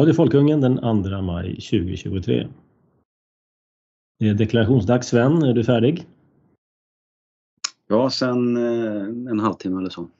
Radio 0.00 0.14
Folkungen 0.14 0.60
den 0.60 0.76
2 1.04 1.22
maj 1.22 1.54
2023. 1.54 2.48
Det 4.18 4.28
är 4.28 4.34
deklarationsdags 4.34 5.08
Sven, 5.08 5.42
är 5.42 5.54
du 5.54 5.64
färdig? 5.64 6.06
Ja, 7.86 8.10
sen 8.10 8.56
eh, 8.56 9.02
en 9.02 9.40
halvtimme 9.40 9.78
eller 9.78 9.90
så. 9.90 10.10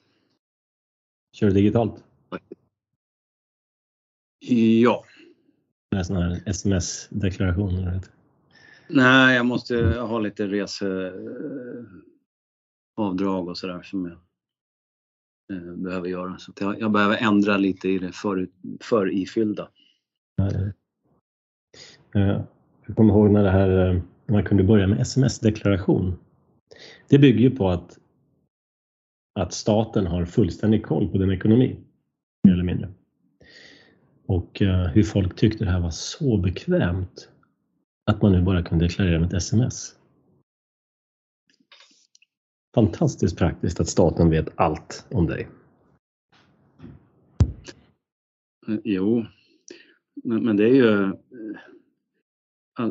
Kör 1.37 1.47
du 1.47 1.53
digitalt? 1.53 2.05
Ja. 4.83 5.05
Med 5.91 6.07
sån 6.07 6.17
här 6.17 6.43
sms-deklaration 6.47 7.75
eller 7.75 7.93
vad 7.93 8.09
Nej, 8.89 9.37
jag 9.37 9.47
måste 9.47 9.77
ha 10.01 10.19
lite 10.19 10.47
reseavdrag 10.47 11.89
och 13.49 13.59
sådär 13.59 13.83
som 13.83 14.07
jag 14.07 14.19
eh, 15.59 15.75
behöver 15.75 16.09
göra. 16.09 16.39
Så 16.39 16.53
jag, 16.61 16.81
jag 16.81 16.91
behöver 16.93 17.17
ändra 17.17 17.57
lite 17.57 17.89
i 17.89 17.99
det 17.99 18.13
för, 18.13 18.49
för 18.81 19.13
ifyllda. 19.13 19.69
Eh, 20.41 20.69
eh, 22.15 22.43
jag 22.87 22.97
kommer 22.97 23.15
ihåg 23.15 23.31
när 23.31 23.43
det 23.43 23.51
här, 23.51 23.89
eh, 23.89 24.03
man 24.27 24.45
kunde 24.45 24.65
börja 24.65 24.87
med 24.87 25.01
sms-deklaration. 25.01 26.19
Det 27.09 27.19
bygger 27.19 27.41
ju 27.41 27.51
på 27.51 27.69
att, 27.69 27.99
att 29.41 29.53
staten 29.53 30.07
har 30.07 30.25
fullständig 30.25 30.85
koll 30.87 31.09
på 31.09 31.19
din 31.19 31.31
ekonomi, 31.31 31.81
mer 32.45 32.53
eller 32.53 32.65
mindre. 32.65 32.89
Och 34.27 34.63
hur 34.93 35.03
folk 35.03 35.37
tyckte 35.37 35.65
det 35.65 35.71
här 35.71 35.81
var 35.81 35.91
så 35.91 36.37
bekvämt 36.37 37.29
att 38.11 38.23
man 38.23 38.33
nu 38.33 38.43
bara 38.43 38.63
kunde 38.63 38.85
deklarera 38.85 39.19
med 39.19 39.27
ett 39.27 39.35
sms. 39.35 39.95
Fantastiskt 42.75 43.39
praktiskt 43.39 43.81
att 43.81 43.89
staten 43.89 44.31
vet 44.31 44.49
allt 44.55 45.07
om 45.11 45.27
dig. 45.27 45.49
Jo, 48.85 49.27
men, 50.25 50.45
men 50.45 50.57
det 50.57 50.65
är 50.65 50.75
ju... 50.75 51.05
Eh, 52.79 52.91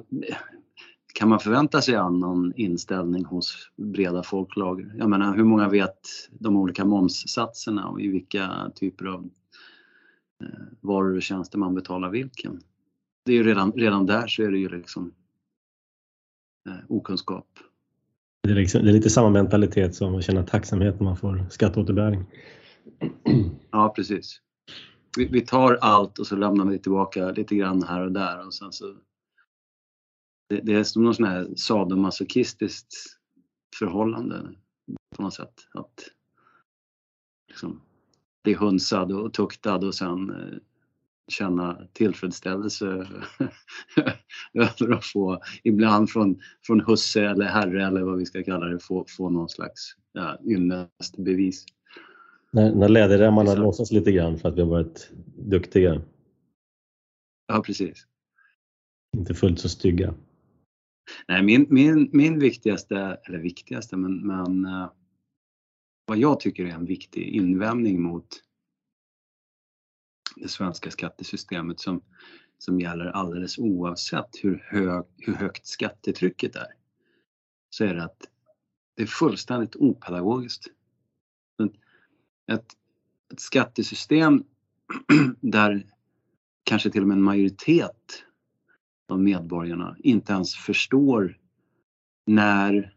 kan 1.14 1.30
man 1.30 1.40
förvänta 1.40 1.82
sig 1.82 1.96
annan 1.96 2.54
inställning 2.56 3.26
hos 3.26 3.72
breda 3.76 4.24
folklager? 4.24 4.94
Jag 4.98 5.10
menar, 5.10 5.36
hur 5.36 5.44
många 5.44 5.70
vet 5.70 6.00
de 6.32 6.58
olika 6.58 6.86
momssatserna 6.86 7.88
och 7.88 8.02
i 8.02 8.08
vilka 8.08 8.72
typer 8.76 9.06
av 9.06 9.30
eh, 10.44 10.48
varor 10.82 11.16
och 11.16 11.22
tjänster 11.22 11.58
man 11.58 11.76
betalar 11.76 12.10
vilken? 12.10 12.62
Det 13.26 13.32
är 13.32 13.36
ju 13.36 13.44
redan, 13.44 13.72
redan 13.72 14.06
där 14.06 14.28
så 14.28 14.44
är 14.44 14.52
det 14.52 14.58
ju 14.58 14.70
liksom 14.70 15.14
eh, 16.70 16.76
okunskap. 16.88 17.48
Det 18.44 18.52
är, 18.52 18.56
liksom, 18.56 18.84
det 18.84 18.92
är, 18.92 18.94
lite 18.94 19.10
samma 19.10 19.30
mentalitet 19.30 19.96
som 19.96 20.16
att 20.16 20.24
känna 20.24 20.44
tacksamhet 20.44 21.00
när 21.00 21.06
man 21.06 21.18
får 21.18 21.46
skatteåterbäring. 21.50 22.26
Ja, 23.72 23.94
precis. 23.96 24.42
Vi, 25.20 25.26
vi, 25.26 25.42
tar 25.42 25.74
allt 25.82 26.20
och 26.20 26.28
så 26.28 26.36
lämnar 26.36 26.66
vi 26.66 26.80
tillbaka 26.80 27.32
lite 27.32 27.56
grann 27.56 27.84
här 27.84 28.02
och 28.02 28.12
där 28.12 28.46
och 28.46 28.54
sen 28.54 28.72
så 28.72 28.96
det, 30.50 30.62
det 30.62 30.74
är 30.74 30.84
som 30.84 31.04
någon 31.04 31.16
sån 31.16 31.26
här 31.26 31.48
sadomasochistiskt 31.56 32.94
förhållande 33.80 34.56
på 35.16 35.22
något 35.22 35.34
sätt. 35.34 35.54
Att 35.74 36.10
liksom, 37.48 37.82
bli 38.44 38.54
hunsad 38.54 39.12
och 39.12 39.34
tuktad 39.34 39.76
och 39.76 39.96
sen 39.96 40.30
eh, 40.30 40.58
känna 41.28 41.88
tillfredsställelse 41.94 42.88
över 44.54 44.92
att 44.92 45.06
få, 45.06 45.42
ibland 45.64 46.10
från, 46.10 46.42
från 46.66 46.82
husse 46.82 47.26
eller 47.26 47.46
herre 47.46 47.88
eller 47.88 48.02
vad 48.02 48.18
vi 48.18 48.26
ska 48.26 48.44
kalla 48.44 48.66
det, 48.66 48.80
få, 48.80 49.06
få 49.18 49.30
någon 49.30 49.50
slags 49.50 49.96
ja, 50.12 50.38
ynnestbevis. 50.46 51.66
När, 52.52 52.76
när 52.76 52.90
läderremmarna 52.90 53.54
låtsas 53.56 53.92
lite 53.92 54.12
grann 54.12 54.40
för 54.40 54.50
att 54.50 54.56
vi 54.56 54.62
har 54.62 54.70
varit 54.70 55.10
duktiga. 55.38 56.02
Ja, 57.48 57.62
precis. 57.66 58.08
Inte 59.18 59.34
fullt 59.34 59.60
så 59.60 59.70
stygga. 59.70 60.14
Nej, 61.28 61.44
min, 61.44 61.68
min, 61.70 62.10
min 62.14 62.40
viktigaste, 62.40 63.20
eller 63.24 63.38
viktigaste, 63.38 63.98
men, 63.98 64.28
men 64.28 64.66
uh, 64.66 64.92
vad 66.06 66.18
jag 66.18 66.40
tycker 66.40 66.66
är 66.66 66.70
en 66.70 66.86
viktig 66.86 67.24
invändning 67.24 68.02
mot 68.02 68.28
det 70.36 70.48
svenska 70.48 70.92
skattesystemet 70.92 71.80
som, 71.80 72.02
som 72.58 72.80
gäller 72.80 73.06
alldeles 73.06 73.58
oavsett 73.58 74.30
hur, 74.42 74.64
hög, 74.68 75.06
hur 75.18 75.34
högt 75.34 75.68
skattetrycket 75.68 76.56
är, 76.56 76.74
så 77.70 77.86
är 77.86 77.94
det 77.94 78.04
att 78.04 78.22
det 78.96 79.04
är 79.04 79.08
fullständigt 79.08 79.76
opedagogiskt. 79.76 80.68
Ett, 82.50 82.66
ett 83.34 83.40
skattesystem 83.40 84.44
där 85.42 85.86
kanske 86.64 86.90
till 86.90 87.02
och 87.02 87.08
med 87.08 87.16
en 87.16 87.24
majoritet 87.24 88.24
av 89.10 89.20
medborgarna 89.20 89.96
inte 90.00 90.34
ens 90.34 90.56
förstår 90.56 91.38
när, 92.26 92.94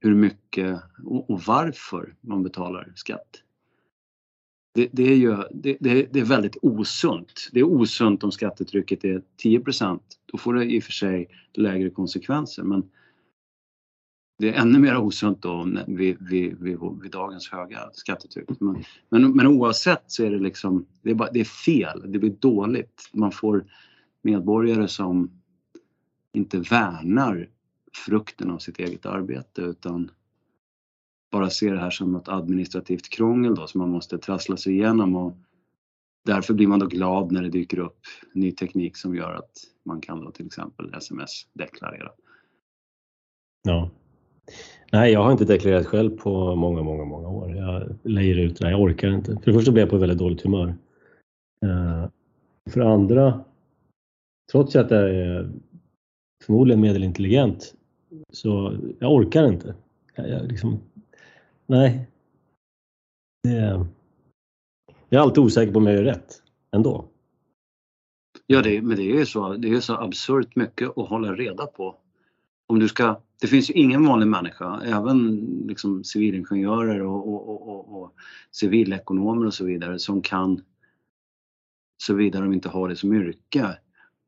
hur 0.00 0.14
mycket 0.14 0.80
och, 1.04 1.42
varför 1.46 2.14
man 2.20 2.42
betalar 2.42 2.92
skatt. 2.96 3.42
Det, 4.74 4.88
det 4.92 5.02
är 5.02 5.16
ju 5.16 5.36
det, 5.50 5.76
det, 5.80 6.20
är 6.20 6.24
väldigt 6.24 6.56
osunt. 6.62 7.48
Det 7.52 7.60
är 7.60 7.64
osunt 7.64 8.24
om 8.24 8.32
skattetrycket 8.32 9.04
är 9.04 9.22
10% 9.44 10.00
Då 10.26 10.38
får 10.38 10.54
det 10.54 10.64
i 10.64 10.78
och 10.78 10.84
för 10.84 10.92
sig 10.92 11.28
lägre 11.52 11.90
konsekvenser 11.90 12.62
men 12.62 12.90
det 14.40 14.48
är 14.48 14.60
ännu 14.60 14.78
mer 14.78 14.96
osunt 14.96 15.42
då 15.42 15.68
vid, 15.86 16.16
vid, 16.30 16.58
vid, 16.58 16.78
vid 17.02 17.10
dagens 17.10 17.50
höga 17.50 17.90
skattetryck. 17.92 18.48
Men, 18.60 18.84
men, 19.08 19.36
men, 19.36 19.46
oavsett 19.46 20.02
så 20.06 20.24
är 20.24 20.30
det 20.30 20.38
liksom, 20.38 20.86
det 21.02 21.10
är, 21.10 21.14
bara, 21.14 21.30
det 21.30 21.40
är 21.40 21.44
fel, 21.44 22.12
det 22.12 22.18
blir 22.18 22.30
dåligt. 22.30 23.10
Man 23.12 23.32
får 23.32 23.64
medborgare 24.22 24.88
som 24.88 25.30
inte 26.32 26.58
värnar 26.58 27.48
frukten 28.06 28.50
av 28.50 28.58
sitt 28.58 28.78
eget 28.78 29.06
arbete 29.06 29.62
utan 29.62 30.10
bara 31.30 31.50
ser 31.50 31.74
det 31.74 31.80
här 31.80 31.90
som 31.90 32.12
något 32.12 32.28
administrativt 32.28 33.08
krångel 33.08 33.54
då 33.54 33.66
som 33.66 33.78
man 33.78 33.90
måste 33.90 34.18
trassla 34.18 34.56
sig 34.56 34.72
igenom 34.72 35.16
och 35.16 35.36
därför 36.24 36.54
blir 36.54 36.66
man 36.66 36.78
då 36.78 36.86
glad 36.86 37.32
när 37.32 37.42
det 37.42 37.50
dyker 37.50 37.78
upp 37.78 38.00
ny 38.34 38.52
teknik 38.52 38.96
som 38.96 39.14
gör 39.14 39.34
att 39.34 39.50
man 39.84 40.00
kan 40.00 40.24
då 40.24 40.30
till 40.30 40.46
exempel 40.46 40.94
sms-deklarera. 40.94 42.10
Ja. 43.62 43.90
Nej, 44.92 45.12
jag 45.12 45.22
har 45.22 45.32
inte 45.32 45.44
deklarerat 45.44 45.86
själv 45.86 46.10
på 46.16 46.54
många, 46.54 46.82
många, 46.82 47.04
många 47.04 47.28
år. 47.28 47.56
Jag 47.56 47.96
lejer 48.02 48.38
ut 48.38 48.58
det 48.58 48.70
jag 48.70 48.80
orkar 48.80 49.08
inte. 49.08 49.36
För 49.36 49.44
det 49.44 49.52
första 49.52 49.72
blir 49.72 49.82
jag 49.82 49.90
på 49.90 49.98
väldigt 49.98 50.18
dåligt 50.18 50.42
humör. 50.42 50.68
Eh, 51.66 52.08
för 52.70 52.80
det 52.80 52.88
andra, 52.88 53.44
trots 54.52 54.76
att 54.76 54.90
jag 54.90 55.10
är 55.10 55.50
förmodligen 56.44 56.80
medelintelligent, 56.80 57.74
så 58.32 58.78
jag 58.98 59.12
orkar 59.12 59.48
inte. 59.48 59.74
Jag, 60.14 60.28
jag 60.28 60.48
liksom, 60.48 60.80
nej. 61.66 62.06
Det, 63.42 63.86
jag 65.08 65.18
är 65.18 65.22
alltid 65.22 65.44
osäker 65.44 65.72
på 65.72 65.78
om 65.78 65.86
jag 65.86 65.96
gör 65.96 66.04
rätt 66.04 66.42
ändå. 66.70 67.04
Ja, 68.46 68.62
det, 68.62 68.82
men 68.82 68.96
det 68.96 69.02
är 69.02 69.18
ju 69.18 69.26
så, 69.26 69.52
det 69.52 69.68
är 69.68 69.80
så 69.80 69.94
absurt 69.94 70.56
mycket 70.56 70.98
att 70.98 71.08
hålla 71.08 71.34
reda 71.34 71.66
på. 71.66 71.96
Om 72.70 72.78
du 72.78 72.88
ska, 72.88 73.20
det 73.40 73.46
finns 73.46 73.70
ju 73.70 73.74
ingen 73.74 74.06
vanlig 74.06 74.26
människa, 74.26 74.80
även 74.80 75.36
liksom 75.68 76.04
civilingenjörer 76.04 77.02
och, 77.02 77.28
och, 77.28 77.68
och, 77.68 78.02
och 78.02 78.14
civilekonomer 78.50 79.46
och 79.46 79.54
så 79.54 79.64
vidare 79.64 79.98
som 79.98 80.22
kan, 80.22 80.62
såvida 82.02 82.40
de 82.40 82.52
inte 82.52 82.68
har 82.68 82.88
det 82.88 82.96
som 82.96 83.12
yrke, 83.12 83.78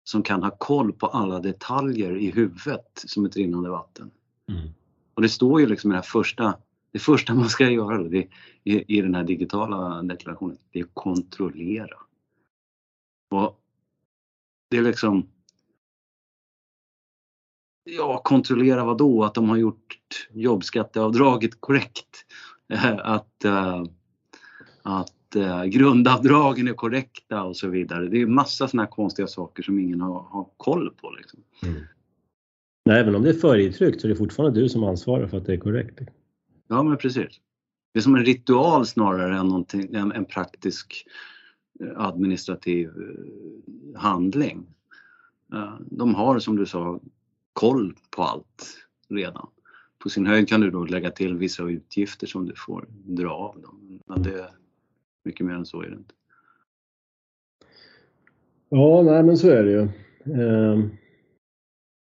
som 0.05 0.23
kan 0.23 0.43
ha 0.43 0.51
koll 0.51 0.93
på 0.93 1.07
alla 1.07 1.41
detaljer 1.41 2.17
i 2.17 2.31
huvudet 2.31 2.91
som 2.95 3.25
ett 3.25 3.37
rinnande 3.37 3.71
vatten. 3.71 4.11
Mm. 4.49 4.69
Och 5.15 5.23
det 5.23 5.29
står 5.29 5.61
ju 5.61 5.67
liksom 5.67 5.91
i 5.91 5.93
det 5.93 5.99
här 5.99 6.03
första, 6.03 6.55
det 6.93 6.99
första 6.99 7.35
man 7.35 7.49
ska 7.49 7.71
göra 7.71 8.03
det, 8.03 8.29
i, 8.65 8.99
i 8.99 9.03
den 9.03 9.15
här 9.15 9.25
digitala 9.25 10.03
deklarationen, 10.03 10.57
det 10.73 10.81
är 10.81 10.85
att 10.85 10.95
kontrollera. 10.95 11.97
Och 13.31 13.61
det 14.71 14.77
är 14.77 14.83
liksom 14.83 15.27
Ja, 17.85 18.21
kontrollera 18.25 18.85
vad 18.85 18.99
då? 18.99 19.25
Att 19.25 19.35
de 19.35 19.49
har 19.49 19.57
gjort 19.57 20.29
jobbskatteavdraget 20.33 21.61
korrekt. 21.61 22.25
Att, 23.03 23.45
uh, 23.45 23.85
att 24.83 25.37
uh, 25.37 25.65
grundavdragen 25.65 26.69
är 26.69 26.73
korrekta 26.73 27.43
och 27.43 27.57
så 27.57 27.69
vidare. 27.69 28.09
Det 28.09 28.21
är 28.21 28.27
massa 28.27 28.69
sådana 28.69 28.87
konstiga 28.87 29.29
saker 29.29 29.63
som 29.63 29.79
ingen 29.79 30.01
har, 30.01 30.23
har 30.23 30.49
koll 30.57 30.91
på. 30.91 31.11
Liksom. 31.11 31.41
Mm. 31.63 31.83
Nej, 32.85 33.01
även 33.01 33.15
om 33.15 33.23
det 33.23 33.31
är 33.31 33.35
färgtryckt 33.35 34.01
så 34.01 34.07
är 34.07 34.09
det 34.09 34.17
fortfarande 34.17 34.61
du 34.61 34.69
som 34.69 34.85
ansvarar 34.85 35.27
för 35.27 35.37
att 35.37 35.47
det 35.47 35.53
är 35.53 35.59
korrekt. 35.59 36.01
Ja, 36.69 36.83
men 36.83 36.97
precis. 36.97 37.41
Det 37.93 37.99
är 37.99 38.03
som 38.03 38.15
en 38.15 38.25
ritual 38.25 38.87
snarare 38.87 39.39
än 39.39 39.65
en, 39.95 40.13
en 40.13 40.25
praktisk 40.25 41.07
eh, 41.81 42.01
administrativ 42.01 42.89
eh, 42.89 44.01
handling. 44.01 44.67
De 45.81 46.15
har 46.15 46.39
som 46.39 46.57
du 46.57 46.67
sa 46.67 47.01
koll 47.53 47.95
på 48.11 48.23
allt 48.23 48.87
redan. 49.09 49.49
På 49.99 50.09
sin 50.09 50.27
höjd 50.27 50.49
kan 50.49 50.61
du 50.61 50.71
då 50.71 50.85
lägga 50.85 51.11
till 51.11 51.37
vissa 51.37 51.63
utgifter 51.63 52.27
som 52.27 52.47
du 52.47 52.55
får 52.57 52.87
dra 52.91 53.31
av 53.31 53.61
dem. 53.61 54.01
Men 54.07 54.23
det, 54.23 54.51
mycket 55.25 55.47
mer 55.47 55.55
än 55.55 55.67
så 55.67 55.83
är 55.83 55.87
det 55.87 55.97
inte. 55.97 56.15
Ja, 58.69 59.03
nej 59.03 59.23
men 59.23 59.39
så 59.39 59.49
är 59.49 59.65
det 59.65 59.71
ju. 59.71 59.83
Eh, 60.43 60.85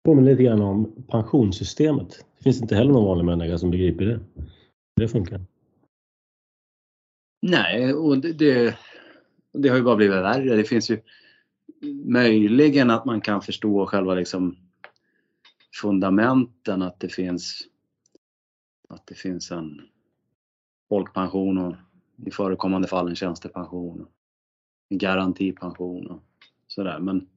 påminner 0.04 0.32
lite 0.32 0.44
grann 0.44 0.62
om 0.62 1.06
pensionssystemet. 1.08 2.26
Det 2.38 2.44
finns 2.44 2.62
inte 2.62 2.76
heller 2.76 2.92
någon 2.92 3.06
vanlig 3.06 3.26
människa 3.26 3.58
som 3.58 3.72
begriper 3.72 4.06
det. 4.06 4.20
Det 4.96 5.08
funkar. 5.08 5.42
Nej, 7.42 7.94
och 7.94 8.18
det, 8.18 8.34
det, 8.34 8.78
det 9.54 9.70
har 9.70 9.78
ju 9.78 9.84
bara 9.84 9.96
blivit 9.96 10.16
värre. 10.16 10.56
Det 10.56 10.64
finns 10.64 10.90
ju 10.90 11.02
möjligen 12.06 12.90
att 12.90 13.06
man 13.06 13.22
kan 13.22 13.42
förstå 13.42 13.86
själva 13.86 14.16
liksom 14.16 14.56
fundamenten 15.82 16.82
att 16.82 17.00
det 17.00 17.10
finns 17.10 17.68
att 18.90 19.08
det 19.08 19.16
finns 19.16 19.52
en 19.52 19.82
folkpension 20.90 21.58
och 21.58 21.76
i 22.26 22.32
förekommande 22.32 22.88
fall 22.88 23.08
en 23.08 23.16
tjänstepension. 23.16 24.08
En 24.90 24.98
garantipension 24.98 26.08
och 26.08 26.24
sådär. 26.68 27.00
Men 27.00 27.28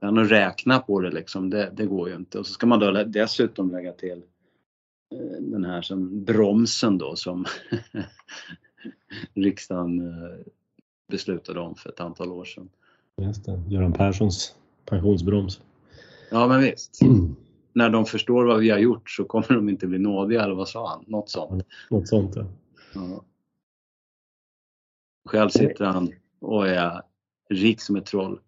att 0.00 0.30
räkna 0.30 0.78
på 0.78 1.00
det 1.00 1.10
liksom, 1.10 1.50
det, 1.50 1.72
det, 1.76 1.86
går 1.86 2.08
ju 2.08 2.16
inte. 2.16 2.38
Och 2.38 2.46
så 2.46 2.52
ska 2.52 2.66
man 2.66 2.80
då 2.80 3.04
dessutom 3.04 3.70
lägga 3.70 3.92
till 3.92 4.22
eh, 5.14 5.40
den 5.40 5.64
här 5.64 5.82
som 5.82 6.24
bromsen 6.24 6.98
då 6.98 7.16
som 7.16 7.44
riksdagen 9.34 10.00
eh, 10.00 10.46
beslutade 11.08 11.60
om 11.60 11.74
för 11.74 11.90
ett 11.90 12.00
antal 12.00 12.32
år 12.32 12.44
sedan. 12.44 12.68
Just 13.16 13.44
det, 13.44 13.62
Göran 13.68 13.92
Perssons 13.92 14.56
pensionsbroms. 14.84 15.60
Ja 16.30 16.48
men 16.48 16.60
visst. 16.60 17.02
Mm. 17.02 17.36
När 17.72 17.90
de 17.90 18.06
förstår 18.06 18.44
vad 18.44 18.60
vi 18.60 18.70
har 18.70 18.78
gjort 18.78 19.10
så 19.10 19.24
kommer 19.24 19.48
de 19.48 19.68
inte 19.68 19.86
bli 19.86 19.98
nådiga 19.98 20.44
eller 20.44 20.54
vad 20.54 20.68
sa 20.68 20.88
han? 20.88 21.04
Något 21.06 21.30
sånt. 21.30 21.66
Något 21.90 22.08
sånt 22.08 22.36
ja. 22.36 22.46
ja. 22.94 23.24
Själv 25.28 25.48
sitter 25.48 25.84
han 25.84 26.12
och 26.40 26.68
är 26.68 27.02
rik 27.50 27.80
som 27.80 27.96
ett 27.96 28.06
troll. 28.06 28.40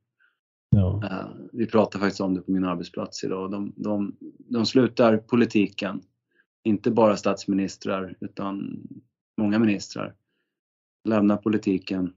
Ja. 0.70 1.02
Eh, 1.04 1.28
vi 1.52 1.66
pratar 1.66 1.98
faktiskt 1.98 2.20
om 2.20 2.34
det 2.34 2.40
på 2.40 2.50
min 2.50 2.64
arbetsplats 2.64 3.24
idag. 3.24 3.50
De, 3.50 3.72
de, 3.76 4.16
de 4.38 4.66
slutar 4.66 5.16
politiken. 5.16 6.02
Inte 6.64 6.90
bara 6.90 7.16
statsministrar 7.16 8.16
utan 8.20 8.86
många 9.38 9.58
ministrar. 9.58 10.14
Lämnar 11.04 11.36
politiken. 11.36 12.14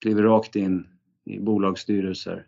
Kliver 0.00 0.22
rakt 0.22 0.56
in 0.56 0.88
i 1.24 1.38
bolagsstyrelser. 1.38 2.46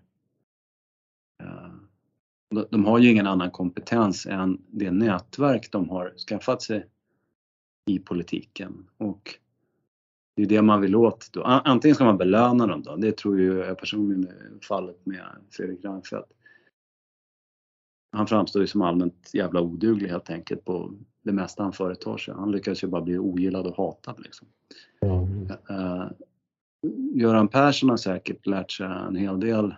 Eh, 1.43 2.65
de 2.71 2.85
har 2.85 2.99
ju 2.99 3.11
ingen 3.11 3.27
annan 3.27 3.51
kompetens 3.51 4.27
än 4.27 4.63
det 4.67 4.91
nätverk 4.91 5.69
de 5.73 5.89
har 5.89 6.15
skaffat 6.29 6.63
sig 6.63 6.87
i 7.91 7.99
politiken. 7.99 8.89
Och 8.97 9.39
det 10.37 10.43
är 10.43 10.47
det 10.47 10.63
man 10.63 10.81
vill 10.81 10.97
åt. 10.97 11.33
Då. 11.33 11.43
Antingen 11.43 11.95
ska 11.95 12.05
man 12.05 12.19
belöna 12.19 12.67
dem 12.67 12.83
då, 12.83 12.97
det 12.97 13.17
tror 13.17 13.41
ju 13.41 13.59
jag 13.59 13.79
personligen 13.79 14.29
är 14.29 14.67
fallet 14.69 15.07
med 15.07 15.27
Fredrik 15.51 15.85
Reinfeldt. 15.85 16.33
Han 18.13 18.27
framstår 18.27 18.63
ju 18.63 18.69
som 18.69 18.83
allmänt 18.83 19.31
jävla 19.33 19.61
oduglig 19.61 20.09
helt 20.09 20.31
enkelt 20.31 20.65
på 20.65 20.95
det 21.23 21.33
mesta 21.33 21.63
han 21.63 21.73
företar 21.73 22.17
sig. 22.17 22.35
Han 22.35 22.53
lyckas 22.53 22.85
ju 22.85 22.89
bara 22.89 23.03
bli 23.03 23.19
ogillad 23.19 23.67
och 23.67 23.77
hatad 23.77 24.21
liksom. 24.21 24.49
Mm. 25.03 25.49
Göran 27.15 27.49
Persson 27.49 27.91
har 27.91 27.97
säkert 27.97 28.47
lärt 28.47 28.71
sig 28.71 28.87
en 28.87 29.17
hel 29.17 29.41
del 29.41 29.75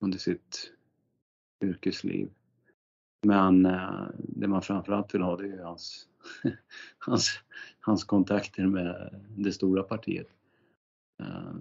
under 0.00 0.18
sitt 0.18 0.72
yrkesliv. 1.64 2.28
Men 3.26 3.66
uh, 3.66 4.06
det 4.18 4.48
man 4.48 4.62
framförallt 4.62 5.14
vill 5.14 5.22
ha 5.22 5.36
det 5.36 5.44
är 5.44 5.48
ju 5.48 5.62
hans 5.62 6.06
hans, 6.98 7.40
hans 7.80 8.04
kontakter 8.04 8.66
med 8.66 9.14
det 9.36 9.52
stora 9.52 9.82
partiet. 9.82 10.28
Uh, 11.22 11.54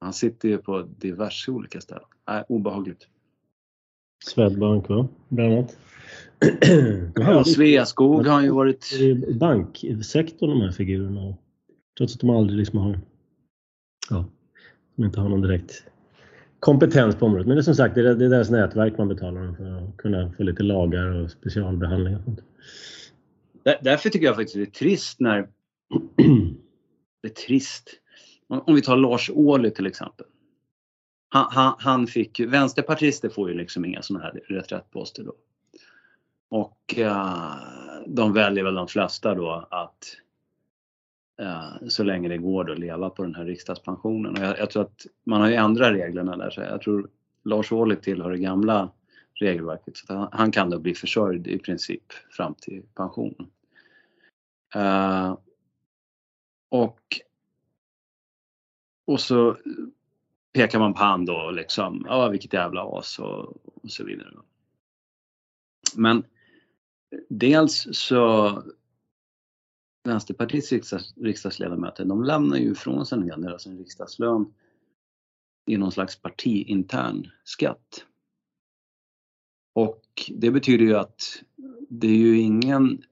han 0.00 0.12
sitter 0.12 0.48
ju 0.48 0.58
på 0.58 0.82
diverse 0.82 1.50
olika 1.50 1.80
ställen. 1.80 2.04
Äh, 2.30 2.42
obehagligt. 2.48 3.08
Swedbank 4.24 4.88
va? 4.88 5.08
Bland 5.28 5.52
annat. 5.52 5.78
ja, 7.14 7.44
Sveaskog 7.44 8.26
har 8.26 8.42
ju 8.42 8.50
varit... 8.50 8.90
Banksektorn 9.40 10.50
de 10.50 10.60
här 10.60 10.72
figurerna. 10.72 11.34
Trots 11.98 12.14
att 12.14 12.20
de 12.20 12.30
aldrig 12.30 12.58
liksom 12.58 12.78
har... 12.78 13.00
Ja, 14.10 14.24
de 14.96 15.04
inte 15.04 15.20
har 15.20 15.28
någon 15.28 15.40
direkt 15.40 15.84
kompetens 16.62 17.16
på 17.16 17.26
området. 17.26 17.46
Men 17.46 17.56
det 17.56 17.60
är 17.60 17.62
som 17.62 17.74
sagt, 17.74 17.94
det 17.94 18.00
är, 18.00 18.14
det 18.14 18.24
är 18.24 18.28
deras 18.28 18.50
nätverk 18.50 18.98
man 18.98 19.08
betalar 19.08 19.44
dem 19.44 19.56
för 19.56 19.64
att 19.64 19.96
kunna 19.96 20.32
få 20.36 20.42
lite 20.42 20.62
lagar 20.62 21.22
och 21.22 21.30
specialbehandlingar. 21.30 22.22
Därför 23.62 24.10
tycker 24.10 24.26
jag 24.26 24.36
faktiskt 24.36 24.54
det 24.54 24.62
är 24.62 24.66
trist 24.66 25.20
när... 25.20 25.38
det 27.22 27.28
är 27.28 27.34
trist. 27.46 27.90
Om 28.48 28.74
vi 28.74 28.82
tar 28.82 28.96
Lars 28.96 29.30
Ohly 29.34 29.70
till 29.70 29.86
exempel. 29.86 30.26
Han, 31.28 31.46
han, 31.50 31.74
han 31.78 32.06
fick 32.06 32.38
ju, 32.38 32.46
vänsterpartister 32.46 33.28
får 33.28 33.50
ju 33.50 33.56
liksom 33.56 33.84
inga 33.84 34.02
sådana 34.02 34.24
här 34.24 34.40
reträttposter 34.48 35.24
då. 35.24 35.32
Och 36.50 36.94
uh, 36.98 37.54
de 38.06 38.32
väljer 38.32 38.64
väl 38.64 38.74
de 38.74 38.88
flesta 38.88 39.34
då 39.34 39.68
att 39.70 40.16
Eh, 41.40 41.88
så 41.88 42.02
länge 42.02 42.28
det 42.28 42.38
går 42.38 42.64
då 42.64 42.74
leva 42.74 43.10
på 43.10 43.22
den 43.22 43.34
här 43.34 43.44
riksdagspensionen. 43.44 44.36
Och 44.36 44.44
jag, 44.44 44.58
jag 44.58 44.70
tror 44.70 44.82
att 44.82 45.06
man 45.24 45.40
har 45.40 45.48
ju 45.48 45.54
ändrat 45.54 45.92
reglerna 45.92 46.36
där 46.36 46.50
så 46.50 46.60
jag 46.60 46.82
tror 46.82 47.10
Lars 47.44 47.72
Ohly 47.72 47.96
tillhör 47.96 48.30
det 48.30 48.38
gamla 48.38 48.90
regelverket. 49.34 49.96
Så 49.96 50.14
han, 50.14 50.28
han, 50.32 50.52
kan 50.52 50.70
då 50.70 50.78
bli 50.78 50.94
försörjd 50.94 51.46
i 51.46 51.58
princip 51.58 52.12
fram 52.30 52.54
till 52.54 52.82
pensionen. 52.94 53.50
Uh, 54.76 55.36
och, 56.68 57.00
och 59.04 59.20
så 59.20 59.56
pekar 60.52 60.78
man 60.78 60.94
på 60.94 61.00
han 61.00 61.24
då 61.24 61.50
liksom, 61.50 62.06
ja 62.08 62.28
vilket 62.28 62.52
jävla 62.52 62.98
as 62.98 63.18
och, 63.18 63.56
och 63.82 63.90
så 63.90 64.04
vidare. 64.04 64.30
Men 65.96 66.24
dels 67.28 67.88
så 67.92 68.52
Vänsterpartiets 70.04 70.72
riksdags, 70.72 71.14
riksdagsledamöter, 71.16 72.04
de 72.04 72.24
lämnar 72.24 72.56
ju 72.56 72.70
ifrån 72.70 73.06
sig 73.06 73.18
en 73.18 73.24
hel 73.24 73.42
del 73.42 73.52
av 73.52 73.58
sin 73.58 73.78
riksdagslön 73.78 74.54
i 75.66 75.76
någon 75.76 75.92
slags 75.92 76.22
partiintern 76.22 77.30
skatt. 77.44 78.06
Och 79.74 80.04
det 80.28 80.50
betyder 80.50 80.84
ju 80.84 80.96
att 80.96 81.42
det 81.88 82.06
är 82.06 82.16
ju 82.16 82.38
ingen 82.38 83.02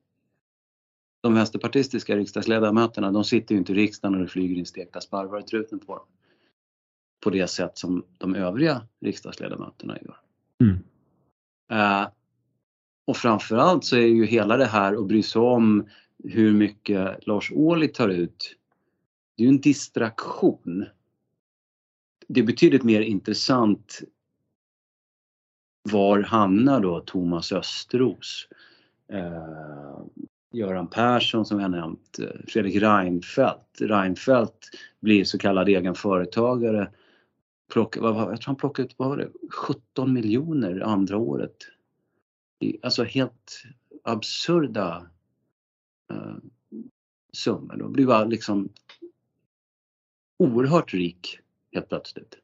de 1.21 1.35
vänsterpartistiska 1.35 2.17
riksdagsledamöterna, 2.17 3.13
de 3.13 3.25
sitter 3.25 3.55
ju 3.55 3.59
inte 3.59 3.73
i 3.73 3.75
riksdagen 3.75 4.15
och 4.15 4.21
det 4.21 4.29
flyger 4.29 4.57
in 4.57 4.67
stekta 4.67 5.01
sparvar 5.01 5.41
i 5.41 5.43
truten 5.43 5.79
på 5.79 5.97
dem. 5.97 6.07
På 7.21 7.31
det 7.31 7.47
sätt 7.47 7.79
som 7.79 8.05
de 8.19 8.35
övriga 8.35 8.87
riksdagsledamöterna 9.01 9.99
gör. 10.03 10.17
Mm. 10.61 10.79
Uh, 11.73 12.09
och 13.07 13.17
framförallt 13.17 13.85
så 13.85 13.97
är 13.97 14.07
ju 14.07 14.27
hela 14.27 14.57
det 14.57 14.67
här 14.67 14.95
att 14.95 15.07
bry 15.07 15.23
sig 15.23 15.43
om 15.43 15.89
hur 16.25 16.53
mycket 16.53 17.27
Lars 17.27 17.53
Ohly 17.53 17.89
tar 17.89 18.09
ut, 18.09 18.57
det 19.37 19.43
är 19.43 19.45
ju 19.45 19.49
en 19.49 19.61
distraktion. 19.61 20.87
Det 22.29 22.41
är 22.41 22.45
betydligt 22.45 22.83
mer 22.83 23.01
intressant 23.01 24.03
var 25.83 26.21
hamnar 26.21 26.81
då 26.81 27.01
Thomas 27.01 27.53
Östros? 27.53 28.49
Eh, 29.13 30.01
Göran 30.53 30.87
Persson 30.87 31.47
som 31.47 31.61
jag 31.61 31.71
nämnt, 31.71 32.19
eh, 32.19 32.47
Fredrik 32.49 32.83
Reinfeldt. 32.83 33.81
Reinfeldt 33.81 34.69
blir 35.01 35.25
så 35.25 35.39
kallad 35.39 35.69
egen 35.69 35.95
företagare. 35.95 36.91
Plock, 37.73 37.97
vad, 37.97 38.17
jag 38.17 38.41
tror 38.41 38.47
han 38.47 38.57
plockade 38.57 38.89
ut, 38.89 38.95
vad 38.97 39.09
var 39.09 39.17
det, 39.17 39.31
17 39.51 40.13
miljoner 40.13 40.81
andra 40.81 41.17
året. 41.17 41.57
Alltså 42.83 43.05
helt 43.05 43.63
absurda 44.05 45.07
eh, 46.11 46.37
summor. 47.33 47.77
Då 47.77 47.89
blir 47.89 48.09
jag 48.09 48.31
liksom 48.31 48.69
oerhört 50.39 50.95
rik 50.95 51.39
helt 51.73 51.89
plötsligt. 51.89 52.37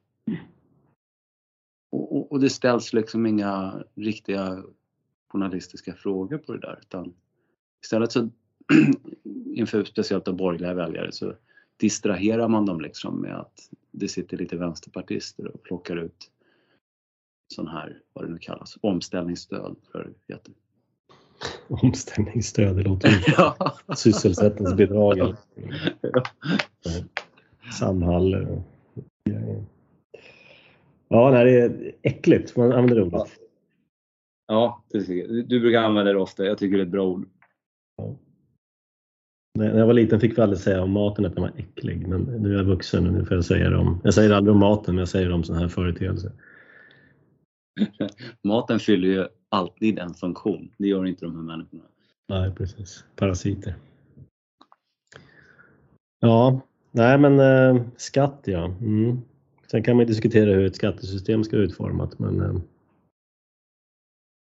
Och, 1.91 2.17
och, 2.17 2.31
och, 2.31 2.39
det 2.39 2.49
ställs 2.49 2.93
liksom 2.93 3.25
inga 3.25 3.83
riktiga 3.95 4.63
journalistiska 5.27 5.93
frågor 5.93 6.37
på 6.37 6.53
det 6.53 6.59
där 6.59 6.79
utan 6.81 7.13
Istället 7.83 8.11
så 8.11 8.29
inför 9.53 9.83
speciellt 9.83 10.25
de 10.25 10.37
borgerliga 10.37 10.73
väljare 10.73 11.11
så 11.11 11.35
distraherar 11.77 12.47
man 12.47 12.65
dem 12.65 12.81
liksom 12.81 13.21
med 13.21 13.39
att 13.39 13.69
det 13.91 14.07
sitter 14.07 14.37
lite 14.37 14.57
vänsterpartister 14.57 15.47
och 15.47 15.63
plockar 15.63 15.95
ut 15.95 16.31
sån 17.53 17.67
här, 17.67 18.01
vad 18.13 18.25
det 18.25 18.31
nu 18.31 18.39
kallas, 18.39 18.77
omställningsstöd. 18.81 19.75
För 19.91 20.13
det 20.27 20.33
heter. 20.33 20.53
Omställningsstöd, 21.67 22.75
det 22.75 22.83
låter 22.83 23.09
ju 23.09 23.15
ja. 23.37 23.75
sysselsättningsbidrag. 23.95 25.17
Ja. 26.01 26.23
Samhall. 27.79 28.57
Ja, 31.07 31.43
det 31.43 31.61
är 31.61 31.93
äckligt. 32.01 32.55
Man 32.55 32.71
använder 32.71 32.95
det 32.95 33.03
ordet. 33.03 33.27
Ja, 34.47 34.83
du 35.47 35.59
brukar 35.59 35.81
använda 35.81 36.13
det 36.13 36.19
ofta. 36.19 36.45
Jag 36.45 36.57
tycker 36.57 36.77
det 36.77 36.83
är 36.83 36.85
ett 36.85 36.91
bra 36.91 37.07
ord. 37.07 37.27
När 39.57 39.77
jag 39.77 39.87
var 39.87 39.93
liten 39.93 40.19
fick 40.19 40.37
vi 40.37 40.41
aldrig 40.41 40.59
säga 40.59 40.83
om 40.83 40.91
maten 40.91 41.25
att 41.25 41.35
den 41.35 41.41
var 41.41 41.51
äcklig, 41.57 42.07
men 42.07 42.21
nu 42.21 42.53
är 42.53 42.57
jag 42.57 42.63
vuxen 42.63 43.07
och 43.07 43.13
nu 43.13 43.25
får 43.25 43.37
jag 43.37 43.45
säga 43.45 43.69
det 43.69 43.77
om... 43.77 44.01
Jag 44.03 44.13
säger 44.13 44.31
aldrig 44.31 44.53
om 44.53 44.59
maten, 44.59 44.95
men 44.95 44.99
jag 44.99 45.09
säger 45.09 45.31
om 45.31 45.43
sådana 45.43 45.61
här 45.61 45.69
företeelser. 45.69 46.31
Maten 48.43 48.79
fyller 48.79 49.07
ju 49.07 49.27
alltid 49.49 49.99
en 49.99 50.13
funktion. 50.13 50.71
Det 50.77 50.87
gör 50.87 51.05
inte 51.05 51.25
de 51.25 51.35
här 51.35 51.43
människorna. 51.43 51.83
Nej, 52.27 52.51
precis. 52.51 53.05
Parasiter. 53.15 53.75
Ja, 56.19 56.61
nej 56.91 57.17
men 57.17 57.39
eh, 57.39 57.83
skatt 57.97 58.41
ja. 58.45 58.65
Mm. 58.65 59.21
Sen 59.71 59.83
kan 59.83 59.97
man 59.97 60.05
diskutera 60.05 60.53
hur 60.53 60.65
ett 60.65 60.75
skattesystem 60.75 61.43
ska 61.43 61.57
utformat 61.57 62.19
men 62.19 62.41
eh, 62.41 62.55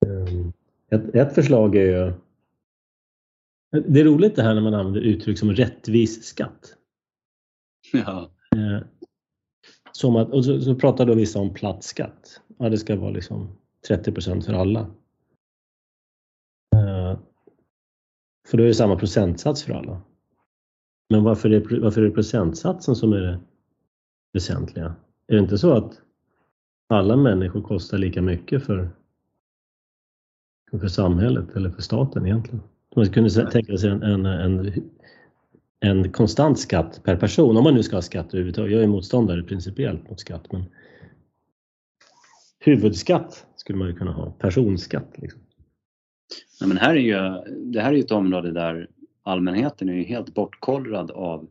eh, 0.06 0.46
ett, 0.90 1.14
ett 1.14 1.34
förslag 1.34 1.76
är 1.76 2.06
ju 2.06 2.12
det 3.70 4.00
är 4.00 4.04
roligt 4.04 4.36
det 4.36 4.42
här 4.42 4.54
när 4.54 4.60
man 4.60 4.74
använder 4.74 5.00
uttryck 5.00 5.38
som 5.38 5.52
rättvis 5.52 6.24
skatt. 6.24 6.76
Ja. 7.92 8.30
Eh, 8.56 8.86
som 9.92 10.16
att, 10.16 10.30
och 10.30 10.44
så, 10.44 10.60
så 10.60 10.74
pratar 10.74 11.06
då 11.06 11.14
vissa 11.14 11.38
om 11.38 11.54
platt 11.54 11.84
skatt. 11.84 12.40
Ja, 12.58 12.68
det 12.68 12.78
ska 12.78 12.96
vara 12.96 13.10
liksom 13.10 13.57
30% 13.88 14.40
för 14.40 14.52
alla. 14.52 14.80
Eh, 16.74 17.18
för 18.48 18.58
då 18.58 18.62
är 18.62 18.68
det 18.68 18.74
samma 18.74 18.96
procentsats 18.96 19.62
för 19.62 19.74
alla. 19.74 20.00
Men 21.10 21.24
varför 21.24 21.50
är, 21.50 21.80
varför 21.80 22.02
är 22.02 22.04
det 22.04 22.14
procentsatsen 22.14 22.96
som 22.96 23.12
är 23.12 23.20
det 23.20 23.40
väsentliga? 24.32 24.94
Är 25.26 25.34
det 25.34 25.38
inte 25.38 25.58
så 25.58 25.72
att 25.72 26.00
alla 26.88 27.16
människor 27.16 27.62
kostar 27.62 27.98
lika 27.98 28.22
mycket 28.22 28.64
för, 28.66 28.90
för 30.70 30.88
samhället 30.88 31.56
eller 31.56 31.70
för 31.70 31.82
staten 31.82 32.26
egentligen? 32.26 32.62
Man 32.96 33.06
kunde 33.06 33.50
tänka 33.50 33.76
sig 33.76 33.90
en, 33.90 34.02
en, 34.02 34.26
en, 34.26 34.72
en 35.80 36.12
konstant 36.12 36.58
skatt 36.58 37.00
per 37.04 37.16
person, 37.16 37.56
om 37.56 37.64
man 37.64 37.74
nu 37.74 37.82
ska 37.82 37.96
ha 37.96 38.02
skatt 38.02 38.26
överhuvudtaget. 38.26 38.72
Jag 38.72 38.82
är 38.82 38.86
motståndare 38.86 39.42
principiellt 39.42 40.10
mot 40.10 40.20
skatt, 40.20 40.52
men 40.52 40.64
huvudskatt 42.58 43.46
skulle 43.56 43.78
man 43.78 43.88
ju 43.88 43.94
kunna 43.94 44.12
ha, 44.12 44.30
personskatt. 44.30 45.18
Liksom. 45.18 45.40
Nej, 46.60 46.68
men 46.68 46.76
här 46.76 46.96
är 46.96 47.00
ju, 47.00 47.54
det 47.72 47.80
här 47.80 47.92
är 47.92 47.96
ju 47.96 48.00
ett 48.00 48.10
område 48.10 48.52
där 48.52 48.90
allmänheten 49.22 49.88
är 49.88 49.92
ju 49.92 50.02
helt 50.02 50.34
bortkollrad 50.34 51.10
av, 51.10 51.50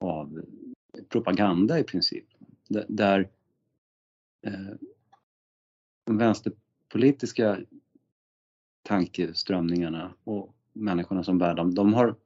av 0.00 0.44
propaganda 1.08 1.78
i 1.78 1.84
princip. 1.84 2.24
Där 2.88 3.28
eh, 4.46 4.74
de 6.04 6.18
vänsterpolitiska 6.18 7.60
tankeströmningarna 8.82 10.14
och 10.24 10.54
människorna 10.72 11.24
som 11.24 11.38
bär 11.38 11.54
dem, 11.54 11.74
de 11.74 11.94
har, 11.94 12.16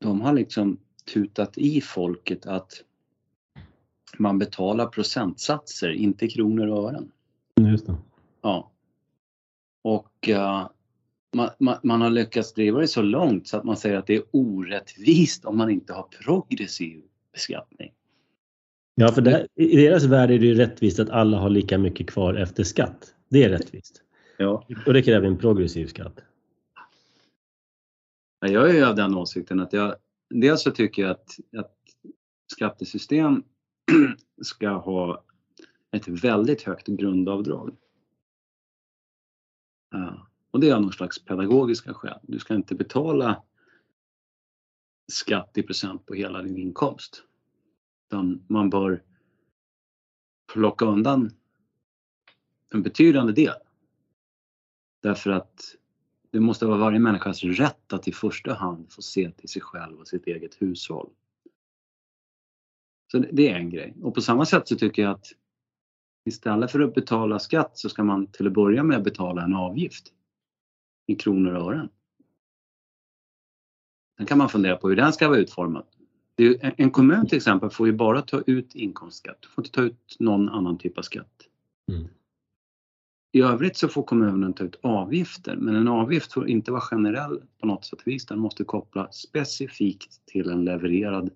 de 0.00 0.20
har 0.20 0.32
liksom 0.32 0.78
tutat 1.14 1.58
i 1.58 1.80
folket 1.80 2.46
att 2.46 2.84
man 4.18 4.38
betalar 4.38 4.86
procentsatser, 4.86 5.90
inte 5.90 6.28
kronor 6.28 6.66
och 6.66 6.88
ören. 6.88 7.10
Just 7.60 7.86
det. 7.86 7.96
Ja. 8.42 8.70
Och 9.82 10.28
uh, 10.28 10.68
man, 11.34 11.50
man, 11.58 11.76
man, 11.82 12.00
har 12.00 12.10
lyckats 12.10 12.54
driva 12.54 12.80
det 12.80 12.88
så 12.88 13.02
långt 13.02 13.48
så 13.48 13.56
att 13.56 13.64
man 13.64 13.76
säger 13.76 13.96
att 13.96 14.06
det 14.06 14.14
är 14.14 14.22
orättvist 14.30 15.44
om 15.44 15.58
man 15.58 15.70
inte 15.70 15.92
har 15.92 16.02
progressiv 16.02 17.02
beskattning. 17.32 17.92
Ja, 18.94 19.12
för 19.12 19.22
det, 19.22 19.46
i 19.54 19.76
deras 19.76 20.04
värld 20.04 20.30
är 20.30 20.38
det 20.38 20.46
ju 20.46 20.54
rättvist 20.54 20.98
att 20.98 21.10
alla 21.10 21.38
har 21.38 21.50
lika 21.50 21.78
mycket 21.78 22.10
kvar 22.10 22.34
efter 22.34 22.64
skatt. 22.64 23.14
Det 23.28 23.44
är 23.44 23.48
rättvist. 23.48 24.02
Ja. 24.38 24.66
Och 24.86 24.92
det 24.92 25.02
kräver 25.02 25.26
en 25.26 25.38
progressiv 25.38 25.86
skatt. 25.86 26.20
Jag 28.40 28.70
är 28.70 28.74
ju 28.74 28.84
av 28.84 28.94
den 28.94 29.14
åsikten 29.14 29.60
att 29.60 29.72
jag 29.72 29.94
dels 30.30 30.62
så 30.62 30.70
tycker 30.70 31.02
jag 31.02 31.10
att, 31.10 31.38
att 31.56 31.72
skattesystem 32.52 33.42
ska 34.42 34.68
ha 34.68 35.24
ett 35.90 36.08
väldigt 36.08 36.62
högt 36.62 36.86
grundavdrag. 36.86 37.76
Och 40.50 40.60
det 40.60 40.68
är 40.68 40.74
av 40.74 40.82
någon 40.82 40.92
slags 40.92 41.24
pedagogiska 41.24 41.94
skäl. 41.94 42.18
Du 42.22 42.38
ska 42.38 42.54
inte 42.54 42.74
betala 42.74 43.42
skatt 45.12 45.58
i 45.58 45.62
procent 45.62 46.06
på 46.06 46.14
hela 46.14 46.42
din 46.42 46.56
inkomst. 46.56 47.22
Utan 48.06 48.44
man 48.48 48.70
bör 48.70 49.02
plocka 50.52 50.84
undan 50.84 51.30
en 52.72 52.82
betydande 52.82 53.32
del. 53.32 53.54
Därför 55.02 55.30
att 55.30 55.76
det 56.30 56.40
måste 56.40 56.66
vara 56.66 56.78
varje 56.78 56.98
människas 56.98 57.42
rätt 57.44 57.92
att 57.92 58.08
i 58.08 58.12
första 58.12 58.54
hand 58.54 58.92
få 58.92 59.02
se 59.02 59.30
till 59.30 59.48
sig 59.48 59.62
själv 59.62 59.98
och 59.98 60.08
sitt 60.08 60.26
eget 60.26 60.62
hushåll. 60.62 61.10
Så 63.14 63.24
det 63.32 63.48
är 63.48 63.54
en 63.54 63.70
grej. 63.70 63.94
Och 64.02 64.14
på 64.14 64.20
samma 64.20 64.46
sätt 64.46 64.68
så 64.68 64.76
tycker 64.76 65.02
jag 65.02 65.12
att 65.12 65.26
istället 66.24 66.70
för 66.70 66.80
att 66.80 66.94
betala 66.94 67.38
skatt 67.38 67.78
så 67.78 67.88
ska 67.88 68.04
man 68.04 68.26
till 68.26 68.46
att 68.46 68.52
börja 68.52 68.82
med 68.82 69.02
betala 69.02 69.42
en 69.42 69.54
avgift 69.54 70.12
i 71.06 71.14
kronor 71.14 71.54
och 71.54 71.72
ören. 71.72 71.88
Sen 74.16 74.26
kan 74.26 74.38
man 74.38 74.48
fundera 74.48 74.76
på 74.76 74.88
hur 74.88 74.96
den 74.96 75.12
ska 75.12 75.28
vara 75.28 75.38
utformad. 75.38 75.84
en 76.60 76.90
kommun 76.90 77.26
till 77.26 77.36
exempel 77.36 77.70
får 77.70 77.86
ju 77.86 77.92
bara 77.92 78.22
ta 78.22 78.40
ut 78.46 78.74
inkomstskatt, 78.74 79.38
du 79.40 79.48
får 79.48 79.64
inte 79.64 79.74
ta 79.74 79.82
ut 79.82 80.16
någon 80.18 80.48
annan 80.48 80.78
typ 80.78 80.98
av 80.98 81.02
skatt. 81.02 81.48
Mm. 81.92 82.08
I 83.32 83.40
övrigt 83.40 83.76
så 83.76 83.88
får 83.88 84.02
kommunen 84.02 84.52
ta 84.52 84.64
ut 84.64 84.78
avgifter 84.82 85.56
men 85.56 85.76
en 85.76 85.88
avgift 85.88 86.32
får 86.32 86.48
inte 86.48 86.72
vara 86.72 86.80
generell 86.80 87.42
på 87.60 87.66
något 87.66 87.84
sätt 87.84 88.00
vis. 88.04 88.26
Den 88.26 88.38
måste 88.38 88.64
koppla 88.64 89.12
specifikt 89.12 90.26
till 90.26 90.50
en 90.50 90.64
levererad 90.64 91.30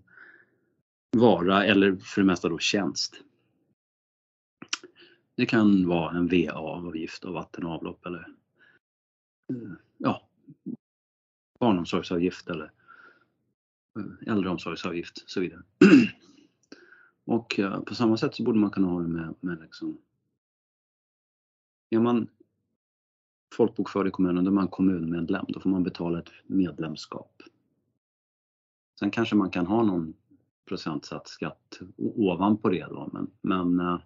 vara 1.10 1.64
eller 1.64 1.96
för 1.96 2.20
det 2.20 2.26
mesta 2.26 2.48
då 2.48 2.58
tjänst. 2.58 3.22
Det 5.34 5.46
kan 5.46 5.88
vara 5.88 6.16
en 6.16 6.28
VA-avgift 6.28 7.24
av 7.24 7.32
vatten 7.32 7.64
och 7.64 7.72
avlopp 7.72 8.06
eller 8.06 8.28
eh, 9.52 9.72
ja, 9.98 10.28
barnomsorgsavgift 11.60 12.50
eller 12.50 12.72
eh, 13.98 14.32
äldreomsorgsavgift 14.32 15.22
och 15.22 15.30
så 15.30 15.40
vidare. 15.40 15.62
Och 17.24 17.58
eh, 17.58 17.80
på 17.80 17.94
samma 17.94 18.16
sätt 18.16 18.34
så 18.34 18.42
borde 18.42 18.58
man 18.58 18.70
kunna 18.70 18.88
ha 18.88 19.02
det 19.02 19.08
med, 19.08 19.34
med 19.40 19.60
liksom 19.60 19.98
är 21.90 21.98
man 21.98 22.28
folkbokförd 23.54 24.08
i 24.08 24.10
kommunen, 24.10 24.44
då 24.44 24.50
är 24.50 24.54
man 24.54 24.68
kommunmedlem. 24.68 25.44
Då 25.48 25.60
får 25.60 25.70
man 25.70 25.82
betala 25.82 26.18
ett 26.18 26.30
medlemskap. 26.46 27.42
Sen 28.98 29.10
kanske 29.10 29.36
man 29.36 29.50
kan 29.50 29.66
ha 29.66 29.82
någon 29.82 30.14
procentsats 30.68 31.30
skatt 31.30 31.78
ovanpå 31.96 32.68
det 32.68 32.86
då, 32.90 33.10
men, 33.12 33.30
men 33.42 33.80
eh, 33.86 34.00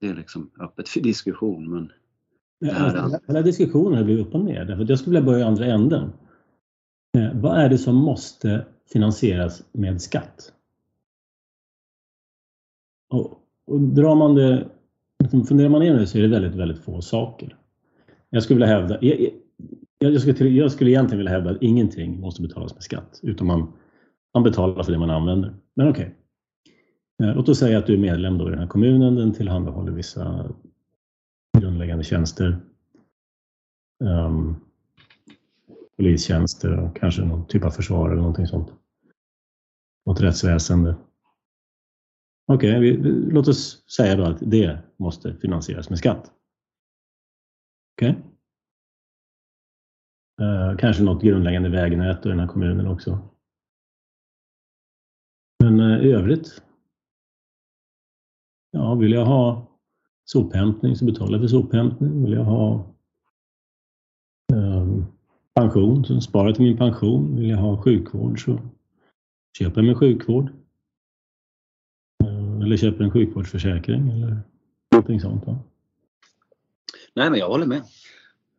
det 0.00 0.06
är 0.08 0.14
liksom 0.14 0.50
öppet 0.60 0.88
för 0.88 1.00
diskussion. 1.00 1.70
Men 1.70 1.92
här... 2.72 3.20
Hela 3.26 3.42
diskussionen 3.42 4.04
blir 4.04 4.18
upp 4.18 4.34
och 4.34 4.44
ner, 4.44 4.64
därför 4.64 4.86
jag 4.88 4.98
skulle 4.98 5.18
vilja 5.18 5.26
börja 5.26 5.44
i 5.44 5.48
andra 5.48 5.66
änden. 5.66 6.12
Eh, 7.18 7.40
vad 7.40 7.58
är 7.58 7.68
det 7.68 7.78
som 7.78 7.96
måste 7.96 8.66
finansieras 8.92 9.62
med 9.72 10.02
skatt? 10.02 10.52
Och, 13.10 13.40
och 13.66 13.80
drar 13.80 14.14
man 14.14 14.34
det 14.34 14.70
Liksom, 15.24 15.44
funderar 15.44 15.68
man 15.68 15.82
igenom 15.82 16.00
det 16.00 16.06
så 16.06 16.18
är 16.18 16.22
det 16.22 16.28
väldigt, 16.28 16.54
väldigt 16.54 16.84
få 16.84 17.02
saker. 17.02 17.56
Jag 18.30 18.42
skulle 18.42 18.54
vilja 18.54 18.80
hävda, 18.80 18.98
jag, 19.00 19.30
jag, 19.98 20.20
skulle, 20.20 20.48
jag 20.48 20.72
skulle 20.72 20.90
egentligen 20.90 21.18
vilja 21.18 21.32
hävda 21.32 21.50
att 21.50 21.62
ingenting 21.62 22.20
måste 22.20 22.42
betalas 22.42 22.74
med 22.74 22.82
skatt, 22.82 23.20
utan 23.22 23.46
man, 23.46 23.72
man 24.34 24.42
betalar 24.42 24.82
för 24.82 24.92
det 24.92 24.98
man 24.98 25.10
använder. 25.10 25.54
Men 25.74 25.88
okej. 25.88 26.04
Okay. 26.04 27.34
Låt 27.34 27.48
oss 27.48 27.58
säga 27.58 27.78
att 27.78 27.86
du 27.86 27.94
är 27.94 27.98
medlem 27.98 28.38
då 28.38 28.48
i 28.48 28.50
den 28.50 28.58
här 28.58 28.66
kommunen, 28.66 29.14
den 29.14 29.32
tillhandahåller 29.32 29.92
vissa 29.92 30.54
grundläggande 31.58 32.04
tjänster. 32.04 32.60
Um, 34.04 34.56
polistjänster 35.96 36.78
och 36.78 36.96
kanske 36.96 37.22
någon 37.22 37.46
typ 37.46 37.64
av 37.64 37.70
försvar 37.70 38.10
eller 38.10 38.20
någonting 38.20 38.46
sånt. 38.46 38.72
Något 40.06 40.20
rättsväsende. 40.20 40.96
Okej, 42.46 42.78
okay, 42.78 42.96
låt 43.30 43.48
oss 43.48 43.90
säga 43.96 44.16
då 44.16 44.24
att 44.24 44.38
det 44.40 44.78
måste 44.96 45.36
finansieras 45.36 45.90
med 45.90 45.98
skatt. 45.98 46.32
Okej? 47.96 48.10
Okay. 48.10 48.22
Uh, 50.42 50.76
kanske 50.76 51.02
något 51.02 51.22
grundläggande 51.22 51.68
vägnät 51.68 52.26
i 52.26 52.28
den 52.28 52.40
här 52.40 52.46
kommunen 52.46 52.86
också. 52.86 53.33
I 56.04 56.12
övrigt? 56.12 56.62
Ja, 58.70 58.94
vill 58.94 59.12
jag 59.12 59.24
ha 59.24 59.66
sophämtning 60.24 60.96
så 60.96 61.04
betalar 61.04 61.32
jag 61.32 61.40
för 61.40 61.48
sophämtning. 61.48 62.24
Vill 62.24 62.32
jag 62.32 62.44
ha 62.44 62.94
um, 64.52 65.06
pension 65.54 66.04
så 66.04 66.20
sparar 66.20 66.46
jag 66.46 66.54
till 66.54 66.64
min 66.64 66.76
pension. 66.76 67.36
Vill 67.36 67.50
jag 67.50 67.58
ha 67.58 67.82
sjukvård 67.82 68.44
så 68.44 68.58
köper 69.58 69.80
jag 69.80 69.86
mig 69.86 69.94
sjukvård 69.94 70.52
eller 72.62 72.76
köper 72.76 73.04
en 73.04 73.10
sjukvårdsförsäkring 73.10 74.10
eller 74.10 74.36
någonting 74.92 75.20
sånt? 75.20 75.46
Va? 75.46 75.58
Nej, 77.14 77.30
men 77.30 77.38
jag 77.38 77.48
håller 77.48 77.66
med. 77.66 77.82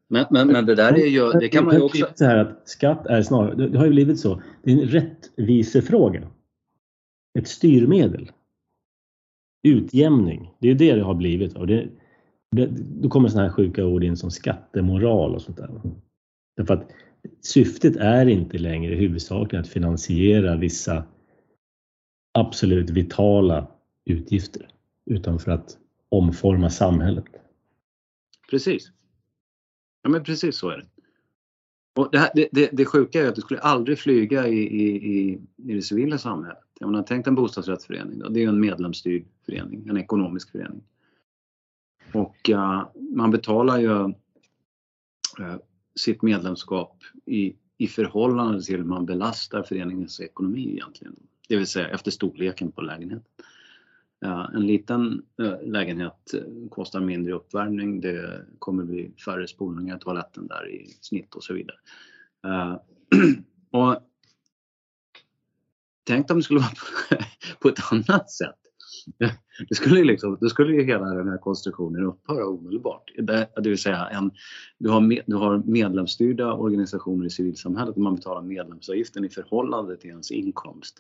Men, 0.08 0.26
men, 0.30 0.48
men 0.48 0.66
det 0.66 0.76
där 0.76 0.94
är 0.94 1.08
ju, 1.08 1.32
det 1.32 1.50
kan 1.50 1.66
man 1.66 1.76
ju 1.76 1.82
också... 1.82 2.08
Så 2.16 2.26
här 2.26 2.38
att 2.38 2.70
skatt 2.70 3.06
är 3.06 3.22
snarare, 3.22 3.68
det 3.68 3.78
har 3.78 3.86
ju 3.86 3.92
blivit 3.92 4.20
så, 4.20 4.42
det 4.64 4.72
är 4.72 4.82
en 4.82 4.88
rättvisefråga. 4.88 6.28
Ett 7.40 7.48
styrmedel. 7.48 8.32
Utjämning, 9.64 10.52
det 10.60 10.70
är 10.70 10.76
det 10.76 10.96
det 10.96 11.04
har 11.04 11.16
blivit. 11.16 11.56
Och 11.56 11.68
det, 11.68 11.90
det, 12.52 12.66
då 13.02 13.10
kommer 13.10 13.30
sådana 13.30 13.48
här 13.48 13.56
sjuka 13.56 13.86
ord 13.86 14.04
in 14.04 14.18
som 14.18 14.32
skattemoral 14.32 15.36
och 15.36 15.42
sånt 15.42 15.58
där. 15.58 15.82
Därför 16.58 16.74
att 16.74 16.92
syftet 17.42 17.96
är 17.96 18.26
inte 18.26 18.58
längre 18.58 18.96
huvudsakligen 18.96 19.64
att 19.64 19.70
finansiera 19.70 20.56
vissa 20.56 21.04
absolut 22.34 22.90
vitala 22.90 23.68
utgifter 24.06 24.68
utan 25.06 25.40
för 25.40 25.52
att 25.52 25.78
omforma 26.10 26.70
samhället. 26.70 27.26
Precis. 28.50 28.92
Ja 30.04 30.10
men 30.10 30.24
precis 30.24 30.58
så 30.58 30.70
är 30.70 30.78
det. 30.78 30.88
Och 31.96 32.10
det, 32.12 32.18
här, 32.18 32.30
det, 32.36 32.50
det, 32.52 32.70
det 32.74 32.86
sjuka 32.86 33.22
är 33.22 33.28
att 33.28 33.36
du 33.36 33.42
skulle 33.42 33.60
aldrig 33.60 34.00
flyga 34.00 34.48
i, 34.48 34.60
i, 34.60 34.96
i, 34.96 35.42
i 35.58 35.74
det 35.74 35.82
civila 35.82 36.18
samhället. 36.18 36.65
Jag 36.80 36.92
menar, 36.92 37.04
tänk 37.04 37.28
en 37.28 37.36
bostadsrättsförening, 37.36 38.20
då. 38.20 38.30
det 38.30 38.40
är 38.40 38.42
ju 38.42 38.50
en 38.50 38.60
medlemsstyrd 38.60 39.26
förening, 39.46 39.88
en 39.90 39.98
ekonomisk 39.98 40.52
förening. 40.52 40.84
Och 42.14 42.50
uh, 42.50 42.88
man 42.96 43.32
betalar 43.32 43.80
ju 43.80 43.90
uh, 43.90 45.58
sitt 45.96 46.22
medlemskap 46.22 47.04
i, 47.26 47.56
i 47.78 47.88
förhållande 47.88 48.62
till 48.62 48.78
hur 48.78 48.84
man 48.84 49.06
belastar 49.06 49.64
föreningens 49.64 50.20
ekonomi 50.20 50.72
egentligen. 50.72 51.16
Det 51.50 51.58
vill 51.58 51.68
säga 51.68 51.88
efter 51.88 52.12
storleken 52.12 52.72
på 52.72 52.82
lägenheten. 52.82 53.24
Eh, 54.26 54.50
en 54.54 54.68
liten 54.68 55.26
lägenhet 55.62 56.34
kostar 56.70 57.00
mindre 57.00 57.34
uppvärmning, 57.34 58.02
det 58.02 58.46
kommer 58.60 58.84
bli 58.84 59.12
färre 59.26 59.48
spolningar 59.48 59.98
i 59.98 60.00
toaletten 60.00 60.48
där 60.48 60.70
i 60.70 60.88
snitt 61.02 61.36
och 61.36 61.44
så 61.44 61.54
vidare. 61.54 61.78
Och 63.72 63.96
tänk 66.06 66.32
om 66.32 66.38
det 66.38 66.44
skulle 66.44 66.60
vara 66.60 66.72
på 67.60 67.70
ett 67.70 67.92
annat 67.92 68.32
sätt. 68.32 68.56
Det 69.70 69.76
skulle, 69.76 70.04
liksom, 70.04 70.38
då 70.42 70.50
skulle 70.50 70.74
ju 70.76 70.84
hela 70.84 71.06
den 71.06 71.28
här 71.28 71.38
konstruktionen 71.38 72.06
upphöra 72.06 72.46
omedelbart. 72.46 73.04
Det, 73.18 73.50
det 73.64 73.70
vill 73.70 73.78
säga, 73.78 74.08
en, 74.08 74.32
du, 74.78 74.90
har 74.90 75.02
med, 75.02 75.22
du 75.28 75.36
har 75.36 75.64
medlemsstyrda 75.66 76.54
organisationer 76.54 77.26
i 77.26 77.30
civilsamhället 77.30 77.96
och 77.96 78.02
man 78.02 78.16
betalar 78.16 78.42
medlemsavgiften 78.42 79.26
i 79.26 79.30
förhållande 79.30 79.98
till 79.98 80.10
ens 80.10 80.32
inkomst. 80.32 80.96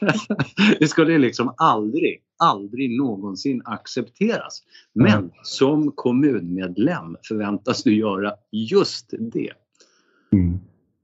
det 0.78 0.88
skulle 0.88 1.18
liksom 1.18 1.54
aldrig, 1.56 2.22
aldrig 2.38 2.98
någonsin 2.98 3.62
accepteras. 3.64 4.62
Men 4.92 5.18
mm. 5.18 5.30
som 5.42 5.92
kommunmedlem 5.92 7.16
förväntas 7.28 7.82
du 7.82 7.94
göra 7.94 8.34
just 8.52 9.14
det. 9.18 9.52
Mm. 10.32 10.58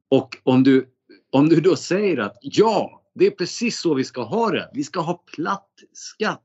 Och 0.08 0.36
om 0.42 0.62
du, 0.62 0.86
om 1.36 1.48
du 1.48 1.60
då 1.60 1.76
säger 1.76 2.18
att 2.18 2.38
ja, 2.40 3.02
det 3.14 3.26
är 3.26 3.30
precis 3.30 3.80
så 3.80 3.94
vi 3.94 4.04
ska 4.04 4.22
ha 4.22 4.50
det. 4.50 4.70
Vi 4.74 4.84
ska 4.84 5.00
ha 5.00 5.22
platt 5.34 5.70
skatt. 5.92 6.42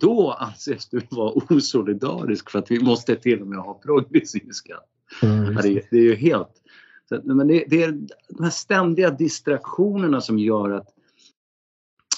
Då 0.00 0.32
anses 0.32 0.88
du 0.88 1.00
vara 1.10 1.32
osolidarisk 1.50 2.50
för 2.50 2.58
att 2.58 2.70
vi 2.70 2.80
måste 2.80 3.16
till 3.16 3.40
och 3.40 3.46
med 3.46 3.58
ha 3.58 3.74
progressiv 3.74 4.50
skatt. 4.50 4.88
Mm, 5.22 5.54
det, 5.54 5.68
är, 5.68 5.88
det 5.90 5.96
är 5.96 6.02
ju 6.02 6.14
helt 6.14 6.62
så, 7.08 7.20
men 7.24 7.48
det, 7.48 7.64
det, 7.68 7.82
är 7.82 7.92
de 8.28 8.42
här 8.42 8.50
ständiga 8.50 9.10
distraktionerna 9.10 10.20
som 10.20 10.38
gör 10.38 10.70
att 10.70 10.88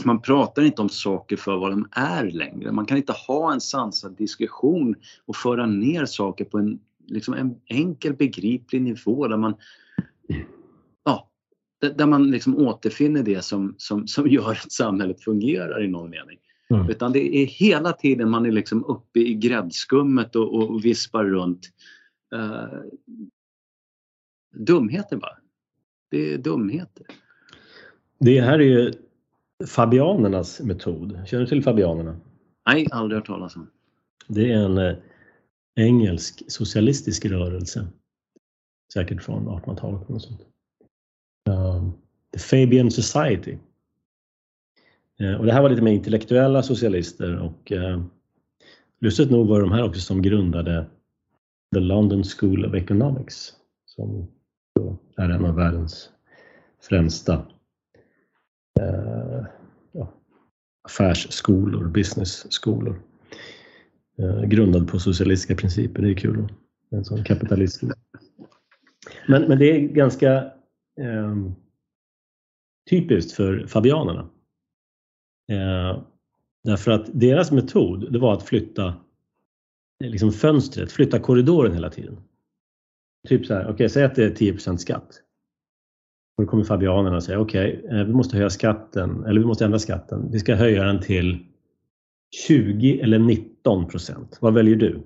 man 0.04 0.22
pratar 0.22 0.62
inte 0.62 0.82
om 0.82 0.88
saker 0.88 1.36
för 1.36 1.56
vad 1.56 1.70
de 1.70 1.88
är 1.92 2.30
längre. 2.30 2.72
Man 2.72 2.86
kan 2.86 2.96
inte 2.96 3.12
ha 3.12 3.52
en 3.52 3.60
sansad 3.60 4.16
diskussion 4.16 4.94
och 5.26 5.36
föra 5.36 5.66
ner 5.66 6.04
saker 6.04 6.44
på 6.44 6.58
en, 6.58 6.80
liksom 7.06 7.34
en 7.34 7.60
enkel 7.66 8.14
begriplig 8.14 8.82
nivå 8.82 9.28
där 9.28 9.36
man 9.36 9.54
ja, 10.26 10.36
där 11.88 12.06
man 12.06 12.30
liksom 12.30 12.56
återfinner 12.56 13.22
det 13.22 13.44
som, 13.44 13.74
som, 13.78 14.06
som 14.06 14.28
gör 14.28 14.50
att 14.50 14.72
samhället 14.72 15.20
fungerar 15.20 15.84
i 15.84 15.88
någon 15.88 16.10
mening. 16.10 16.38
Mm. 16.70 16.90
Utan 16.90 17.12
det 17.12 17.36
är 17.36 17.46
hela 17.46 17.92
tiden 17.92 18.30
man 18.30 18.46
är 18.46 18.52
liksom 18.52 18.84
uppe 18.84 19.20
i 19.20 19.34
gräddskummet 19.34 20.36
och, 20.36 20.54
och 20.54 20.84
vispar 20.84 21.24
runt. 21.24 21.68
Uh, 22.34 22.80
dumheter 24.54 25.16
bara. 25.16 25.36
Det 26.10 26.32
är 26.34 26.38
dumheter. 26.38 27.06
Det 28.18 28.40
här 28.40 28.58
är 28.58 28.64
ju 28.64 28.92
Fabianernas 29.66 30.60
metod. 30.60 31.20
Känner 31.26 31.44
du 31.44 31.48
till 31.48 31.62
Fabianerna? 31.62 32.16
Nej, 32.66 32.86
aldrig 32.90 33.18
hört 33.18 33.26
talas 33.26 33.56
om. 33.56 33.70
Det 34.28 34.52
är 34.52 34.56
en 34.56 34.78
eh, 34.78 34.96
engelsk 35.74 36.42
socialistisk 36.48 37.24
rörelse. 37.24 37.86
Säkert 38.92 39.22
från 39.22 39.48
1800-talet. 39.48 40.51
Um, 41.50 41.92
The 42.32 42.38
Fabian 42.38 42.90
Society. 42.90 43.58
Uh, 45.20 45.34
och 45.34 45.46
det 45.46 45.52
här 45.52 45.62
var 45.62 45.70
lite 45.70 45.82
mer 45.82 45.92
intellektuella 45.92 46.62
socialister 46.62 47.38
och 47.38 47.72
uh, 47.72 48.04
lustigt 49.00 49.30
nog 49.30 49.48
var 49.48 49.60
de 49.60 49.72
här 49.72 49.84
också 49.84 50.00
som 50.00 50.22
grundade 50.22 50.86
The 51.74 51.80
London 51.80 52.24
School 52.24 52.64
of 52.66 52.74
Economics 52.74 53.52
som 53.84 54.28
är 55.16 55.30
en 55.30 55.44
av 55.44 55.54
världens 55.54 56.10
främsta 56.80 57.46
uh, 58.80 59.46
ja, 59.92 60.12
affärsskolor, 60.82 61.88
businessskolor. 61.88 63.02
Eh, 64.18 64.42
grundad 64.42 64.88
på 64.88 64.98
socialistiska 64.98 65.54
principer, 65.54 66.02
det 66.02 66.10
är 66.10 66.14
kul. 66.14 66.52
En 66.90 67.04
sån 67.04 67.24
kapitalist. 67.24 67.82
Men, 69.28 69.42
men 69.42 69.58
det 69.58 69.64
är 69.64 69.80
ganska 69.80 70.52
eh, 71.02 71.36
typiskt 72.90 73.32
för 73.32 73.66
fabianerna. 73.66 74.30
Eh, 75.52 76.02
därför 76.64 76.90
att 76.90 77.10
deras 77.12 77.52
metod 77.52 78.12
det 78.12 78.18
var 78.18 78.32
att 78.32 78.42
flytta 78.42 78.94
liksom 80.04 80.32
fönstret, 80.32 80.92
flytta 80.92 81.18
korridoren 81.18 81.72
hela 81.72 81.90
tiden. 81.90 82.20
Typ 83.28 83.46
så 83.46 83.54
här, 83.54 83.62
okej, 83.62 83.74
okay, 83.74 83.88
säg 83.88 84.04
att 84.04 84.14
det 84.14 84.24
är 84.24 84.30
10% 84.30 84.76
skatt. 84.76 85.22
Och 86.36 86.44
då 86.44 86.50
kommer 86.50 86.64
fabianerna 86.64 87.16
och 87.16 87.22
säger 87.22 87.38
okej, 87.38 87.78
okay, 87.78 87.98
eh, 87.98 88.06
vi 88.06 88.12
måste 88.12 88.36
höja 88.36 88.50
skatten, 88.50 89.24
eller 89.24 89.40
vi 89.40 89.46
måste 89.46 89.64
ändra 89.64 89.78
skatten. 89.78 90.28
Vi 90.32 90.38
ska 90.38 90.54
höja 90.54 90.84
den 90.84 91.00
till 91.00 91.46
20 92.46 93.00
eller 93.00 93.18
19 93.18 93.88
procent. 93.88 94.38
Vad 94.40 94.54
väljer 94.54 94.76
du? 94.76 95.02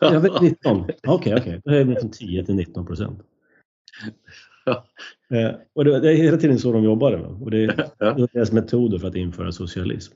Jag 0.00 0.20
väljer 0.20 0.40
19. 0.40 0.80
Okej, 0.80 0.96
okay, 1.06 1.14
okej. 1.14 1.34
Okay. 1.34 1.60
Då 1.64 1.70
höjer 1.70 1.84
vi 1.84 1.96
från 1.96 2.10
10 2.10 2.44
till 2.44 2.54
19 2.54 2.86
procent. 2.86 3.20
Eh, 5.30 5.54
och 5.72 5.84
det 5.84 6.12
är 6.12 6.14
hela 6.14 6.36
tiden 6.36 6.58
så 6.58 6.72
de 6.72 6.84
jobbade. 6.84 7.16
Och 7.18 7.50
det 7.50 7.64
är 7.64 8.28
deras 8.32 8.52
metoder 8.52 8.98
för 8.98 9.08
att 9.08 9.14
införa 9.14 9.52
socialism. 9.52 10.14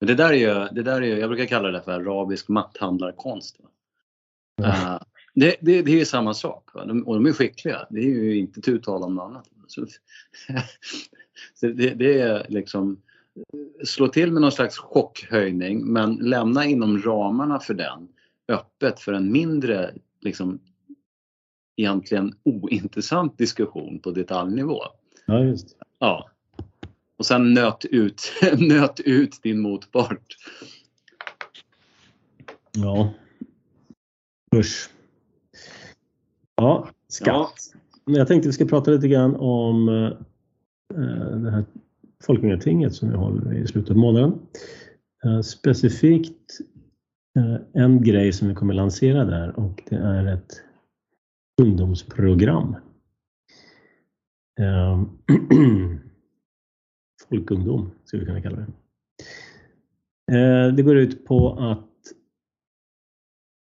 det 0.00 0.14
där 0.14 0.32
är 0.32 0.34
ju, 0.34 0.74
det 0.74 0.82
där 0.82 1.02
är, 1.02 1.16
jag 1.16 1.30
brukar 1.30 1.46
kalla 1.46 1.70
det 1.70 1.82
för 1.82 1.92
arabisk 1.92 2.48
matthandlarkonst. 2.48 3.58
Uh, 4.60 4.98
det, 5.34 5.56
det, 5.60 5.82
det, 5.82 6.00
är 6.00 6.04
samma 6.04 6.34
sak 6.34 6.70
de, 6.74 7.06
och 7.06 7.14
de 7.14 7.26
är 7.26 7.32
skickliga. 7.32 7.86
Det 7.90 8.00
är 8.00 8.04
ju 8.04 8.36
inte 8.36 8.60
tu 8.60 8.78
tal 8.78 9.02
om 9.02 9.14
något 9.14 9.24
annat. 9.24 9.48
Så, 9.66 9.86
så 11.54 11.66
det, 11.66 11.94
det, 11.94 12.20
är 12.20 12.46
liksom 12.48 13.02
slå 13.84 14.08
till 14.08 14.32
med 14.32 14.42
någon 14.42 14.52
slags 14.52 14.78
chockhöjning 14.78 15.92
men 15.92 16.14
lämna 16.14 16.64
inom 16.64 17.02
ramarna 17.02 17.60
för 17.60 17.74
den 17.74 18.08
öppet 18.48 19.00
för 19.00 19.12
en 19.12 19.32
mindre 19.32 19.94
liksom 20.20 20.60
egentligen 21.76 22.34
ointressant 22.42 23.38
diskussion 23.38 23.98
på 23.98 24.10
detaljnivå. 24.10 24.78
Ja, 25.26 25.44
just 25.44 25.76
Ja. 25.98 26.30
Och 27.18 27.26
sen 27.26 27.54
nöt 27.54 27.84
ut, 27.84 28.32
nöt 28.58 29.00
ut 29.00 29.42
din 29.42 29.60
motpart. 29.60 30.36
Ja, 32.72 33.14
Usch. 34.56 34.90
Ja, 36.56 36.88
skatt. 37.08 37.52
Ja. 38.04 38.12
Jag 38.18 38.28
tänkte 38.28 38.48
vi 38.48 38.52
ska 38.52 38.64
prata 38.64 38.90
lite 38.90 39.08
grann 39.08 39.36
om 39.36 39.88
eh, 39.88 41.38
det 41.38 41.50
här 41.50 41.64
Folkungatinget 42.24 42.94
som 42.94 43.10
vi 43.10 43.16
håller 43.16 43.54
i 43.54 43.66
slutet 43.66 43.90
av 43.90 43.96
månaden. 43.96 44.38
Eh, 45.24 45.40
specifikt 45.40 46.60
eh, 47.38 47.82
en 47.82 48.02
grej 48.02 48.32
som 48.32 48.48
vi 48.48 48.54
kommer 48.54 48.74
lansera 48.74 49.24
där 49.24 49.58
och 49.58 49.82
det 49.88 49.96
är 49.96 50.26
ett 50.26 50.62
ungdomsprogram. 51.62 52.76
Ehm, 54.60 55.08
folkungdom 57.28 57.90
skulle 58.04 58.20
vi 58.20 58.26
kunna 58.26 58.42
kalla 58.42 58.56
det. 58.56 58.66
Ehm, 60.36 60.76
det 60.76 60.82
går 60.82 60.96
ut 60.96 61.24
på 61.24 61.52
att 61.52 61.90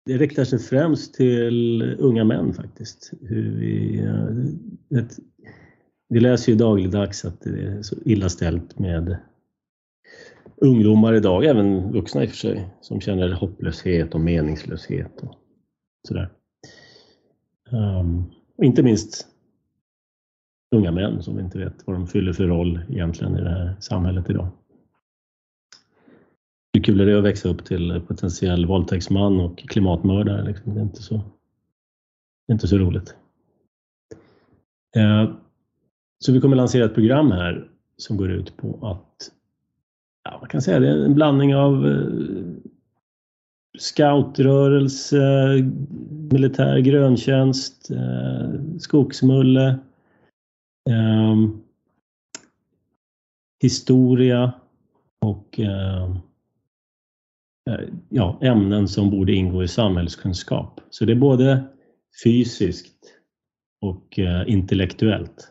det 0.06 0.16
riktar 0.16 0.44
sig 0.44 0.58
främst 0.58 1.14
till 1.14 1.82
unga 1.98 2.24
män 2.24 2.52
faktiskt. 2.54 3.12
Hur 3.20 3.58
vi, 3.58 3.98
eh, 3.98 4.98
ett, 4.98 5.18
vi 6.08 6.20
läser 6.20 6.52
ju 6.52 6.58
dagligdags 6.58 7.24
att 7.24 7.40
det 7.40 7.62
är 7.62 7.82
så 7.82 7.96
illa 8.04 8.28
ställt 8.28 8.78
med 8.78 9.16
ungdomar 10.56 11.14
idag, 11.14 11.44
även 11.44 11.92
vuxna 11.92 12.24
i 12.24 12.26
och 12.26 12.30
för 12.30 12.36
sig, 12.36 12.68
som 12.80 13.00
känner 13.00 13.32
hopplöshet 13.32 14.14
och 14.14 14.20
meningslöshet 14.20 15.22
och 15.22 15.34
sådär. 16.08 16.30
Um, 17.74 18.24
och 18.56 18.64
inte 18.64 18.82
minst 18.82 19.26
unga 20.74 20.90
män 20.90 21.22
som 21.22 21.38
inte 21.38 21.58
vet 21.58 21.86
vad 21.86 21.96
de 21.96 22.06
fyller 22.06 22.32
för 22.32 22.44
roll 22.44 22.80
egentligen 22.88 23.36
i 23.36 23.40
det 23.40 23.50
här 23.50 23.76
samhället 23.80 24.30
idag. 24.30 24.48
Hur 26.72 26.82
kul 26.82 27.00
är 27.00 27.06
det 27.06 27.18
att 27.18 27.24
växa 27.24 27.48
upp 27.48 27.64
till 27.64 28.02
potentiell 28.08 28.66
våldtäktsman 28.66 29.40
och 29.40 29.58
klimatmördare? 29.58 30.44
Liksom. 30.44 30.74
Det, 30.74 30.80
är 30.80 30.84
inte 30.84 31.02
så, 31.02 31.14
det 31.14 32.50
är 32.50 32.52
inte 32.52 32.68
så 32.68 32.78
roligt. 32.78 33.16
Uh, 34.96 35.34
så 36.18 36.32
vi 36.32 36.40
kommer 36.40 36.56
lansera 36.56 36.84
ett 36.84 36.94
program 36.94 37.30
här 37.30 37.68
som 37.96 38.16
går 38.16 38.30
ut 38.30 38.56
på 38.56 38.78
att, 38.82 39.30
ja, 40.24 40.38
man 40.40 40.48
kan 40.48 40.62
säga 40.62 40.80
det 40.80 40.88
är 40.88 41.04
en 41.04 41.14
blandning 41.14 41.56
av 41.56 41.84
uh, 41.86 42.56
scoutrörelse, 43.78 45.54
militär 46.32 46.78
gröntjänst, 46.78 47.90
eh, 47.90 48.50
skogsmulle, 48.78 49.78
ehm, 50.90 51.62
historia 53.62 54.52
och 55.24 55.58
ehm, 55.60 56.12
eh, 57.70 57.88
ja, 58.08 58.38
ämnen 58.42 58.88
som 58.88 59.10
borde 59.10 59.32
ingå 59.32 59.62
i 59.62 59.68
samhällskunskap. 59.68 60.80
Så 60.90 61.04
det 61.04 61.12
är 61.12 61.16
både 61.16 61.64
fysiskt 62.24 63.14
och 63.80 64.18
eh, 64.18 64.42
intellektuellt. 64.46 65.50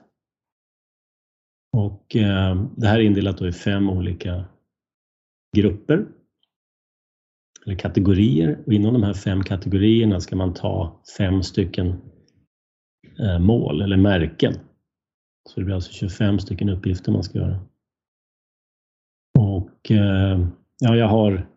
Och 1.78 2.16
ehm, 2.16 2.70
det 2.76 2.88
här 2.88 3.00
är 3.00 3.04
indelat 3.04 3.42
i 3.42 3.52
fem 3.52 3.90
olika 3.90 4.46
grupper 5.58 6.06
eller 7.66 7.76
kategorier 7.76 8.60
och 8.66 8.74
inom 8.74 8.94
de 8.94 9.04
här 9.04 9.14
fem 9.14 9.44
kategorierna 9.44 10.20
ska 10.20 10.36
man 10.36 10.54
ta 10.54 11.02
fem 11.18 11.44
stycken 11.44 12.02
eh, 13.20 13.40
mål 13.40 13.82
eller 13.82 13.98
märken. 13.98 14.54
Så 15.50 15.60
det 15.60 15.66
blir 15.66 15.76
alltså 15.76 15.92
25 15.92 16.40
stycken 16.40 16.70
uppgifter 16.70 17.12
man 17.12 17.24
ska 17.24 17.40
göra. 17.40 17.60
Och 19.40 19.92
eh, 19.92 20.48
ja, 20.80 20.96
jag 20.96 21.08
har 21.08 21.48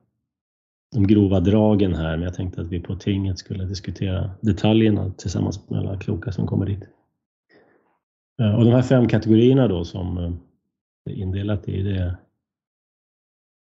de 0.94 1.06
grova 1.06 1.40
dragen 1.40 1.94
här, 1.94 2.16
men 2.16 2.22
jag 2.22 2.34
tänkte 2.34 2.60
att 2.60 2.72
vi 2.72 2.80
på 2.80 2.96
tinget 2.96 3.38
skulle 3.38 3.64
diskutera 3.64 4.30
detaljerna 4.40 5.12
tillsammans 5.12 5.70
med 5.70 5.78
alla 5.78 5.98
kloka 5.98 6.32
som 6.32 6.46
kommer 6.46 6.66
dit. 6.66 6.82
Eh, 8.40 8.54
och 8.54 8.64
de 8.64 8.70
här 8.70 8.82
fem 8.82 9.08
kategorierna 9.08 9.68
då 9.68 9.84
som 9.84 10.38
det 11.04 11.12
är 11.12 11.16
indelat 11.16 11.68
i, 11.68 11.82
det 11.82 11.96
är 11.96 12.16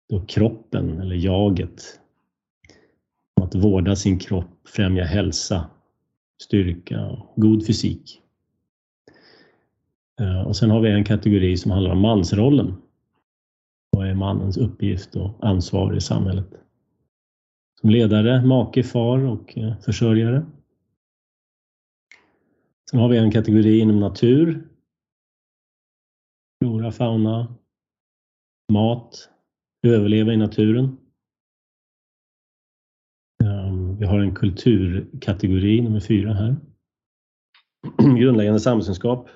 då 0.09 0.25
kroppen 0.25 1.01
eller 1.01 1.15
jaget, 1.15 1.99
att 3.45 3.55
vårda 3.55 3.95
sin 3.95 4.19
kropp, 4.19 4.67
främja 4.67 5.03
hälsa, 5.03 5.69
styrka 6.41 7.05
och 7.05 7.33
god 7.35 7.67
fysik. 7.67 8.21
Eh, 10.19 10.41
och 10.41 10.55
sen 10.55 10.69
har 10.69 10.81
vi 10.81 10.91
en 10.91 11.03
kategori 11.03 11.57
som 11.57 11.71
handlar 11.71 11.91
om 11.91 12.01
mansrollen. 12.01 12.73
Vad 13.91 14.07
är 14.07 14.13
mannens 14.13 14.57
uppgift 14.57 15.15
och 15.15 15.37
ansvar 15.41 15.95
i 15.95 16.01
samhället? 16.01 16.47
Som 17.81 17.89
ledare, 17.89 18.45
make, 18.45 18.83
far 18.83 19.19
och 19.19 19.57
eh, 19.57 19.79
försörjare. 19.79 20.45
Sen 22.91 22.99
har 22.99 23.09
vi 23.09 23.17
en 23.17 23.31
kategori 23.31 23.79
inom 23.79 23.99
natur. 23.99 24.67
Flora, 26.59 26.91
fauna, 26.91 27.55
mat, 28.71 29.29
överleva 29.83 30.33
i 30.33 30.37
naturen. 30.37 30.97
Vi 33.99 34.05
har 34.05 34.19
en 34.19 34.35
kulturkategori 34.35 35.81
nummer 35.81 35.99
fyra 35.99 36.33
här. 36.33 36.55
Grundläggande 38.17 38.59
samhällskunskap. 38.59 39.29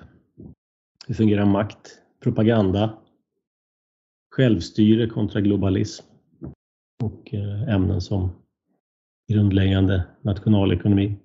Hur 1.06 1.14
fungerar 1.14 1.44
makt? 1.44 1.98
Propaganda? 2.22 2.98
Självstyre 4.34 5.06
kontra 5.06 5.40
globalism? 5.40 6.06
Och 7.02 7.34
eh, 7.34 7.74
ämnen 7.74 8.00
som 8.00 8.30
grundläggande 9.32 10.04
nationalekonomi. 10.20 11.16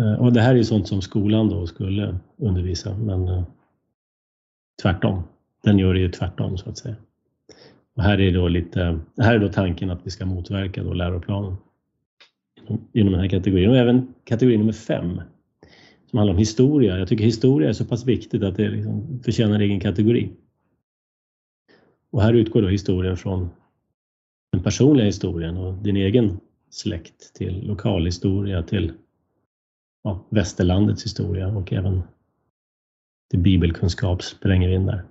Eh, 0.00 0.20
och 0.20 0.32
det 0.32 0.40
här 0.40 0.54
är 0.54 0.62
sånt 0.62 0.88
som 0.88 1.02
skolan 1.02 1.48
då 1.48 1.66
skulle 1.66 2.18
undervisa, 2.36 2.98
men 2.98 3.28
eh, 3.28 3.44
tvärtom. 4.82 5.22
Den 5.62 5.78
gör 5.78 5.94
det 5.94 6.00
ju 6.00 6.10
tvärtom 6.10 6.58
så 6.58 6.70
att 6.70 6.78
säga. 6.78 6.96
Och 7.96 8.02
här 8.02 8.20
är 8.20 8.32
då 8.32 8.48
lite, 8.48 9.00
här 9.18 9.34
är 9.34 9.38
då 9.38 9.48
tanken 9.48 9.90
att 9.90 10.06
vi 10.06 10.10
ska 10.10 10.26
motverka 10.26 10.82
då 10.82 10.92
läroplanen 10.92 11.56
inom 12.92 13.12
den 13.12 13.20
här 13.20 13.28
kategorin 13.28 13.70
och 13.70 13.76
även 13.76 14.14
kategori 14.24 14.58
nummer 14.58 14.72
fem 14.72 15.20
som 16.10 16.18
handlar 16.18 16.34
om 16.34 16.38
historia. 16.38 16.98
Jag 16.98 17.08
tycker 17.08 17.24
historia 17.24 17.68
är 17.68 17.72
så 17.72 17.84
pass 17.84 18.06
viktigt 18.06 18.42
att 18.42 18.56
det 18.56 18.68
liksom 18.68 19.20
förtjänar 19.24 19.60
egen 19.60 19.80
kategori. 19.80 20.30
Och 22.10 22.22
här 22.22 22.34
utgår 22.34 22.62
då 22.62 22.68
historien 22.68 23.16
från 23.16 23.50
den 24.52 24.62
personliga 24.62 25.06
historien 25.06 25.56
och 25.56 25.74
din 25.74 25.96
egen 25.96 26.40
släkt 26.70 27.34
till 27.34 27.66
lokalhistoria 27.66 28.62
till 28.62 28.92
ja, 30.02 30.26
västerlandets 30.30 31.04
historia 31.04 31.48
och 31.48 31.72
även 31.72 32.02
till 33.30 33.40
bibelkunskap 33.40 34.22
spränger 34.22 34.68
in 34.68 34.86
där. 34.86 35.04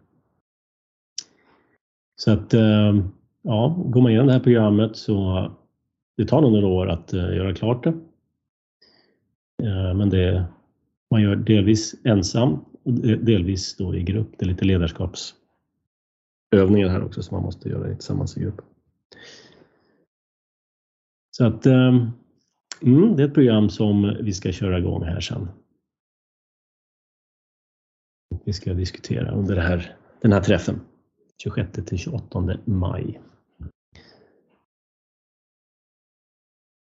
Så 2.19 2.31
att 2.31 2.53
eh, 2.53 2.95
ja, 3.41 3.83
går 3.85 4.01
man 4.01 4.11
igenom 4.11 4.27
det 4.27 4.33
här 4.33 4.39
programmet 4.39 4.97
så 4.97 5.51
det 6.17 6.25
tar 6.25 6.41
nog 6.41 6.51
några 6.51 6.67
år 6.67 6.89
att 6.89 7.13
eh, 7.13 7.35
göra 7.35 7.55
klart 7.55 7.83
det. 7.83 7.89
Eh, 9.63 9.93
men 9.93 10.09
det, 10.09 10.45
man 11.11 11.21
gör 11.21 11.35
delvis 11.35 11.95
ensam 12.03 12.65
och 12.83 12.93
delvis 12.93 13.77
då 13.77 13.95
i 13.95 14.03
grupp. 14.03 14.27
Det 14.37 14.45
är 14.45 14.49
lite 14.49 14.65
ledarskapsövningar 14.65 16.89
här 16.89 17.03
också 17.03 17.23
som 17.23 17.35
man 17.35 17.43
måste 17.43 17.69
göra 17.69 17.93
tillsammans 17.93 18.37
i 18.37 18.41
grupp. 18.41 18.61
Så 21.37 21.45
att 21.45 21.65
mm, 21.65 22.11
det 23.15 23.23
är 23.23 23.27
ett 23.27 23.33
program 23.33 23.69
som 23.69 24.17
vi 24.21 24.33
ska 24.33 24.51
köra 24.51 24.79
igång 24.79 25.03
här 25.03 25.19
sen. 25.19 25.47
Vi 28.45 28.53
ska 28.53 28.73
diskutera 28.73 29.31
under 29.31 29.55
här, 29.55 29.95
den 30.21 30.33
här 30.33 30.41
träffen. 30.41 30.81
26 31.43 31.71
till 31.85 31.97
28 31.97 32.57
maj. 32.65 33.21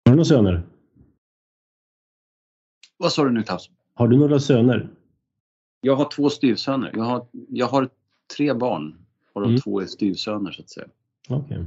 Har 0.04 0.10
du 0.10 0.10
några 0.10 0.24
söner? 0.24 0.62
Vad 2.96 3.12
sa 3.12 3.24
du 3.24 3.30
nu 3.30 3.42
Klaus? 3.42 3.70
Har 3.94 4.08
du 4.08 4.16
några 4.16 4.40
söner? 4.40 4.88
Jag 5.80 5.96
har 5.96 6.10
två 6.10 6.30
styvsöner. 6.30 6.90
Jag 6.94 7.04
har, 7.04 7.26
jag 7.48 7.66
har 7.66 7.88
tre 8.36 8.54
barn 8.54 9.06
och 9.32 9.40
de 9.40 9.48
mm. 9.48 9.60
två 9.60 9.80
är 9.80 9.86
styvsöner 9.86 10.50
så 10.50 10.62
att 10.62 10.70
säga. 10.70 10.86
Okej. 11.28 11.44
Okay. 11.44 11.64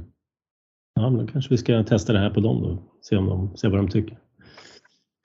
Ja, 0.94 1.10
då 1.10 1.26
kanske 1.26 1.50
vi 1.50 1.58
ska 1.58 1.84
testa 1.84 2.12
det 2.12 2.18
här 2.18 2.30
på 2.30 2.40
dem 2.40 2.62
då. 2.62 2.78
Se, 3.00 3.16
om 3.16 3.26
de, 3.26 3.56
se 3.56 3.68
vad 3.68 3.78
de 3.78 3.88
tycker. 3.88 4.18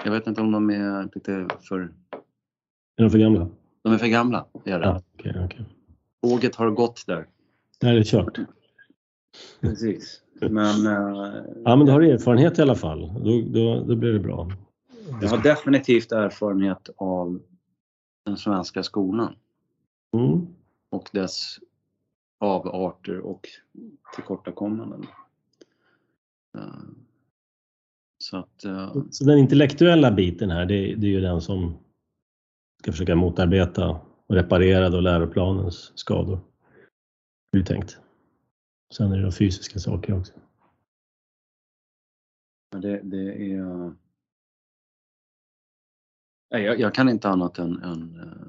Jag 0.04 0.12
vet 0.12 0.28
inte 0.28 0.42
om 0.42 0.52
de 0.52 0.70
är 0.70 1.04
lite 1.04 1.48
för... 1.62 1.80
Är 2.96 3.04
de 3.04 3.10
för 3.10 3.18
gamla? 3.18 3.50
De 3.82 3.94
är 3.94 3.98
för 3.98 4.08
gamla, 4.08 4.48
är 4.66 4.80
det. 4.80 4.86
Ja, 4.86 5.02
okay, 5.14 5.46
okay. 5.46 5.66
Tåget 6.22 6.56
har 6.56 6.72
gått 6.72 7.04
där. 7.08 7.28
Det 7.84 7.90
här 7.90 7.96
är 7.96 8.04
kört. 8.04 8.40
Precis. 9.62 10.22
Men, 10.40 10.88
uh, 10.88 11.44
ja, 11.64 11.76
men 11.76 11.86
du 11.86 11.92
har 11.92 12.02
erfarenhet 12.02 12.60
i 12.60 12.62
alla 12.62 12.76
fall. 12.76 13.14
Då, 13.24 13.42
då, 13.48 13.84
då 13.84 13.96
blir 13.96 14.14
det 14.14 14.20
bra. 14.20 14.52
Jag 15.22 15.30
har 15.30 15.44
definitivt 15.44 16.12
erfarenhet 16.12 16.90
av 16.96 17.42
den 18.26 18.38
svenska 18.38 18.84
skolan. 18.84 19.36
Mm. 20.14 20.48
Och 20.90 21.10
dess 21.14 21.60
avarter 22.40 23.20
och 23.20 23.48
tillkortakommanden. 24.16 25.06
Uh, 26.58 26.64
så, 28.18 28.38
att, 28.38 28.66
uh, 28.66 29.04
så 29.12 29.24
den 29.24 29.38
intellektuella 29.38 30.12
biten 30.12 30.50
här, 30.50 30.66
det, 30.66 30.96
det 30.96 31.08
är 31.08 31.12
ju 31.12 31.22
den 31.22 31.42
som 31.42 31.78
ska 32.82 32.92
försöka 32.92 33.16
motarbeta 33.16 33.90
och 34.28 34.36
reparera 34.36 34.90
då 34.90 35.00
läroplanens 35.00 35.92
skador 35.96 36.40
tänkt. 37.62 37.98
Sen 38.94 39.12
är 39.12 39.18
det 39.18 39.32
fysiska 39.32 39.80
saker 39.80 40.20
också. 40.20 40.34
Det, 42.72 43.02
det 43.04 43.54
är... 43.54 43.94
Jag, 46.50 46.80
jag, 46.80 46.94
kan 46.96 47.10
inte 47.10 47.30
annat 47.30 47.60
än, 47.60 47.84
än 47.84 48.20
eh, 48.20 48.48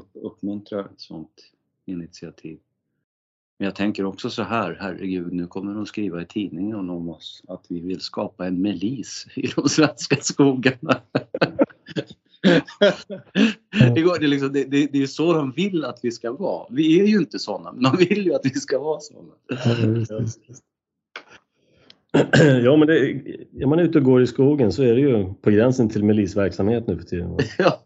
upp, 0.00 0.10
uppmuntra 0.12 0.80
ett 0.80 1.00
sådant 1.00 1.52
initiativ. 1.84 2.60
Men 3.58 3.64
jag 3.64 3.74
tänker 3.74 4.04
också 4.04 4.30
så 4.30 4.42
här, 4.42 4.76
herregud, 4.80 5.32
nu 5.32 5.46
kommer 5.46 5.74
de 5.74 5.86
skriva 5.86 6.22
i 6.22 6.26
tidningen 6.26 6.90
om 6.90 7.08
oss 7.08 7.42
att 7.48 7.66
vi 7.68 7.80
vill 7.80 8.00
skapa 8.00 8.46
en 8.46 8.62
milis 8.62 9.26
i 9.36 9.46
de 9.56 9.68
svenska 9.68 10.16
skogarna. 10.16 11.02
det, 13.94 14.00
går, 14.00 14.18
det, 14.18 14.26
är 14.26 14.28
liksom, 14.28 14.52
det, 14.52 14.64
det, 14.64 14.88
det 14.92 15.02
är 15.02 15.06
så 15.06 15.32
de 15.32 15.52
vill 15.52 15.84
att 15.84 16.00
vi 16.02 16.10
ska 16.10 16.32
vara. 16.32 16.66
Vi 16.70 17.00
är 17.00 17.06
ju 17.06 17.16
inte 17.16 17.38
sådana, 17.38 17.72
men 17.72 17.82
de 17.82 17.96
vill 17.96 18.26
ju 18.26 18.34
att 18.34 18.44
vi 18.44 18.50
ska 18.50 18.78
vara 18.78 19.00
sådana. 19.00 19.32
Ja, 22.64 22.76
men 22.76 22.88
det, 22.88 23.10
är 23.62 23.66
man 23.66 23.78
ute 23.78 23.98
och 23.98 24.04
går 24.04 24.22
i 24.22 24.26
skogen 24.26 24.72
så 24.72 24.82
är 24.82 24.94
det 24.94 25.00
ju 25.00 25.34
på 25.34 25.50
gränsen 25.50 25.88
till 25.88 26.04
milisverksamhet 26.04 26.86
nu 26.86 26.96
för 26.96 27.04
tiden. 27.04 27.38
Ja. 27.58 27.82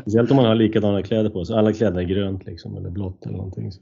Speciellt 0.00 0.30
om 0.30 0.36
man 0.36 0.44
har 0.44 0.54
likadana 0.54 1.02
kläder 1.02 1.30
på 1.30 1.44
sig. 1.44 1.56
Alla 1.56 1.72
kläder 1.72 2.00
är 2.00 2.04
grönt 2.04 2.46
liksom, 2.46 2.76
eller 2.76 2.90
blått 2.90 3.26
eller 3.26 3.36
någonting. 3.36 3.72
Så. 3.72 3.80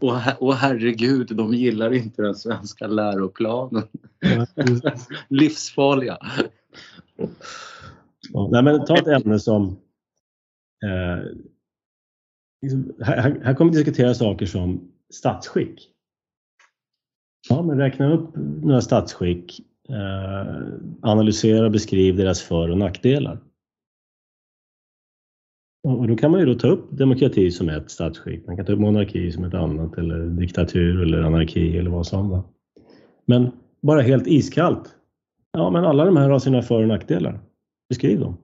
Och, 0.00 0.16
och 0.38 0.54
herregud, 0.54 1.36
de 1.36 1.54
gillar 1.54 1.94
inte 1.94 2.22
den 2.22 2.34
svenska 2.34 2.86
läroplanen. 2.86 3.82
Ja, 4.20 4.46
Livsfarliga. 5.28 6.18
Ja, 8.32 8.48
nej, 8.52 8.62
men 8.62 8.84
ta 8.84 8.98
ett 8.98 9.06
ämne 9.06 9.38
som... 9.38 9.64
Eh, 10.84 11.24
liksom, 12.62 12.92
här, 13.00 13.40
här 13.44 13.54
kommer 13.54 13.72
vi 13.72 13.76
diskutera 13.76 14.14
saker 14.14 14.46
som 14.46 14.92
statsskick. 15.10 15.90
Ja, 17.48 17.62
men 17.62 17.78
räkna 17.78 18.12
upp 18.12 18.30
några 18.62 18.80
statsskick, 18.80 19.60
eh, 19.88 20.62
analysera 21.02 21.64
och 21.64 21.72
beskriv 21.72 22.16
deras 22.16 22.42
för 22.42 22.70
och 22.70 22.78
nackdelar. 22.78 23.38
Och 25.82 26.08
då 26.08 26.16
kan 26.16 26.30
man 26.30 26.40
ju 26.40 26.46
då 26.46 26.54
ta 26.54 26.68
upp 26.68 26.88
demokrati 26.90 27.50
som 27.50 27.68
ett 27.68 27.90
statsskick, 27.90 28.46
man 28.46 28.56
kan 28.56 28.66
ta 28.66 28.72
upp 28.72 28.78
monarki 28.78 29.32
som 29.32 29.44
ett 29.44 29.54
annat 29.54 29.98
eller 29.98 30.26
diktatur 30.26 31.02
eller 31.02 31.22
anarki 31.22 31.78
eller 31.78 31.90
vad 31.90 32.06
som. 32.06 32.30
Va? 32.30 32.44
Men 33.24 33.50
bara 33.80 34.00
helt 34.00 34.26
iskallt. 34.26 34.94
Ja, 35.52 35.70
men 35.70 35.84
alla 35.84 36.04
de 36.04 36.16
här 36.16 36.30
har 36.30 36.38
sina 36.38 36.62
för 36.62 36.82
och 36.82 36.88
nackdelar. 36.88 37.40
Beskriv 37.88 38.20
dem. 38.20 38.36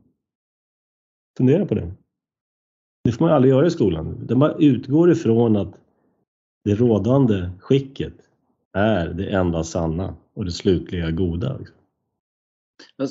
Fundera 1.37 1.67
på 1.67 1.75
det. 1.75 1.93
Det 3.05 3.13
får 3.13 3.25
man 3.25 3.35
aldrig 3.35 3.51
göra 3.51 3.67
i 3.67 3.71
skolan. 3.71 4.29
Man 4.31 4.63
utgår 4.63 5.13
ifrån 5.13 5.57
att 5.57 5.75
det 6.65 6.75
rådande 6.75 7.51
skicket 7.61 8.15
är 8.73 9.09
det 9.09 9.31
enda 9.31 9.65
sanna 9.65 10.17
och 10.35 10.45
det 10.45 10.53
slutliga 10.53 11.11
goda. 11.11 11.59
Liksom. 11.59 11.77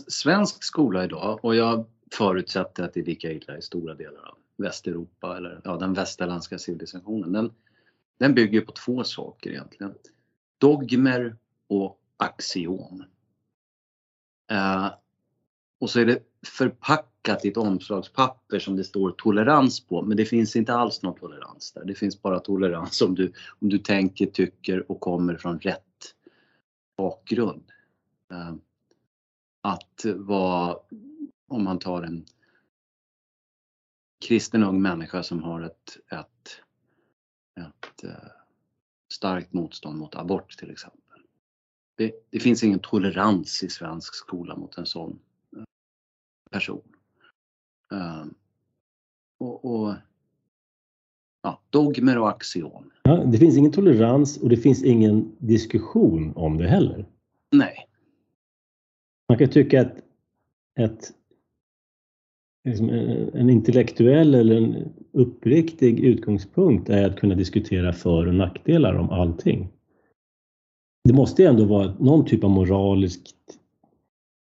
Svensk 0.08 0.64
skola 0.64 1.04
idag, 1.04 1.46
och 1.46 1.56
jag 1.56 1.86
förutsätter 2.18 2.84
att 2.84 2.94
det 2.94 3.00
är 3.00 3.06
lika 3.06 3.32
illa 3.32 3.58
i 3.58 3.62
stora 3.62 3.96
delar 3.96 4.30
av 4.30 4.38
Västeuropa 4.58 5.38
eller 5.38 5.62
ja, 5.64 5.78
den 5.78 5.94
västerländska 5.94 6.58
civilisationen. 6.58 7.32
Den, 7.32 7.52
den 8.18 8.34
bygger 8.34 8.62
på 8.62 8.72
två 8.72 9.04
saker 9.04 9.50
egentligen. 9.50 9.94
Dogmer 10.58 11.36
och 11.68 12.00
axiom. 12.18 13.04
Eh, 14.52 14.92
och 15.84 15.90
så 15.90 16.00
är 16.00 16.06
det 16.06 16.24
förpackat 16.46 17.46
i 17.46 17.48
ett 17.48 17.58
omslagspapper 17.58 18.60
som 18.60 18.76
det 18.76 18.84
står 18.84 19.12
tolerans 19.12 19.80
på, 19.80 20.02
men 20.02 20.18
det 20.18 20.26
finns 20.26 20.56
inte 20.56 20.74
alls 20.74 21.02
någon 21.02 21.20
tolerans 21.20 21.72
där. 21.72 21.86
Det 21.86 21.96
finns 21.96 22.22
bara 22.22 22.40
tolerans 22.40 23.02
om 23.02 23.16
du, 23.16 23.34
om 23.60 23.70
du 23.70 23.78
tänker, 23.78 24.26
tycker 24.26 24.92
och 24.92 25.00
kommer 25.00 25.36
från 25.36 25.60
rätt 25.60 26.16
bakgrund. 26.98 27.64
Ehm, 28.32 28.62
att 29.62 30.06
vara, 30.16 30.78
om 31.48 31.64
man 31.64 31.80
tar 31.80 32.04
en 32.04 32.26
kristen 34.28 34.64
ung 34.64 34.82
människa 34.82 35.24
som 35.24 35.44
har 35.44 35.62
ett, 35.62 35.98
ett, 36.12 36.62
ett 37.60 38.04
eh, 38.04 38.30
starkt 39.14 39.54
motstånd 39.54 39.98
mot 39.98 40.16
abort 40.16 40.58
till 40.58 40.72
exempel. 40.72 41.20
Det, 41.98 42.14
det, 42.30 42.40
finns 42.40 42.64
ingen 42.64 42.80
tolerans 42.80 43.64
i 43.64 43.70
svensk 43.70 44.16
skola 44.16 44.56
mot 44.56 44.78
en 44.78 44.86
sån 44.86 45.20
person. 46.54 46.82
Um, 47.92 48.34
och, 49.40 49.66
och 49.66 49.94
ja, 51.44 51.62
dogmer 51.70 52.18
och 52.18 52.30
axiom. 52.30 52.92
Ja, 53.04 53.16
det 53.16 53.38
finns 53.38 53.58
ingen 53.58 53.72
tolerans 53.72 54.38
och 54.38 54.50
det 54.50 54.58
finns 54.58 54.84
ingen 54.84 55.36
diskussion 55.38 56.34
om 56.36 56.58
det 56.58 56.68
heller. 56.68 57.06
Nej. 57.52 57.88
Man 59.30 59.38
kan 59.38 59.50
tycka 59.50 59.82
att 59.82 59.98
ett, 60.80 61.12
liksom 62.64 62.90
en 63.34 63.50
intellektuell 63.50 64.36
eller 64.36 64.56
en 64.56 64.94
uppriktig 65.12 66.00
utgångspunkt 66.00 66.90
är 66.90 67.10
att 67.10 67.20
kunna 67.20 67.36
diskutera 67.36 67.94
för 67.94 68.28
och 68.28 68.36
nackdelar 68.36 68.94
om 68.94 69.10
allting. 69.10 69.70
Det 71.04 71.14
måste 71.14 71.46
ändå 71.46 71.66
vara 71.66 71.94
någon 72.00 72.26
typ 72.26 72.44
av 72.44 72.50
moraliskt 72.50 73.36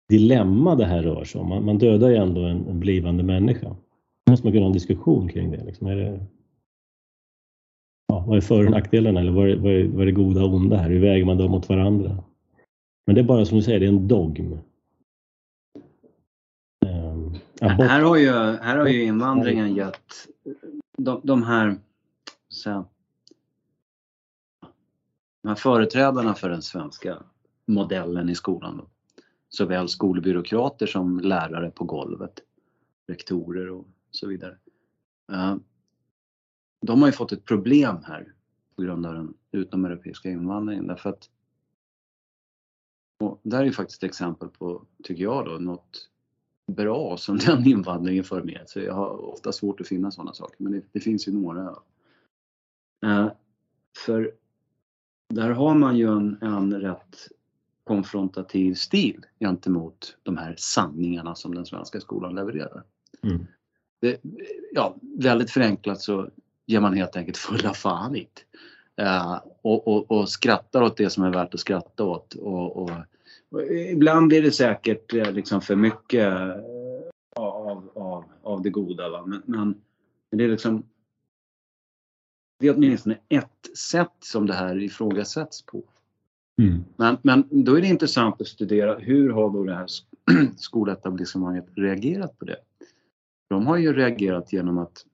dilemma 0.10 0.76
det 0.76 0.86
här 0.86 1.04
rör 1.04 1.24
sig 1.24 1.42
om. 1.42 1.50
Man, 1.50 1.66
man 1.66 1.78
dödar 1.78 2.10
ju 2.10 2.16
ändå 2.16 2.42
en, 2.42 2.68
en 2.68 2.80
blivande 2.80 3.24
människa. 3.24 3.76
Då 4.26 4.32
måste 4.32 4.46
man 4.46 4.54
kunna 4.54 4.64
ha 4.64 4.68
en 4.68 4.74
diskussion 4.74 5.30
kring 5.30 5.52
det. 5.52 5.64
Liksom. 5.64 5.88
Är 5.88 5.96
det 5.96 6.26
ja, 8.08 8.24
vad 8.28 8.38
är 8.38 8.42
för 8.42 8.66
och 8.66 8.72
nackdelarna 8.72 9.20
eller 9.20 9.32
vad 9.32 9.50
är, 9.50 9.56
vad, 9.56 9.72
är, 9.72 9.88
vad 9.88 10.02
är 10.02 10.06
det 10.06 10.12
goda 10.12 10.44
och 10.44 10.54
onda 10.54 10.78
här? 10.78 10.90
Hur 10.90 11.00
väger 11.00 11.26
man 11.26 11.38
dem 11.38 11.52
mot 11.52 11.70
varandra? 11.70 12.24
Men 13.06 13.16
det 13.16 13.22
är 13.22 13.26
bara 13.26 13.46
som 13.46 13.58
du 13.58 13.64
säger, 13.64 13.80
det 13.80 13.86
är 13.86 13.90
en 13.90 14.08
dogm. 14.08 14.60
Um, 16.86 17.36
här, 17.62 18.02
har 18.02 18.18
ju, 18.18 18.32
här 18.62 18.78
har 18.78 18.88
ju 18.88 19.04
invandringen 19.04 19.76
gett 19.76 20.14
de, 20.98 21.22
de 21.24 21.44
här, 21.44 21.76
så, 22.48 22.86
de 25.42 25.48
här 25.48 25.56
företrädarna 25.56 26.34
för 26.34 26.50
den 26.50 26.62
svenska 26.62 27.18
modellen 27.68 28.30
i 28.30 28.36
skolan. 28.36 28.78
Då 28.78 28.86
såväl 29.50 29.88
skolbyråkrater 29.88 30.88
som 30.88 31.20
lärare 31.20 31.72
på 31.72 31.84
golvet, 31.84 32.40
rektorer 33.08 33.70
och 33.70 33.88
så 34.12 34.28
vidare. 34.28 34.58
Eh, 35.32 35.56
de 36.82 37.02
har 37.02 37.08
ju 37.08 37.14
fått 37.14 37.32
ett 37.32 37.46
problem 37.46 37.98
här 38.04 38.34
på 38.76 38.82
grund 38.82 39.06
av 39.06 39.14
den 39.14 39.34
utomeuropeiska 39.52 40.30
invandringen 40.30 40.88
därför 40.88 41.10
att 41.10 41.30
och 43.20 43.40
där 43.44 43.60
är 43.60 43.66
ju 43.66 43.72
faktiskt 43.72 44.04
ett 44.04 44.10
exempel 44.10 44.50
på, 44.50 44.86
tycker 45.04 45.24
jag 45.24 45.46
då, 45.46 45.52
något 45.52 46.10
bra 46.68 47.18
som 47.18 47.38
den 47.46 47.68
invandringen 47.68 48.24
för 48.24 48.44
med 48.44 48.70
sig. 48.70 48.84
Jag 48.84 48.94
har 48.94 49.26
ofta 49.26 49.52
svårt 49.52 49.82
att 49.82 49.88
finna 49.88 50.12
sådana 50.12 50.34
saker 50.34 50.64
men 50.64 50.72
det, 50.72 50.82
det 50.92 51.00
finns 51.00 51.28
ju 51.28 51.32
några. 51.32 51.76
Eh, 53.06 53.32
för 54.06 54.32
där 55.34 55.50
har 55.50 55.76
man 55.76 55.98
ju 55.98 56.08
en, 56.08 56.38
en 56.42 56.82
rätt 56.82 57.18
konfrontativ 57.90 58.74
stil 58.74 59.26
gentemot 59.40 60.18
de 60.24 60.38
här 60.38 60.56
sanningarna 60.58 61.36
som 61.36 61.56
den 61.56 61.66
svenska 61.66 62.00
skolan 62.00 62.36
levererar. 62.36 62.84
Mm. 63.24 63.48
Det, 64.02 64.22
ja, 64.74 64.96
väldigt 65.02 65.52
förenklat 65.52 66.02
så 66.02 66.30
ger 66.66 66.80
man 66.80 66.94
helt 66.94 67.16
enkelt 67.16 67.38
fulla 67.38 67.74
fan 67.74 68.16
i 68.16 68.28
uh, 69.02 69.42
och, 69.62 69.88
och, 69.88 70.12
och, 70.12 70.30
skrattar 70.30 70.82
åt 70.82 70.98
det 70.98 71.10
som 71.10 71.24
är 71.24 71.34
värt 71.34 71.54
att 71.54 71.60
skratta 71.60 72.04
åt. 72.04 72.34
Och, 72.34 72.78
och, 72.78 72.92
och 73.52 73.62
ibland 73.72 74.28
blir 74.28 74.42
det 74.42 74.52
säkert 74.52 75.14
eh, 75.14 75.32
liksom 75.32 75.62
för 75.62 75.76
mycket 75.76 76.34
eh, 76.34 76.56
av, 77.36 77.90
av, 77.96 78.24
av 78.44 78.62
det 78.62 78.70
goda. 78.70 79.10
Va? 79.10 79.26
Men, 79.26 79.42
men 79.46 80.38
det 80.38 80.44
är 80.44 80.48
liksom 80.48 80.84
det 82.60 82.68
är 82.68 82.76
åtminstone 82.76 83.18
ett 83.30 83.78
sätt 83.78 84.16
som 84.20 84.46
det 84.46 84.54
här 84.54 84.84
ifrågasätts 84.84 85.66
på. 85.66 85.84
Mm. 86.60 86.84
Men, 86.96 87.18
men 87.22 87.64
då 87.64 87.76
är 87.76 87.82
det 87.82 87.88
intressant 87.88 88.42
att 88.42 88.48
studera 88.48 88.98
hur 88.98 89.30
har 89.30 89.50
då 89.50 89.64
det 89.64 89.76
här 89.76 89.88
skoletablissemanget 90.58 91.66
reagerat 91.76 92.40
på 92.40 92.46
det? 92.46 92.58
De 93.50 93.68
har 93.68 93.78
ju 93.78 93.94
reagerat 93.94 94.54
genom 94.54 94.78
att 94.78 95.06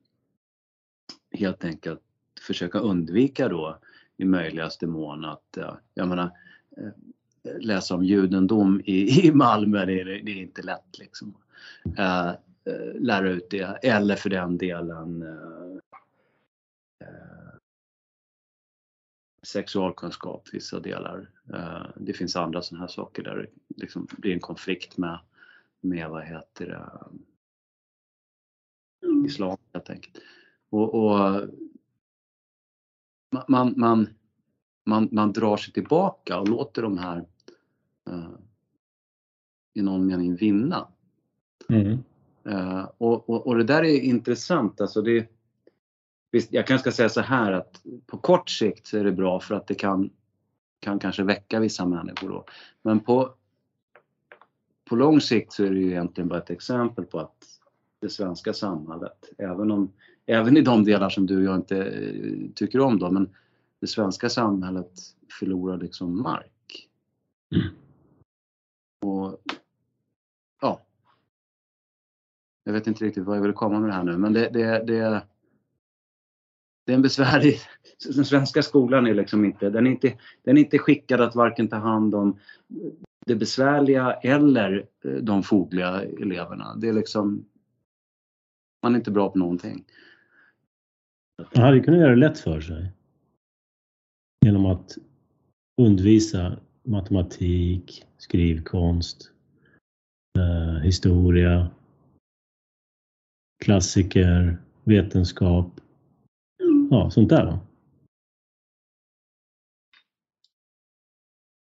helt 1.31 1.65
enkelt 1.65 2.01
försöka 2.47 2.79
undvika 2.79 3.49
då 3.49 3.79
i 4.17 4.25
möjligaste 4.25 4.87
mån 4.87 5.25
att, 5.25 5.57
jag 5.93 6.07
menar, 6.07 6.31
eh, 6.77 7.59
läsa 7.59 7.95
om 7.95 8.03
judendom 8.03 8.81
i, 8.85 9.27
i 9.27 9.31
Malmö, 9.31 9.85
det 9.85 10.01
är, 10.01 10.05
det 10.05 10.31
är 10.31 10.41
inte 10.41 10.61
lätt 10.61 10.99
liksom. 10.99 11.35
Eh, 11.97 12.29
eh, 12.29 12.35
lära 12.99 13.29
ut 13.29 13.49
det, 13.49 13.79
eller 13.83 14.15
för 14.15 14.29
den 14.29 14.57
delen 14.57 15.23
sexualkunskap 19.45 20.49
vissa 20.53 20.79
delar. 20.79 21.29
Eh, 21.53 21.85
det 21.95 22.13
finns 22.13 22.35
andra 22.35 22.61
sådana 22.61 22.83
här 22.83 22.87
saker 22.87 23.23
där 23.23 23.35
det 23.35 23.47
liksom 23.81 24.07
blir 24.17 24.33
en 24.33 24.39
konflikt 24.39 24.97
med, 24.97 25.19
med 25.81 26.09
vad 26.09 26.23
heter 26.23 26.65
det, 26.65 26.89
islam 29.25 29.57
helt 29.73 29.89
enkelt. 29.89 30.17
Och, 30.69 30.93
och 30.93 31.49
man, 33.47 33.73
man, 33.77 34.09
man, 34.85 35.09
man 35.11 35.33
drar 35.33 35.57
sig 35.57 35.73
tillbaka 35.73 36.39
och 36.39 36.49
låter 36.49 36.81
de 36.81 36.97
här 36.97 37.25
uh, 38.09 38.35
i 39.73 39.81
någon 39.81 40.05
mening 40.05 40.35
vinna. 40.35 40.87
Mm. 41.69 42.03
Uh, 42.47 42.89
och, 42.97 43.29
och, 43.29 43.47
och, 43.47 43.57
det 43.57 43.63
där 43.63 43.83
är 43.83 43.99
intressant. 43.99 44.81
Alltså 44.81 45.01
det, 45.01 45.27
Visst, 46.35 46.53
jag 46.53 46.67
kanske 46.67 46.91
ska 46.91 46.95
säga 46.95 47.09
så 47.09 47.21
här 47.21 47.51
att 47.51 47.83
på 48.05 48.17
kort 48.17 48.49
sikt 48.49 48.87
så 48.87 48.97
är 48.97 49.03
det 49.03 49.11
bra 49.11 49.39
för 49.39 49.55
att 49.55 49.67
det 49.67 49.75
kan, 49.75 50.09
kan 50.79 50.99
kanske 50.99 51.23
väcka 51.23 51.59
vissa 51.59 51.85
människor 51.85 52.29
då. 52.29 52.45
Men 52.81 52.99
på, 52.99 53.33
på 54.89 54.95
lång 54.95 55.21
sikt 55.21 55.53
så 55.53 55.63
är 55.63 55.69
det 55.69 55.79
ju 55.79 55.89
egentligen 55.89 56.27
bara 56.27 56.39
ett 56.39 56.49
exempel 56.49 57.05
på 57.05 57.19
att 57.19 57.35
det 57.99 58.09
svenska 58.09 58.53
samhället. 58.53 59.29
Även, 59.37 59.71
om, 59.71 59.91
även 60.25 60.57
i 60.57 60.61
de 60.61 60.83
delar 60.83 61.09
som 61.09 61.25
du 61.25 61.37
och 61.37 61.43
jag 61.43 61.55
inte 61.55 61.77
eh, 61.77 62.51
tycker 62.55 62.79
om 62.79 62.99
då, 62.99 63.11
men 63.11 63.29
det 63.79 63.87
svenska 63.87 64.29
samhället 64.29 64.91
förlorar 65.39 65.77
liksom 65.77 66.21
mark. 66.21 66.89
Mm. 67.55 67.67
Och 69.01 69.41
ja. 70.61 70.81
Jag 72.63 72.73
vet 72.73 72.87
inte 72.87 73.05
riktigt 73.05 73.23
vad 73.23 73.37
jag 73.37 73.41
vill 73.41 73.53
komma 73.53 73.79
med 73.79 73.89
det 73.89 73.93
här 73.93 74.03
nu, 74.03 74.17
men 74.17 74.33
det, 74.33 74.49
det, 74.49 74.83
det, 74.87 75.21
det 76.85 76.91
är 76.91 76.95
en 76.95 77.01
besvärlig... 77.01 77.59
Den 78.15 78.25
svenska 78.25 78.61
skolan 78.61 79.07
är 79.07 79.13
liksom 79.13 79.45
inte 79.45 79.69
den, 79.69 79.87
är 79.87 79.91
inte, 79.91 80.13
den 80.43 80.57
är 80.57 80.61
inte 80.61 80.77
skickad 80.77 81.21
att 81.21 81.35
varken 81.35 81.67
ta 81.67 81.75
hand 81.75 82.15
om 82.15 82.39
det 83.25 83.35
besvärliga 83.35 84.13
eller 84.13 84.87
eh, 85.05 85.11
de 85.11 85.43
fogliga 85.43 86.03
eleverna. 86.03 86.75
Det 86.75 86.87
är 86.87 86.93
liksom... 86.93 87.45
Man 88.83 88.93
är 88.93 88.97
inte 88.97 89.11
bra 89.11 89.29
på 89.29 89.37
någonting. 89.37 89.85
Man 91.55 91.63
hade 91.63 91.79
kunnat 91.79 91.99
göra 91.99 92.09
det 92.09 92.15
lätt 92.15 92.39
för 92.39 92.61
sig. 92.61 92.91
Genom 94.45 94.65
att 94.65 94.97
undervisa 95.81 96.59
matematik, 96.83 98.05
skrivkonst, 98.17 99.31
eh, 100.37 100.81
historia, 100.83 101.71
klassiker, 103.63 104.57
vetenskap. 104.83 105.81
Ja, 106.95 107.09
sånt 107.09 107.29
där. 107.29 107.45
Då. 107.45 107.59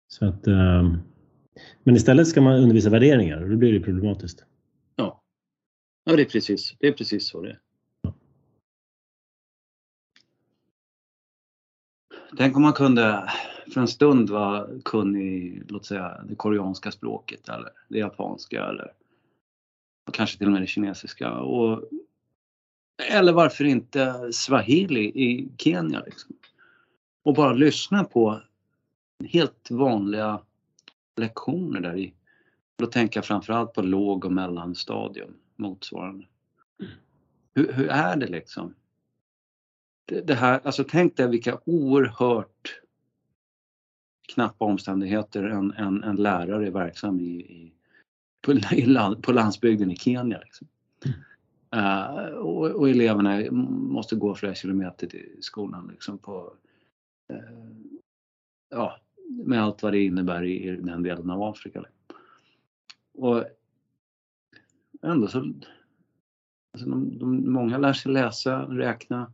Så 0.07 0.25
att, 0.25 0.47
eh, 0.47 0.93
men 1.83 1.95
istället 1.95 2.27
ska 2.27 2.41
man 2.41 2.55
undervisa 2.55 2.89
värderingar 2.89 3.43
och 3.43 3.49
då 3.49 3.55
blir 3.55 3.73
det 3.73 3.79
problematiskt. 3.79 4.45
Ja, 4.95 5.21
ja 6.03 6.15
det, 6.15 6.21
är 6.21 6.25
precis, 6.25 6.75
det 6.79 6.87
är 6.87 6.91
precis 6.91 7.27
så 7.27 7.41
det 7.41 7.49
är. 7.49 7.59
Tänk 12.37 12.55
om 12.55 12.61
man 12.61 12.73
kunde 12.73 13.29
för 13.73 13.81
en 13.81 13.87
stund 13.87 14.29
vara 14.29 14.67
kunnig, 14.85 15.63
låt 15.67 15.85
säga 15.85 16.23
det 16.29 16.35
koreanska 16.35 16.91
språket 16.91 17.49
eller 17.49 17.69
det 17.87 17.99
japanska 17.99 18.65
eller 18.65 18.93
kanske 20.13 20.37
till 20.37 20.47
och 20.47 20.53
med 20.53 20.61
det 20.61 20.67
kinesiska. 20.67 21.33
Och, 21.33 21.89
eller 23.09 23.33
varför 23.33 23.63
inte 23.63 24.33
swahili 24.33 25.01
i 25.01 25.49
Kenya 25.57 26.03
liksom. 26.05 26.35
Och 27.23 27.33
bara 27.33 27.53
lyssna 27.53 28.03
på 28.03 28.41
helt 29.25 29.71
vanliga 29.71 30.41
lektioner 31.15 31.81
där 31.81 31.97
i. 31.97 32.13
Då 32.75 32.85
tänker 32.85 33.17
jag 33.17 33.25
framförallt 33.25 33.73
på 33.73 33.81
låg 33.81 34.25
och 34.25 34.31
mellanstadium 34.31 35.33
motsvarande. 35.55 36.25
Hur, 37.53 37.73
hur 37.73 37.87
är 37.87 38.15
det 38.15 38.27
liksom? 38.27 38.75
Det, 40.05 40.21
det, 40.21 40.35
här, 40.35 40.61
alltså 40.63 40.83
tänk 40.89 41.17
dig 41.17 41.29
vilka 41.29 41.59
oerhört 41.65 42.81
knappa 44.33 44.65
omständigheter 44.65 45.43
en, 45.43 45.71
en, 45.71 46.03
en 46.03 46.15
lärare 46.15 46.67
är 46.67 46.71
verksam 46.71 47.19
i, 47.19 47.41
i 47.41 47.73
på, 48.41 48.51
i 48.53 48.85
land, 48.85 49.23
på 49.23 49.31
landsbygden 49.31 49.91
i 49.91 49.95
Kenya. 49.95 50.39
Liksom. 50.39 50.67
Uh, 51.75 52.25
och, 52.25 52.71
och, 52.71 52.89
eleverna 52.89 53.51
måste 53.51 54.15
gå 54.15 54.35
flera 54.35 54.55
kilometer 54.55 55.07
till 55.07 55.37
skolan 55.39 55.87
liksom 55.91 56.17
på, 56.17 56.53
uh, 57.33 57.69
ja, 58.69 58.99
med 59.29 59.63
allt 59.63 59.83
vad 59.83 59.93
det 59.93 60.03
innebär 60.03 60.43
i, 60.43 60.67
i 60.67 60.75
den 60.75 61.03
delen 61.03 61.29
av 61.29 61.43
Afrika. 61.43 61.85
Och 63.13 63.45
ändå 65.01 65.27
så, 65.27 65.37
alltså 66.73 66.89
de, 66.89 67.19
de, 67.19 67.51
många 67.51 67.77
lär 67.77 67.93
sig 67.93 68.11
läsa, 68.11 68.61
räkna. 68.61 69.33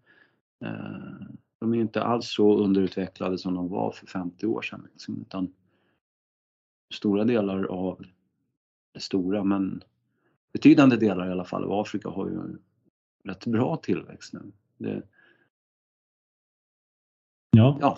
Uh, 0.66 1.28
de 1.60 1.74
är 1.74 1.78
inte 1.78 2.04
alls 2.04 2.28
så 2.28 2.58
underutvecklade 2.58 3.38
som 3.38 3.54
de 3.54 3.70
var 3.70 3.92
för 3.92 4.08
50 4.08 4.46
år 4.46 4.62
sedan. 4.62 4.88
Liksom, 4.92 5.22
utan 5.22 5.54
stora 6.94 7.24
delar 7.24 7.64
av, 7.64 8.06
stora 8.98 9.44
men 9.44 9.84
betydande 10.58 10.96
delar 10.96 11.28
i 11.28 11.32
alla 11.32 11.46
fall 11.46 11.64
av 11.64 11.72
Afrika 11.72 12.10
har 12.10 12.30
ju 12.30 12.58
rätt 13.24 13.46
bra 13.46 13.78
tillväxt 13.78 14.34
nu. 14.34 14.52
Det, 14.78 15.02
ja. 17.52 17.78
ja, 17.82 17.98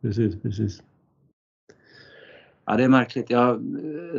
precis, 0.00 0.42
precis. 0.42 0.82
Ja, 2.64 2.76
det 2.76 2.84
är 2.84 2.88
märkligt. 2.88 3.30
Jag, 3.30 3.62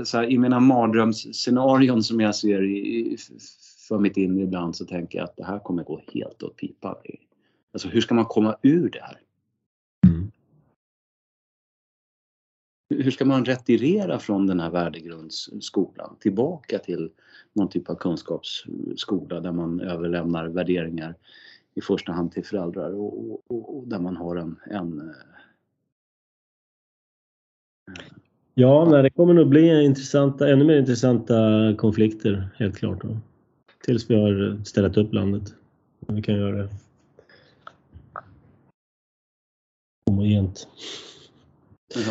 så 0.04 0.18
här, 0.18 0.30
I 0.30 0.38
mina 0.38 0.60
mardrömsscenarion 0.60 2.04
som 2.04 2.20
jag 2.20 2.36
ser 2.36 2.64
i, 2.64 3.18
för 3.88 4.00
mitt 4.00 4.18
inre 4.18 4.44
ibland 4.44 4.76
så 4.76 4.86
tänker 4.86 5.18
jag 5.18 5.26
att 5.26 5.38
det 5.38 5.46
här 5.46 5.60
kommer 5.60 5.84
gå 5.84 6.02
helt 6.14 6.44
åt 6.44 6.56
pipan. 6.56 6.96
Alltså 7.74 7.88
hur 7.88 8.02
ska 8.02 8.16
man 8.16 8.26
komma 8.26 8.58
ur 8.62 8.90
det 8.90 9.02
här? 9.02 9.22
Mm. 10.08 10.32
Hur 12.90 13.12
ska 13.12 13.26
man 13.26 13.46
retirera 13.46 14.20
från 14.20 14.48
den 14.48 14.60
här 14.60 14.70
värdegrundsskolan 14.70 16.16
tillbaka 16.20 16.80
till 16.80 17.12
någon 17.56 17.70
typ 17.70 17.90
av 17.90 17.96
kunskapsskola 17.96 19.40
där 19.40 19.52
man 19.52 19.82
överlämnar 19.82 20.48
värderingar 20.48 21.16
i 21.76 21.82
första 21.82 22.12
hand 22.12 22.32
till 22.32 22.46
föräldrar 22.46 22.92
och, 22.92 23.30
och, 23.48 23.78
och 23.78 23.88
där 23.88 24.00
man 24.00 24.18
har 24.18 24.36
en, 24.36 24.56
en 24.72 25.00
eh, 25.00 25.16
Ja, 28.54 28.88
nej, 28.92 29.04
det 29.04 29.10
kommer 29.10 29.34
nog 29.34 29.48
bli 29.48 29.84
intressanta, 29.86 30.50
ännu 30.50 30.66
mer 30.66 30.80
intressanta 30.80 31.36
konflikter 31.78 32.50
helt 32.56 32.78
klart. 32.78 33.02
Då. 33.02 33.18
Tills 33.86 34.10
vi 34.10 34.16
har 34.16 34.64
ställt 34.66 34.98
upp 34.98 35.14
landet. 35.14 35.54
Vi 36.08 36.22
kan 36.22 36.36
göra 36.36 36.58
det. 36.58 36.70
homogent. 40.10 40.68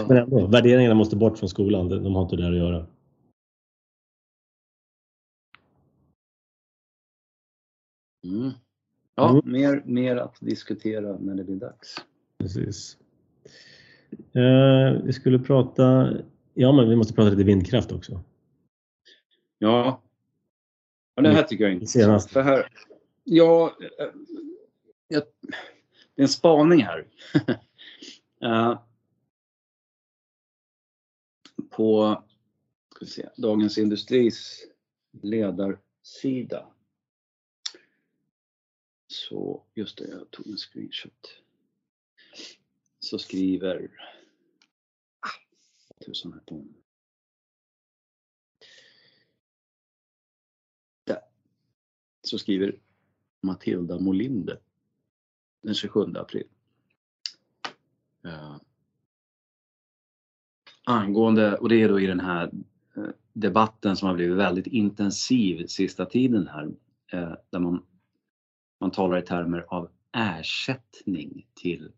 Men 0.09 0.17
ändå, 0.17 0.47
värderingarna 0.47 0.95
måste 0.95 1.17
bort 1.17 1.39
från 1.39 1.49
skolan. 1.49 1.89
De 1.89 2.15
har 2.15 2.23
inte 2.23 2.37
där 2.37 2.51
att 2.51 2.57
göra. 2.57 2.87
Mm. 8.25 8.51
Ja, 9.15 9.31
mm. 9.31 9.53
Mer, 9.53 9.83
mer 9.87 10.17
att 10.17 10.37
diskutera 10.41 11.19
när 11.19 11.35
det 11.35 11.45
blir 11.45 11.57
dags. 11.57 11.97
Precis. 12.39 12.99
Eh, 14.33 15.03
vi 15.05 15.13
skulle 15.13 15.39
prata, 15.39 16.13
ja 16.55 16.73
men 16.73 16.89
vi 16.89 16.97
måste 16.97 17.15
prata 17.15 17.31
lite 17.31 17.45
vindkraft 17.45 17.93
också. 17.93 18.21
Ja, 19.59 20.03
ja 21.15 21.23
det 21.23 21.33
här 21.33 21.43
tycker 21.43 21.65
jag 21.65 21.71
är 21.71 21.75
intressant. 21.75 22.31
För 22.31 22.43
här, 22.43 22.69
ja, 23.25 23.77
eh, 24.01 24.07
ja, 25.09 25.23
det 26.15 26.23
är 26.23 26.25
en 26.25 26.29
spaning 26.29 26.83
här. 26.83 27.07
Uh, 28.45 28.79
på 31.71 32.23
se, 33.03 33.29
Dagens 33.37 33.79
Industris 33.79 34.67
ledarsida. 35.23 36.67
Så 39.11 39.63
just 39.75 39.99
det, 39.99 40.09
jag 40.09 40.31
tog 40.31 40.47
en 40.47 40.57
screenshot. 40.57 41.43
Så 43.01 43.19
skriver... 43.19 43.89
Ah, 45.21 46.05
tusan 46.05 46.33
här 46.33 46.41
på. 46.41 46.65
Där. 51.05 51.21
Så 52.23 52.39
skriver 52.39 52.79
Matilda 53.41 54.01
Molinder 54.01 54.61
den 55.63 55.75
27 55.75 56.01
april. 56.15 56.47
Uh, 58.25 58.57
angående, 60.85 61.57
och 61.59 61.69
det 61.69 61.83
är 61.83 61.89
då 61.89 62.01
i 62.01 62.07
den 62.07 62.21
här 62.21 62.51
uh, 62.97 63.11
debatten 63.33 63.97
som 63.97 64.09
har 64.09 64.15
blivit 64.15 64.37
väldigt 64.37 64.67
intensiv 64.67 65.67
sista 65.67 66.07
tiden 66.07 66.49
här, 66.49 66.67
uh, 67.15 67.35
där 67.51 67.59
man, 67.59 67.87
man 68.81 68.91
talar 68.91 69.19
i 69.19 69.23
termer 69.23 69.65
av 69.69 69.89
ersättning 70.13 71.47
till 71.55 71.93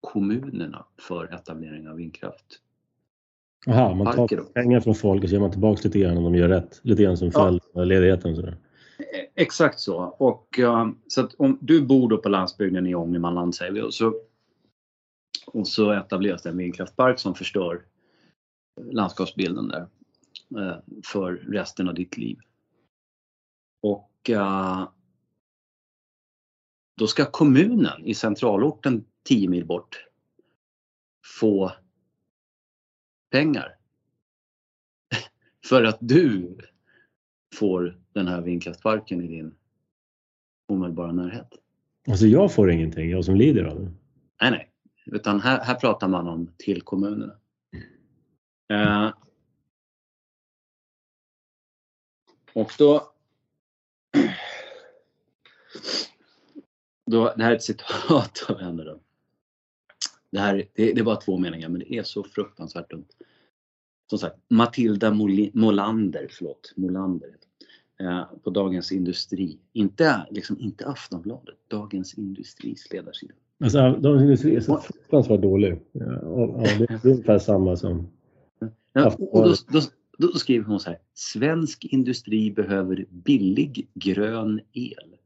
kommunerna 0.00 0.84
för 0.98 1.34
etablering 1.34 1.88
av 1.88 1.96
vindkraft. 1.96 2.60
Jaha, 3.66 3.94
man 3.94 4.16
tar 4.16 4.52
pengar 4.52 4.80
från 4.80 4.94
folk 4.94 5.22
och 5.22 5.28
så 5.28 5.34
ger 5.34 5.40
man 5.40 5.50
tillbaka 5.50 5.80
lite 5.84 5.98
grann 5.98 6.16
om 6.16 6.24
de 6.24 6.34
gör 6.34 6.48
rätt. 6.48 6.80
Lite 6.82 7.02
grann 7.02 7.16
som. 7.16 7.30
Ja. 7.34 7.58
Sådär. 7.72 8.56
Exakt 9.34 9.80
så. 9.80 9.96
Och, 9.98 10.60
så 11.08 11.20
att 11.20 11.34
om 11.34 11.58
du 11.60 11.82
bor 11.82 12.08
då 12.08 12.18
på 12.18 12.28
landsbygden 12.28 12.86
i 12.86 12.94
Ångermanland 12.94 13.54
säger 13.54 13.72
vi 13.72 13.82
och 13.82 13.94
så 13.94 14.14
och 15.46 15.68
så 15.68 15.90
etableras 15.90 16.42
det 16.42 16.48
en 16.48 16.56
vindkraftpark 16.56 17.18
som 17.18 17.34
förstör 17.34 17.82
landskapsbilden 18.80 19.68
där 19.68 19.86
eh, 20.58 20.76
för 21.04 21.32
resten 21.32 21.88
av 21.88 21.94
ditt 21.94 22.16
liv. 22.16 22.38
Och 23.82 24.30
då 27.02 27.06
ska 27.06 27.24
kommunen 27.24 28.04
i 28.04 28.14
centralorten 28.14 29.04
10 29.22 29.48
mil 29.48 29.66
bort 29.66 30.06
få 31.40 31.72
pengar 33.30 33.76
för 35.68 35.84
att 35.84 35.98
du 36.00 36.56
får 37.54 38.00
den 38.12 38.28
här 38.28 38.40
vindkraftparken 38.40 39.20
i 39.20 39.26
din 39.26 39.54
omedelbara 40.68 41.12
närhet? 41.12 41.48
Alltså 42.08 42.26
jag 42.26 42.54
får 42.54 42.70
ingenting, 42.70 43.10
jag 43.10 43.24
som 43.24 43.36
lider 43.36 43.64
av 43.64 43.80
det. 43.80 43.92
Nej, 44.40 44.50
nej. 44.50 44.72
Utan 45.06 45.40
här, 45.40 45.64
här 45.64 45.74
pratar 45.74 46.08
man 46.08 46.28
om 46.28 46.50
till 46.56 46.82
kommunerna. 46.82 47.34
Eh, 48.72 49.10
och 52.52 52.72
då, 52.78 53.11
då... 57.12 57.32
Det 57.36 57.42
här 57.42 57.50
är 57.50 57.56
ett 57.56 57.62
citat 57.62 58.46
av 58.48 58.60
henne 58.60 58.84
då. 58.84 58.98
Det, 60.30 60.38
här, 60.38 60.54
det, 60.74 60.92
det 60.92 61.00
är 61.00 61.04
bara 61.04 61.16
två 61.16 61.38
meningar 61.38 61.68
men 61.68 61.78
det 61.80 61.94
är 61.94 62.02
så 62.02 62.24
fruktansvärt 62.24 62.90
dumt. 62.90 63.08
Som 64.10 64.18
sagt, 64.18 64.36
Matilda 64.48 65.10
Moli, 65.10 65.50
Molander, 65.54 66.26
förlåt, 66.30 66.72
Molander 66.76 67.30
eh, 68.00 68.24
på 68.44 68.50
Dagens 68.50 68.92
Industri. 68.92 69.58
Inte, 69.72 70.26
liksom, 70.30 70.60
inte 70.60 70.86
Aftonbladet, 70.86 71.56
Dagens 71.68 72.14
Industris 72.14 72.92
ledarsida. 72.92 73.34
Alltså, 73.64 73.78
Dagens 73.78 74.22
Industri 74.22 74.56
är 74.56 74.60
så 74.60 74.78
fruktansvärt 74.78 75.42
dålig. 75.42 75.80
Ja, 75.92 76.02
ja, 76.02 76.78
det 76.78 76.90
är 76.90 77.06
ungefär 77.06 77.38
samma 77.38 77.76
som 77.76 78.08
Ja, 78.92 79.16
och 79.18 79.48
då, 79.48 79.54
då, 79.68 79.80
då 80.18 80.28
skriver 80.28 80.64
hon 80.64 80.80
så 80.80 80.90
här. 80.90 80.98
Svensk 81.14 81.84
industri 81.84 82.50
behöver 82.50 83.06
billig 83.10 83.88
grön 83.94 84.60
el. 84.72 85.16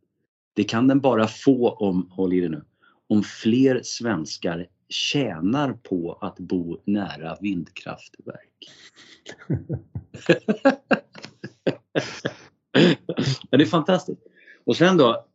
Det 0.57 0.65
kan 0.65 0.89
den 0.89 1.01
bara 1.01 1.29
få 1.29 1.71
om, 1.71 2.11
håll 2.11 2.33
i 2.33 2.41
det 2.41 2.49
nu, 2.49 2.65
om 3.09 3.23
fler 3.23 3.83
svenskar 3.83 4.67
tjänar 4.89 5.73
på 5.73 6.19
att 6.21 6.39
bo 6.39 6.81
nära 6.85 7.37
vindkraftverk. 7.41 8.71
Men 13.51 13.59
det 13.59 13.65
är 13.65 13.67
fantastiskt. 13.67 14.23
Och 14.65 14.77
sen 14.77 14.97
då 14.97 15.27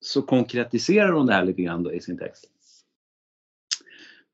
så 0.00 0.22
konkretiserar 0.22 1.12
hon 1.12 1.26
det 1.26 1.32
här 1.32 1.44
lite 1.44 1.62
grann 1.62 1.90
i 1.92 2.00
sin 2.00 2.18
text. 2.18 2.50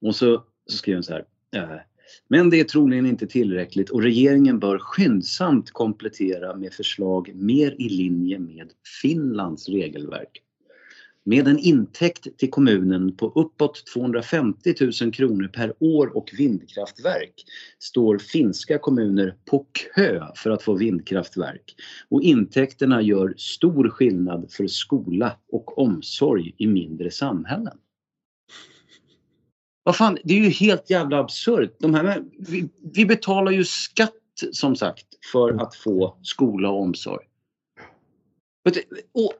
Och 0.00 0.16
så, 0.16 0.44
så 0.66 0.76
skriver 0.76 0.96
hon 0.96 1.02
så 1.02 1.12
här. 1.12 1.26
Eh, 1.56 1.80
men 2.28 2.50
det 2.50 2.60
är 2.60 2.64
troligen 2.64 3.06
inte 3.06 3.26
tillräckligt 3.26 3.90
och 3.90 4.02
regeringen 4.02 4.58
bör 4.58 4.78
skyndsamt 4.78 5.70
komplettera 5.70 6.56
med 6.56 6.72
förslag 6.72 7.30
mer 7.34 7.74
i 7.78 7.88
linje 7.88 8.38
med 8.38 8.70
Finlands 9.02 9.68
regelverk. 9.68 10.40
Med 11.26 11.48
en 11.48 11.58
intäkt 11.58 12.38
till 12.38 12.50
kommunen 12.50 13.16
på 13.16 13.32
uppåt 13.34 13.82
250 13.94 14.74
000 15.02 15.12
kronor 15.12 15.48
per 15.48 15.74
år 15.78 16.16
och 16.16 16.30
vindkraftverk 16.38 17.44
står 17.78 18.18
finska 18.18 18.78
kommuner 18.78 19.36
på 19.44 19.66
kö 19.94 20.22
för 20.36 20.50
att 20.50 20.62
få 20.62 20.74
vindkraftverk 20.74 21.74
och 22.08 22.22
intäkterna 22.22 23.02
gör 23.02 23.34
stor 23.36 23.88
skillnad 23.88 24.46
för 24.50 24.66
skola 24.66 25.36
och 25.52 25.78
omsorg 25.78 26.54
i 26.58 26.66
mindre 26.66 27.10
samhällen. 27.10 27.78
Vad 29.84 29.96
fan, 29.96 30.18
det 30.24 30.34
är 30.34 30.38
ju 30.38 30.48
helt 30.48 30.90
jävla 30.90 31.18
absurt. 31.18 31.76
De 31.78 31.94
här, 31.94 32.24
vi, 32.38 32.68
vi 32.94 33.06
betalar 33.06 33.52
ju 33.52 33.64
skatt 33.64 34.10
som 34.52 34.76
sagt 34.76 35.06
för 35.32 35.62
att 35.62 35.74
få 35.74 36.16
skola 36.22 36.70
och 36.70 36.82
omsorg. 36.82 37.24
Och, 39.12 39.32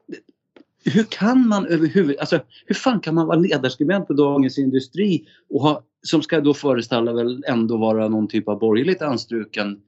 hur 0.85 1.03
kan 1.03 1.47
man 1.47 1.65
överhuvudtaget, 1.65 2.19
alltså 2.19 2.39
hur 2.65 2.75
fan 2.75 2.99
kan 2.99 3.15
man 3.15 3.27
vara 3.27 3.37
ledarskribent 3.37 4.07
på 4.07 4.13
Dagens 4.13 4.57
Industri 4.57 5.27
och 5.49 5.61
ha, 5.61 5.83
som 6.01 6.21
ska 6.21 6.41
då 6.41 6.53
föreställa 6.53 7.13
väl 7.13 7.43
ändå 7.47 7.77
vara 7.77 8.07
någon 8.07 8.27
typ 8.27 8.47
av 8.47 8.59
borgerligt 8.59 9.01
anstruken 9.01 9.81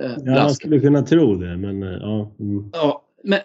eh, 0.00 0.12
Ja, 0.24 0.34
man 0.34 0.54
skulle 0.54 0.80
kunna 0.80 1.02
tro 1.02 1.34
det 1.34 1.56
men 1.56 1.82
eh, 1.82 1.88
ja. 1.88 2.32
Mm. 2.40 2.70
Ja, 2.72 3.04
men 3.24 3.40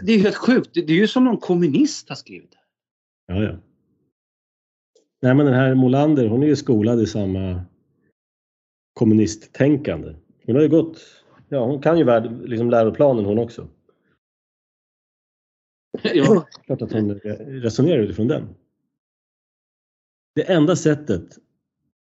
det 0.02 0.12
är 0.12 0.18
helt 0.18 0.36
sjukt. 0.36 0.70
Det 0.74 0.92
är 0.92 0.96
ju 0.96 1.08
som 1.08 1.24
någon 1.24 1.38
kommunist 1.38 2.08
har 2.08 2.16
skrivit 2.16 2.50
det. 2.50 2.58
Ja, 3.34 3.42
ja. 3.42 3.56
Nej 5.22 5.34
men 5.34 5.46
den 5.46 5.54
här 5.54 5.74
Molander 5.74 6.28
hon 6.28 6.42
är 6.42 6.46
ju 6.46 6.56
skolad 6.56 7.00
i 7.00 7.06
samma 7.06 7.64
kommunisttänkande. 8.92 10.14
Hon 10.46 10.54
har 10.54 10.62
ju 10.62 10.68
gått, 10.68 10.98
ja 11.48 11.64
hon 11.64 11.82
kan 11.82 11.98
ju 11.98 12.04
värld, 12.04 12.48
liksom 12.48 12.70
läroplanen 12.70 13.24
hon 13.24 13.38
också. 13.38 13.68
Ja. 16.02 16.46
Klart 16.64 16.82
att 16.82 16.92
hon 16.92 17.14
resonerar 17.14 17.98
utifrån 17.98 18.28
den. 18.28 18.48
Det 20.34 20.52
enda 20.52 20.76
sättet 20.76 21.38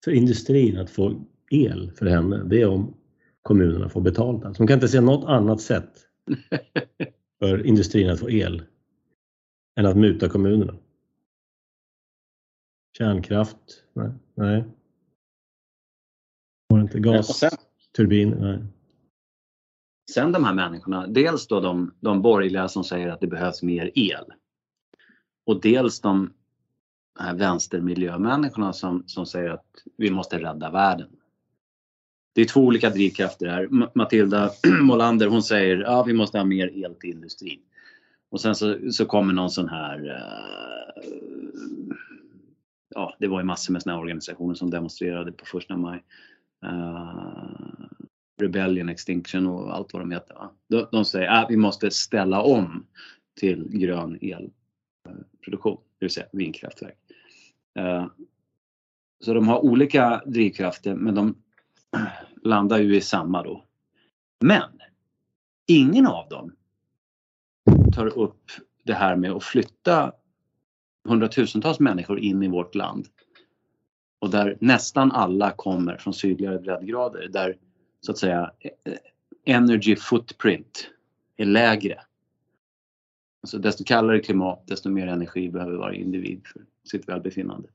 för 0.04 0.10
industrin 0.10 0.78
att 0.78 0.90
få 0.90 1.24
el 1.50 1.92
för 1.92 2.06
henne, 2.06 2.44
det 2.44 2.62
är 2.62 2.68
om 2.68 2.94
kommunerna 3.42 3.88
får 3.88 4.00
betalt. 4.00 4.44
Alltså 4.44 4.60
hon 4.60 4.68
kan 4.68 4.74
inte 4.74 4.88
se 4.88 5.00
något 5.00 5.28
annat 5.28 5.60
sätt 5.60 5.90
för 7.38 7.66
industrin 7.66 8.10
att 8.10 8.20
få 8.20 8.30
el 8.30 8.62
än 9.76 9.86
att 9.86 9.96
muta 9.96 10.28
kommunerna. 10.28 10.74
Kärnkraft? 12.98 13.56
Nej. 13.92 14.10
nej. 14.34 14.64
Var 16.68 16.78
det 16.78 16.82
inte 16.82 17.00
gas? 17.00 17.44
Turbin? 17.96 18.30
Nej. 18.30 18.58
Sen 20.14 20.32
de 20.32 20.44
här 20.44 20.54
människorna, 20.54 21.06
dels 21.06 21.46
då 21.46 21.60
de, 21.60 21.94
de 22.00 22.22
borgerliga 22.22 22.68
som 22.68 22.84
säger 22.84 23.08
att 23.08 23.20
det 23.20 23.26
behövs 23.26 23.62
mer 23.62 23.90
el. 23.94 24.24
Och 25.46 25.60
dels 25.60 26.00
de 26.00 26.32
här 27.18 27.34
vänstermiljömänniskorna 27.34 28.72
som, 28.72 29.02
som 29.06 29.26
säger 29.26 29.50
att 29.50 29.66
vi 29.96 30.10
måste 30.10 30.38
rädda 30.38 30.70
världen. 30.70 31.08
Det 32.34 32.40
är 32.40 32.46
två 32.46 32.60
olika 32.60 32.90
drivkrafter 32.90 33.46
här. 33.46 33.68
Matilda 33.94 34.50
Molander 34.80 35.26
hon 35.26 35.42
säger 35.42 35.80
att 35.80 35.86
ja, 35.86 36.02
vi 36.02 36.12
måste 36.12 36.38
ha 36.38 36.44
mer 36.44 36.84
el 36.84 36.94
till 36.94 37.10
industrin. 37.10 37.60
Och 38.30 38.40
sen 38.40 38.54
så, 38.54 38.92
så 38.92 39.06
kommer 39.06 39.34
någon 39.34 39.50
sån 39.50 39.68
här 39.68 40.06
uh, 40.06 41.27
ja, 42.94 43.16
det 43.18 43.26
var 43.28 43.40
ju 43.40 43.44
massor 43.44 43.72
med 43.72 43.82
såna 43.82 43.98
organisationer 43.98 44.54
som 44.54 44.70
demonstrerade 44.70 45.32
på 45.32 45.46
första 45.46 45.76
maj. 45.76 46.02
Uh, 46.64 47.88
Rebellion, 48.40 48.88
Extinction 48.88 49.46
och 49.46 49.74
allt 49.74 49.92
vad 49.92 50.02
de 50.02 50.10
heter. 50.10 50.34
Va? 50.34 50.50
De, 50.68 50.86
de 50.92 51.04
säger 51.04 51.28
att 51.28 51.42
äh, 51.42 51.48
vi 51.48 51.56
måste 51.56 51.90
ställa 51.90 52.42
om 52.42 52.86
till 53.40 53.68
grön 53.68 54.18
elproduktion, 54.22 55.80
det 55.98 56.04
vill 56.04 56.10
säga 56.10 56.26
vindkraftverk. 56.32 56.96
Uh, 57.78 58.06
så 59.24 59.34
de 59.34 59.48
har 59.48 59.64
olika 59.64 60.22
drivkrafter 60.26 60.94
men 60.94 61.14
de 61.14 61.34
landar 62.42 62.78
ju 62.78 62.96
i 62.96 63.00
samma 63.00 63.42
då. 63.42 63.64
Men 64.40 64.80
ingen 65.66 66.06
av 66.06 66.28
dem 66.28 66.52
tar 67.92 68.18
upp 68.18 68.50
det 68.84 68.94
här 68.94 69.16
med 69.16 69.30
att 69.30 69.44
flytta 69.44 70.12
hundratusentals 71.04 71.80
människor 71.80 72.18
in 72.18 72.42
i 72.42 72.48
vårt 72.48 72.74
land 72.74 73.06
och 74.18 74.30
där 74.30 74.56
nästan 74.60 75.12
alla 75.12 75.50
kommer 75.50 75.96
från 75.96 76.14
sydligare 76.14 76.58
breddgrader 76.58 77.28
där 77.28 77.56
så 78.00 78.12
att 78.12 78.18
säga 78.18 78.52
eh, 78.60 78.94
energy 79.44 79.96
footprint 79.96 80.90
är 81.36 81.44
lägre. 81.44 82.00
Alltså 83.42 83.58
desto 83.58 83.84
kallare 83.84 84.20
klimat, 84.20 84.66
desto 84.66 84.90
mer 84.90 85.06
energi 85.06 85.48
behöver 85.48 85.76
varje 85.76 86.00
individ 86.00 86.46
för 86.46 86.62
sitt 86.84 87.08
välbefinnande. 87.08 87.68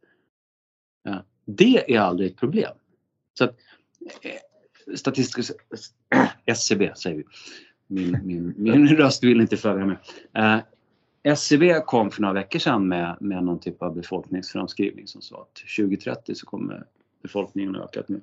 Ja, 1.03 1.23
det 1.45 1.95
är 1.95 1.99
aldrig 1.99 2.31
ett 2.31 2.37
problem. 2.37 2.73
Så 3.33 3.43
att, 3.43 3.55
eh, 4.21 4.95
Statistiska 4.95 5.53
SCB 6.45 6.95
säger 6.95 7.17
vi. 7.17 7.23
Min, 7.87 8.19
min, 8.23 8.53
min 8.57 8.87
röst 8.97 9.23
vill 9.23 9.41
inte 9.41 9.57
följa 9.57 9.85
med. 9.85 9.97
Eh, 10.33 10.63
SCB 11.23 11.81
kom 11.85 12.11
för 12.11 12.21
några 12.21 12.33
veckor 12.33 12.59
sedan 12.59 12.87
med, 12.87 13.17
med 13.19 13.43
någon 13.43 13.59
typ 13.59 13.81
av 13.81 13.95
befolkningsframskrivning 13.95 15.07
som 15.07 15.21
sa 15.21 15.41
att 15.41 15.55
2030 15.77 16.35
så 16.35 16.45
kommer 16.45 16.85
befolkningen 17.21 17.75
att 17.75 17.97
öka 17.97 18.03
med 18.07 18.21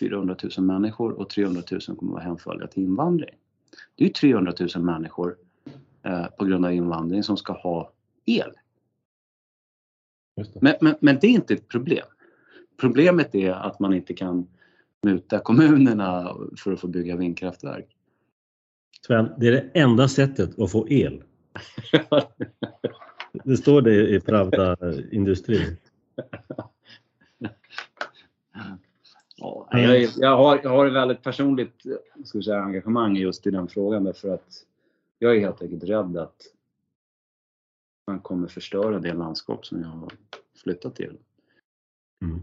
400 0.00 0.36
000 0.58 0.66
människor 0.66 1.12
och 1.12 1.30
300 1.30 1.62
000 1.70 1.80
kommer 1.80 1.94
att 1.94 2.14
vara 2.14 2.22
hänförliga 2.22 2.66
till 2.66 2.82
invandring. 2.82 3.34
Det 3.94 4.04
är 4.04 4.08
300 4.08 4.52
000 4.74 4.84
människor 4.84 5.36
eh, 6.02 6.26
på 6.26 6.44
grund 6.44 6.66
av 6.66 6.72
invandring 6.72 7.22
som 7.22 7.36
ska 7.36 7.52
ha 7.52 7.92
el. 8.24 8.50
Men, 10.60 10.74
men, 10.80 10.94
men, 11.00 11.18
det 11.20 11.26
är 11.26 11.30
inte 11.30 11.54
ett 11.54 11.68
problem. 11.68 12.06
Problemet 12.80 13.34
är 13.34 13.52
att 13.52 13.80
man 13.80 13.94
inte 13.94 14.14
kan 14.14 14.46
muta 15.02 15.38
kommunerna 15.38 16.36
för 16.58 16.72
att 16.72 16.80
få 16.80 16.86
bygga 16.86 17.16
vindkraftverk. 17.16 17.96
Sven, 19.06 19.28
det 19.38 19.48
är 19.48 19.52
det 19.52 19.70
enda 19.74 20.08
sättet 20.08 20.58
att 20.58 20.72
få 20.72 20.88
el. 20.88 21.22
Det 23.44 23.56
står 23.56 23.82
det 23.82 24.08
i 24.08 24.20
Pravda 24.20 24.76
Industri. 25.12 25.76
Ja, 29.36 29.68
jag, 29.70 30.08
jag, 30.16 30.36
har, 30.36 30.60
jag 30.62 30.70
har 30.70 30.86
ett 30.86 30.92
väldigt 30.92 31.22
personligt 31.22 31.82
ska 32.24 32.42
säga, 32.42 32.62
engagemang 32.62 33.16
just 33.16 33.46
i 33.46 33.50
den 33.50 33.68
frågan 33.68 34.04
därför 34.04 34.34
att 34.34 34.66
jag 35.18 35.36
är 35.36 35.40
helt 35.40 35.62
enkelt 35.62 35.84
rädd 35.84 36.16
att 36.16 36.42
man 38.06 38.20
kommer 38.20 38.48
förstöra 38.48 38.98
det 38.98 39.12
landskap 39.12 39.66
som 39.66 39.80
jag 39.80 39.88
har 39.88 40.12
flyttat 40.62 40.96
till. 40.96 41.18
Mm. 42.22 42.42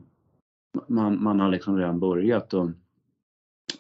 Man, 0.88 1.24
man 1.24 1.40
har 1.40 1.50
liksom 1.50 1.78
redan 1.78 2.00
börjat 2.00 2.54
och 2.54 2.70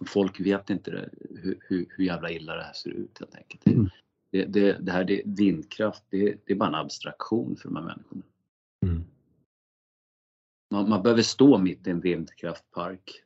Folk 0.06 0.40
vet 0.40 0.70
inte 0.70 0.92
det, 0.92 1.10
hur, 1.30 1.58
hur, 1.62 1.86
hur 1.90 2.04
jävla 2.04 2.32
illa 2.32 2.56
det 2.56 2.64
här 2.64 2.74
ser 2.74 2.90
ut 2.90 3.20
helt 3.20 3.36
enkelt. 3.36 3.68
Mm. 3.68 3.90
Det, 4.32 4.46
det, 4.46 4.78
det, 4.82 4.92
här 4.92 5.04
det, 5.04 5.22
vindkraft, 5.26 6.04
det, 6.10 6.38
det 6.46 6.54
är 6.54 6.58
bara 6.58 6.70
en 6.70 6.76
abstraktion 6.76 7.56
för 7.56 7.70
de 7.70 7.76
här 7.76 7.84
människorna. 7.84 8.24
Mm. 8.86 9.04
Man, 10.72 10.90
man 10.90 11.04
behöver 11.04 11.22
stå 11.22 11.58
mitt 11.58 11.88
i 11.88 11.90
en 11.90 12.00
vindkraftpark 12.00 13.24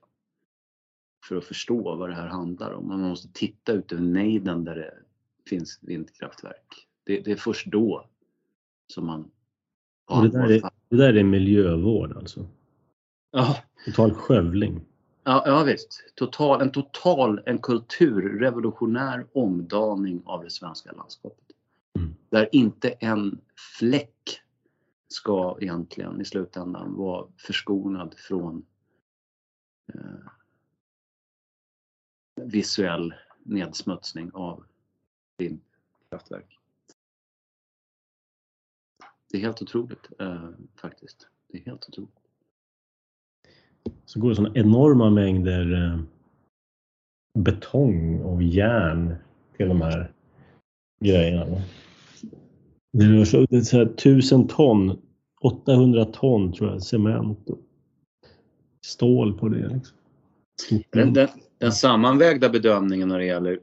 för 1.27 1.35
att 1.35 1.45
förstå 1.45 1.95
vad 1.95 2.09
det 2.09 2.15
här 2.15 2.27
handlar 2.27 2.71
om. 2.71 2.87
Man 2.87 2.99
måste 2.99 3.27
titta 3.33 3.71
ut 3.71 3.91
över 3.91 4.03
nejden 4.03 4.63
där 4.63 4.75
det 4.75 4.93
finns 5.49 5.79
vindkraftverk. 5.81 6.87
Det, 7.03 7.19
det 7.19 7.31
är 7.31 7.35
först 7.35 7.67
då 7.67 8.09
som 8.87 9.05
man 9.05 9.31
har 10.05 10.23
det, 10.23 10.29
där 10.29 10.51
är, 10.51 10.61
det 10.89 10.97
där 10.97 11.13
är 11.13 11.23
miljövård 11.23 12.17
alltså? 12.17 12.47
Ja. 13.31 13.57
Total 13.85 14.13
skövling. 14.13 14.81
Ja, 15.27 15.43
ja 15.45 15.63
visst. 15.63 16.03
Total, 16.15 16.61
en 16.61 16.71
total, 16.71 17.41
en 17.45 17.57
kulturrevolutionär 17.57 19.27
omdaning 19.33 20.21
av 20.25 20.43
det 20.43 20.49
svenska 20.49 20.91
landskapet. 20.91 21.51
Mm. 21.95 22.15
Där 22.29 22.49
inte 22.51 22.89
en 22.89 23.41
fläck 23.79 24.41
ska 25.07 25.57
egentligen 25.61 26.21
i 26.21 26.25
slutändan 26.25 26.95
vara 26.95 27.27
förskonad 27.37 28.15
från 28.17 28.65
eh, 29.93 30.31
visuell 32.35 33.13
nedsmutsning 33.43 34.31
av 34.33 34.65
vindkraftverk. 35.37 36.59
Det 39.31 39.37
är 39.37 39.41
helt 39.41 39.61
otroligt 39.61 40.09
eh, 40.19 40.49
faktiskt. 40.75 41.27
Det 41.47 41.57
är 41.57 41.65
helt 41.65 41.89
otroligt. 41.89 42.24
Så 44.05 44.19
går 44.19 44.29
det 44.29 44.35
sådana 44.35 44.55
enorma 44.55 45.09
mängder 45.09 45.73
eh, 45.73 45.99
betong 47.39 48.19
och 48.21 48.43
järn 48.43 49.15
till 49.57 49.67
de 49.67 49.81
här 49.81 50.11
grejerna. 50.99 51.61
Det 52.93 53.05
rör 53.05 53.25
sig 53.25 53.47
om 53.51 53.61
så 53.61 53.77
här, 53.77 53.85
tusen 53.85 54.47
ton, 54.47 54.97
800 55.41 56.05
ton 56.05 56.53
tror 56.53 56.71
jag, 56.71 56.83
cement 56.83 57.49
och 57.49 57.59
stål 58.85 59.39
på 59.39 59.49
det. 59.49 59.67
Liksom. 59.67 59.97
Den, 60.91 61.13
den, 61.13 61.27
den, 61.57 61.71
sammanvägda 61.71 62.49
bedömningen 62.49 63.07
när 63.07 63.19
det 63.19 63.25
gäller 63.25 63.59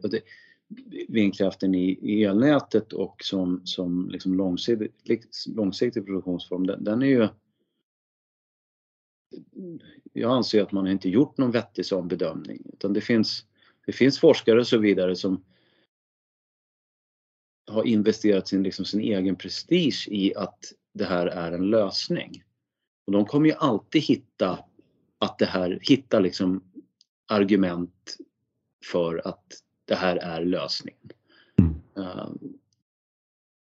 vindkraften 1.09 1.75
i, 1.75 1.99
i 2.03 2.25
elnätet 2.25 2.93
och 2.93 3.16
som, 3.23 3.61
som 3.64 4.09
liksom 4.11 4.35
långsiktig, 4.35 4.93
liksom 5.05 5.55
långsiktig 5.57 6.07
produktionsform, 6.07 6.66
den, 6.66 6.85
den 6.85 7.03
är 7.03 7.07
ju 7.07 7.29
jag 10.12 10.30
anser 10.33 10.62
att 10.62 10.72
man 10.72 10.87
inte 10.87 11.09
gjort 11.09 11.39
någon 11.39 11.51
vettig 11.51 11.87
sån 11.87 12.09
bedömning 12.09 12.62
utan 12.72 12.93
det 12.93 13.01
finns, 13.01 13.47
det 13.87 13.93
finns 13.93 14.18
forskare 14.18 14.61
och 14.61 14.66
så 14.66 14.78
vidare 14.78 15.16
som 15.16 15.45
har 17.70 17.85
investerat 17.85 18.49
sin, 18.49 18.62
liksom 18.62 18.85
sin 18.85 19.01
egen 19.01 19.37
prestige 19.37 20.09
i 20.11 20.35
att 20.35 20.59
det 20.95 21.05
här 21.05 21.26
är 21.26 21.53
en 21.53 21.70
lösning. 21.70 22.43
Och 23.07 23.12
de 23.12 23.26
kommer 23.26 23.47
ju 23.47 23.55
alltid 23.55 24.03
hitta 24.03 24.64
att 25.18 25.39
det 25.39 25.47
här, 25.47 25.78
hitta 25.83 26.20
liksom 26.20 26.62
argument 27.28 28.16
för 28.91 29.28
att 29.28 29.45
det 29.85 29.95
här 29.95 30.16
är 30.16 30.45
lösningen. 30.45 31.11
Uh, 31.99 32.33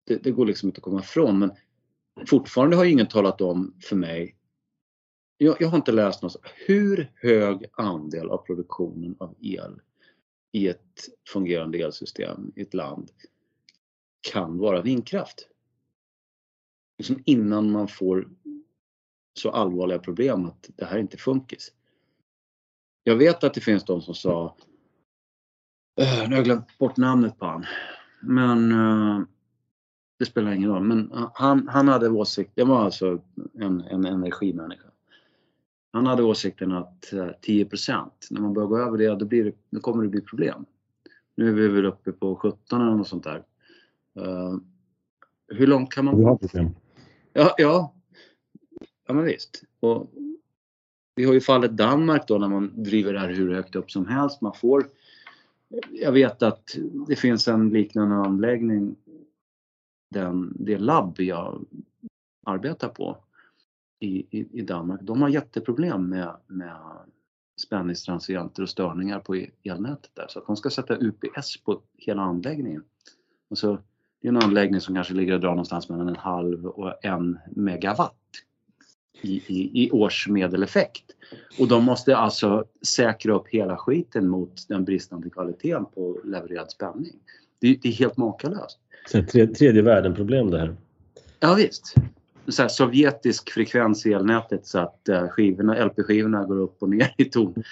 det, 0.07 0.16
det, 0.16 0.30
går 0.30 0.46
liksom 0.46 0.68
inte 0.68 0.78
att 0.78 0.82
komma 0.82 1.00
ifrån 1.00 1.38
men 1.38 1.50
fortfarande 2.26 2.76
har 2.76 2.84
ingen 2.84 3.09
talat 3.09 3.40
om 3.40 3.74
för 3.82 3.96
mig 3.96 4.36
jag, 5.39 5.57
jag 5.61 5.68
har 5.68 5.76
inte 5.76 5.93
läst 5.93 6.22
något. 6.22 6.37
Hur 6.66 7.12
hög 7.14 7.64
andel 7.72 8.30
av 8.30 8.39
produktionen 8.39 9.16
av 9.18 9.34
el 9.41 9.80
i 10.53 10.68
ett 10.68 11.09
fungerande 11.32 11.78
elsystem 11.78 12.53
i 12.57 12.62
ett 12.62 12.74
land 12.74 13.11
kan 14.32 14.59
vara 14.59 14.82
vindkraft? 14.82 15.49
Liksom 16.99 17.22
innan 17.26 17.70
man 17.70 17.89
får 17.89 18.28
så 19.34 19.51
allvarliga 19.51 19.99
problem 19.99 20.47
att 20.47 20.70
det 20.76 20.84
här 20.84 20.99
inte 20.99 21.16
funkis. 21.16 21.72
Jag 23.03 23.16
vet 23.16 23.45
att 23.45 23.55
det 23.55 23.61
finns 23.61 23.84
de 23.84 24.03
som 24.03 24.14
sa, 24.14 24.57
uh, 26.01 26.22
nu 26.22 26.28
har 26.28 26.37
jag 26.37 26.45
glömt 26.45 26.78
bort 26.78 26.97
namnet 26.97 27.39
på 27.39 27.47
han, 27.47 27.66
men 28.20 28.72
uh, 28.72 29.24
det 30.18 30.24
spelar 30.24 30.53
ingen 30.53 30.70
roll. 30.70 30.84
Men 30.84 31.12
eh, 31.12 31.30
han, 31.34 31.68
han 31.68 31.89
hade 31.89 32.09
åsikt, 32.09 32.53
det 32.55 32.64
var 32.64 32.84
alltså 32.84 33.22
en, 33.55 33.80
en 33.80 34.05
energimänniska. 34.05 34.86
Han 35.97 36.07
hade 36.07 36.22
åsikten 36.22 36.72
att 36.72 37.12
10 37.40 37.62
eh, 37.64 37.68
när 38.30 38.40
man 38.40 38.55
börjar 38.55 38.68
gå 38.68 38.78
över 38.78 38.99
det, 38.99 39.14
då, 39.14 39.24
blir 39.24 39.44
det, 39.44 39.53
då 39.70 39.80
kommer 39.80 40.03
det 40.03 40.09
bli 40.09 40.20
problem. 40.20 40.64
Nu 41.34 41.49
är 41.49 41.53
vi 41.53 41.68
väl 41.68 41.86
uppe 41.86 42.12
på 42.12 42.36
17 42.36 42.80
eller 42.80 42.94
något 42.94 43.09
sånt 43.09 43.24
där. 43.24 43.44
Uh, 44.18 44.59
hur 45.49 45.66
långt 45.66 45.92
kan 45.92 46.05
man... 46.05 46.18
Vi 46.18 46.24
har 46.24 46.36
problem. 46.36 46.70
Ja, 47.32 47.55
ja. 47.59 47.94
Ja 49.07 49.14
men 49.14 49.24
visst. 49.24 49.62
Och 49.80 50.12
vi 51.14 51.24
har 51.24 51.32
ju 51.32 51.40
fallet 51.40 51.76
Danmark 51.76 52.28
då 52.28 52.38
när 52.38 52.49
man 52.49 52.82
driver 52.82 53.12
det 53.12 53.20
här 53.20 53.30
hur 53.30 53.55
högt 53.55 53.76
upp 53.76 53.90
som 53.90 54.07
helst. 54.07 54.40
Man 54.40 54.55
får... 54.55 54.86
Jag 55.90 56.12
vet 56.12 56.42
att 56.42 56.76
det 57.09 57.16
finns 57.16 57.49
en 57.49 57.68
liknande 57.68 58.14
anläggning, 58.14 58.97
den, 60.11 60.57
det 60.59 60.78
labb 60.78 61.20
jag 61.20 61.64
arbetar 62.47 62.88
på 62.88 63.16
i, 64.01 64.38
i, 64.38 64.47
i 64.53 64.62
Danmark, 64.62 65.01
de 65.03 65.22
har 65.22 65.28
jätteproblem 65.28 66.09
med, 66.09 66.36
med 66.47 66.76
spänningstransienter 67.61 68.62
och 68.62 68.68
störningar 68.68 69.20
på 69.20 69.36
e, 69.36 69.51
elnätet 69.64 70.11
där. 70.14 70.26
Så 70.28 70.38
att 70.38 70.47
de 70.47 70.57
ska 70.57 70.70
sätta 70.70 70.97
UPS 70.97 71.57
på 71.64 71.80
hela 71.97 72.22
anläggningen. 72.22 72.84
Alltså, 73.51 73.82
det 74.22 74.28
är 74.28 74.32
en 74.32 74.42
anläggning 74.42 74.80
som 74.80 74.94
kanske 74.94 75.14
ligger 75.14 75.34
och 75.34 75.40
drar 75.40 75.51
någonstans 75.51 75.88
mellan 75.88 76.09
en 76.09 76.16
halv 76.16 76.66
och 76.66 77.05
en 77.05 77.38
megawatt 77.51 78.14
i, 79.22 79.42
i, 79.47 79.84
i 79.84 79.90
årsmedeleffekt. 79.90 81.05
Och 81.59 81.68
de 81.68 81.84
måste 81.84 82.16
alltså 82.16 82.64
säkra 82.82 83.34
upp 83.34 83.49
hela 83.49 83.76
skiten 83.76 84.28
mot 84.28 84.68
den 84.68 84.84
bristande 84.84 85.30
kvaliteten 85.30 85.84
på 85.84 86.20
levererad 86.24 86.70
spänning. 86.70 87.12
Det, 87.59 87.78
det 87.82 87.88
är 87.88 87.92
helt 87.92 88.16
makalöst. 88.16 88.78
Så 89.11 89.22
tredje 89.22 89.82
världen 89.82 90.14
problem 90.14 90.51
det 90.51 90.59
här. 90.59 90.76
Ja 91.40 91.55
visst 91.55 91.94
så 92.49 92.62
här, 92.62 92.68
sovjetisk 92.68 93.51
frekvens 93.51 94.07
i 94.07 94.12
elnätet 94.12 94.66
så 94.66 94.78
att 94.78 95.01
uh, 95.11 95.28
skivorna, 95.28 95.84
LP-skivorna 95.84 96.44
går 96.44 96.59
upp 96.59 96.82
och 96.82 96.88
ner 96.88 97.14
i 97.16 97.24
tonhöjd. 97.24 97.64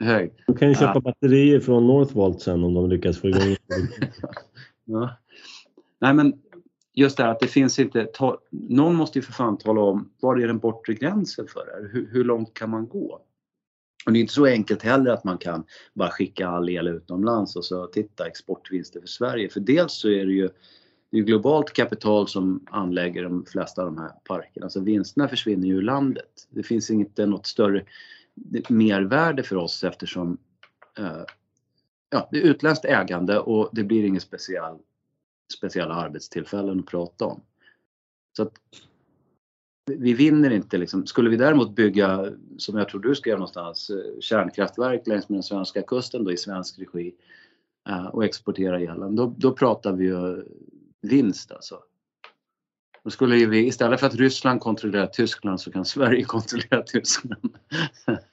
Mm. 0.00 0.30
Du 0.46 0.54
kan 0.54 0.68
ju 0.68 0.74
köpa 0.74 0.92
ja. 0.94 1.00
batterier 1.00 1.60
från 1.60 1.86
Northvolt 1.86 2.40
sen 2.40 2.64
om 2.64 2.74
de 2.74 2.90
lyckas 2.90 3.18
få 3.18 3.28
igång 3.28 3.40
ja. 4.84 5.10
Nej 6.00 6.14
men 6.14 6.34
just 6.94 7.16
det 7.16 7.22
här 7.22 7.30
att 7.30 7.40
det 7.40 7.46
finns 7.46 7.78
inte, 7.78 8.04
ta, 8.04 8.38
någon 8.50 8.94
måste 8.94 9.18
ju 9.18 9.22
för 9.22 9.32
fan 9.32 9.58
tala 9.58 9.80
om 9.80 10.10
var 10.20 10.36
är 10.36 10.46
den 10.46 10.58
bortre 10.58 10.94
gränsen 10.94 11.46
för 11.48 11.66
det 11.66 11.88
hur, 11.88 12.08
hur 12.12 12.24
långt 12.24 12.54
kan 12.54 12.70
man 12.70 12.88
gå? 12.88 13.20
Och 14.06 14.12
det 14.12 14.18
är 14.18 14.20
inte 14.20 14.32
så 14.32 14.46
enkelt 14.46 14.82
heller 14.82 15.10
att 15.10 15.24
man 15.24 15.38
kan 15.38 15.64
bara 15.94 16.10
skicka 16.10 16.48
all 16.48 16.68
el 16.68 16.88
utomlands 16.88 17.56
och 17.56 17.64
så 17.64 17.86
titta 17.86 18.26
exportvinster 18.26 19.00
för 19.00 19.06
Sverige. 19.06 19.48
För 19.48 19.60
dels 19.60 19.92
så 19.92 20.08
är 20.08 20.26
det 20.26 20.32
ju 20.32 20.48
det 21.12 21.18
är 21.18 21.22
globalt 21.22 21.72
kapital 21.72 22.28
som 22.28 22.66
anlägger 22.70 23.22
de 23.22 23.44
flesta 23.44 23.82
av 23.82 23.94
de 23.94 23.98
här 23.98 24.12
parkerna. 24.24 24.70
Så 24.70 24.80
vinsterna 24.80 25.28
försvinner 25.28 25.66
ju 25.66 25.74
ur 25.74 25.82
landet. 25.82 26.48
Det 26.50 26.62
finns 26.62 26.90
inte 26.90 27.26
något 27.26 27.46
större 27.46 27.84
mervärde 28.68 29.42
för 29.42 29.56
oss 29.56 29.84
eftersom 29.84 30.38
eh, 30.98 31.24
ja, 32.10 32.28
det 32.30 32.38
är 32.38 32.42
utländskt 32.42 32.84
ägande 32.84 33.38
och 33.38 33.68
det 33.72 33.84
blir 33.84 34.04
inga 34.04 34.20
speciell, 34.20 34.78
speciella 35.58 35.94
arbetstillfällen 35.94 36.80
att 36.80 36.86
prata 36.86 37.24
om. 37.24 37.40
Så 38.36 38.42
att 38.42 38.52
vi 39.90 40.14
vinner 40.14 40.50
inte 40.50 40.78
liksom. 40.78 41.06
Skulle 41.06 41.30
vi 41.30 41.36
däremot 41.36 41.74
bygga, 41.74 42.32
som 42.58 42.78
jag 42.78 42.88
tror 42.88 43.00
du 43.00 43.14
skrev 43.14 43.34
någonstans, 43.34 43.90
eh, 43.90 44.20
kärnkraftverk 44.20 45.06
längs 45.06 45.28
med 45.28 45.36
den 45.36 45.42
svenska 45.42 45.82
kusten 45.82 46.24
då 46.24 46.32
i 46.32 46.36
svensk 46.36 46.78
regi 46.78 47.14
eh, 47.88 48.06
och 48.06 48.24
exportera 48.24 48.80
elen, 48.80 49.16
då, 49.16 49.34
då 49.36 49.52
pratar 49.52 49.92
vi 49.92 50.04
ju 50.04 50.44
vinst 51.02 51.52
alltså. 51.52 51.78
Då 53.04 53.10
skulle 53.10 53.36
ju 53.36 53.46
vi, 53.46 53.66
istället 53.66 54.00
för 54.00 54.06
att 54.06 54.14
Ryssland 54.14 54.60
kontrollerar 54.60 55.06
Tyskland 55.06 55.60
så 55.60 55.72
kan 55.72 55.84
Sverige 55.84 56.24
kontrollera 56.24 56.82
Tyskland. 56.82 57.56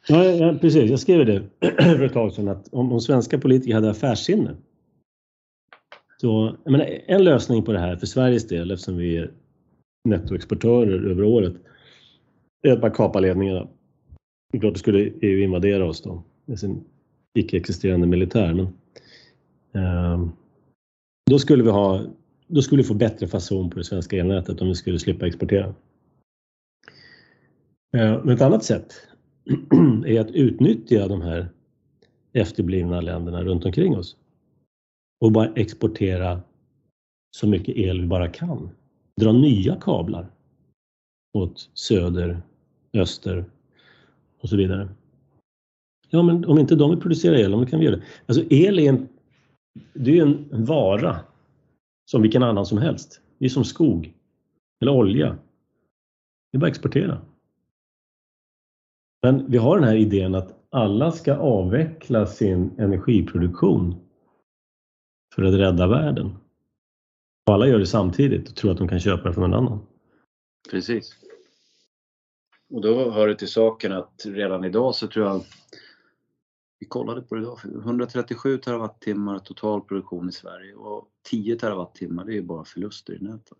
ja, 0.08 0.24
ja, 0.24 0.58
precis. 0.62 0.90
Jag 0.90 1.00
skrev 1.00 1.26
det 1.26 1.44
för 1.84 2.04
ett 2.04 2.14
tag 2.14 2.34
sedan 2.34 2.48
att 2.48 2.74
om, 2.74 2.92
om 2.92 3.02
svenska 3.02 3.40
politiker 3.40 3.74
hade 3.74 3.90
affärssinne 3.90 4.56
så, 6.22 6.56
jag 6.64 6.72
menar, 6.72 7.00
en 7.08 7.24
lösning 7.24 7.64
på 7.64 7.72
det 7.72 7.80
här 7.80 7.96
för 7.96 8.06
Sveriges 8.06 8.48
del 8.48 8.72
eftersom 8.72 8.98
vi 8.98 9.18
är 9.18 9.32
nettoexportörer 10.10 11.10
över 11.12 11.24
året 11.24 11.54
är 12.62 12.72
att 12.72 12.82
bara 12.82 12.92
kapa 12.92 13.20
ledningarna. 13.20 13.68
Det 14.52 14.58
är 14.58 14.60
klart, 14.60 14.74
då 14.74 14.80
skulle 14.80 15.00
EU 15.00 15.40
invadera 15.40 15.86
oss 15.86 16.02
då 16.02 16.24
med 16.46 16.60
sin 16.60 16.84
icke-existerande 17.34 18.08
militär. 18.08 18.54
Men, 18.54 18.66
eh, 19.84 20.28
då 21.30 21.40
skulle 21.40 21.64
vi 21.64 21.70
ha 21.70 22.02
då 22.50 22.62
skulle 22.62 22.82
vi 22.82 22.88
få 22.88 22.94
bättre 22.94 23.28
fason 23.28 23.70
på 23.70 23.78
det 23.78 23.84
svenska 23.84 24.18
elnätet 24.18 24.62
om 24.62 24.68
vi 24.68 24.76
skulle 24.76 25.00
slippa 25.00 25.28
exportera. 25.28 25.66
Eh, 27.98 28.24
men 28.24 28.30
ett 28.30 28.42
annat 28.42 28.64
sätt 28.64 28.94
är 30.06 30.20
att 30.20 30.32
utnyttja 30.32 31.08
de 31.08 31.22
här 31.22 31.50
efterblivna 32.34 33.02
länderna 33.02 33.44
runt 33.44 33.66
omkring 33.66 33.98
oss 33.98 34.18
och 35.22 35.32
bara 35.32 35.54
exportera 35.54 36.42
så 37.38 37.48
mycket 37.48 37.78
el 37.78 38.02
vi 38.02 38.08
bara 38.08 38.28
kan. 38.28 38.70
Dra 39.22 39.32
nya 39.32 39.76
kablar 39.76 40.32
åt 41.34 41.70
söder, 41.74 42.42
öster 42.94 43.46
och 44.40 44.50
så 44.50 44.58
vidare. 44.58 44.90
Ja, 46.10 46.24
men 46.24 46.46
om 46.46 46.60
inte 46.60 46.76
de 46.76 46.90
vill 46.90 47.00
producera 47.00 47.40
el, 47.40 47.52
då 47.52 47.66
kan 47.66 47.80
vi 47.80 47.86
göra 47.86 47.96
det. 47.96 48.04
Alltså 48.26 48.44
el 48.50 48.80
är 48.80 48.90
en, 48.90 49.08
det 49.94 50.20
är 50.20 50.22
en 50.22 50.66
vara 50.66 51.20
som 52.10 52.22
vilken 52.22 52.44
annan 52.44 52.66
som 52.66 52.78
helst. 52.78 53.22
Det 53.38 53.46
är 53.46 53.50
som 53.50 53.64
skog 53.64 54.14
eller 54.82 54.92
olja. 54.92 55.38
Det 56.52 56.58
är 56.58 56.60
bara 56.60 56.68
att 56.68 56.72
exportera. 56.72 57.22
Men 59.22 59.52
vi 59.52 59.58
har 59.58 59.80
den 59.80 59.90
här 59.90 59.96
idén 59.96 60.36
att 60.36 60.66
alla 60.70 61.12
ska 61.12 61.36
avveckla 61.36 62.26
sin 62.26 62.80
energiproduktion 62.80 63.96
för 65.36 65.44
att 65.44 65.54
rädda 65.54 65.88
världen. 65.88 66.38
Och 67.48 67.54
alla 67.54 67.68
gör 67.68 67.80
det 67.80 67.88
samtidigt 67.88 68.50
och 68.50 68.56
tror 68.56 68.72
att 68.72 68.78
de 68.78 68.88
kan 68.88 69.00
köpa 69.00 69.28
det 69.28 69.34
från 69.34 69.50
någon 69.50 69.68
annan. 69.68 69.80
Precis. 70.72 71.16
Och 72.70 72.82
då 72.82 73.12
hör 73.12 73.28
det 73.28 73.36
till 73.36 73.52
saken 73.52 73.92
att 73.92 74.26
redan 74.26 74.66
idag 74.66 74.96
så 74.96 75.08
tror 75.08 75.26
jag 75.26 75.42
vi 76.80 76.86
kollade 76.86 77.22
på 77.22 77.36
det 77.36 77.42
idag, 77.42 77.60
137 77.64 78.58
terawattimmar 78.58 79.40
total 79.40 79.82
produktion 79.82 80.30
i 80.30 80.32
Sverige 80.32 80.76
och 80.76 81.08
10 81.30 81.56
terawattimmar 81.56 82.26
det 82.26 82.38
är 82.38 82.42
bara 82.42 82.66
förluster 82.66 83.14
i 83.14 83.20
nätet. 83.20 83.58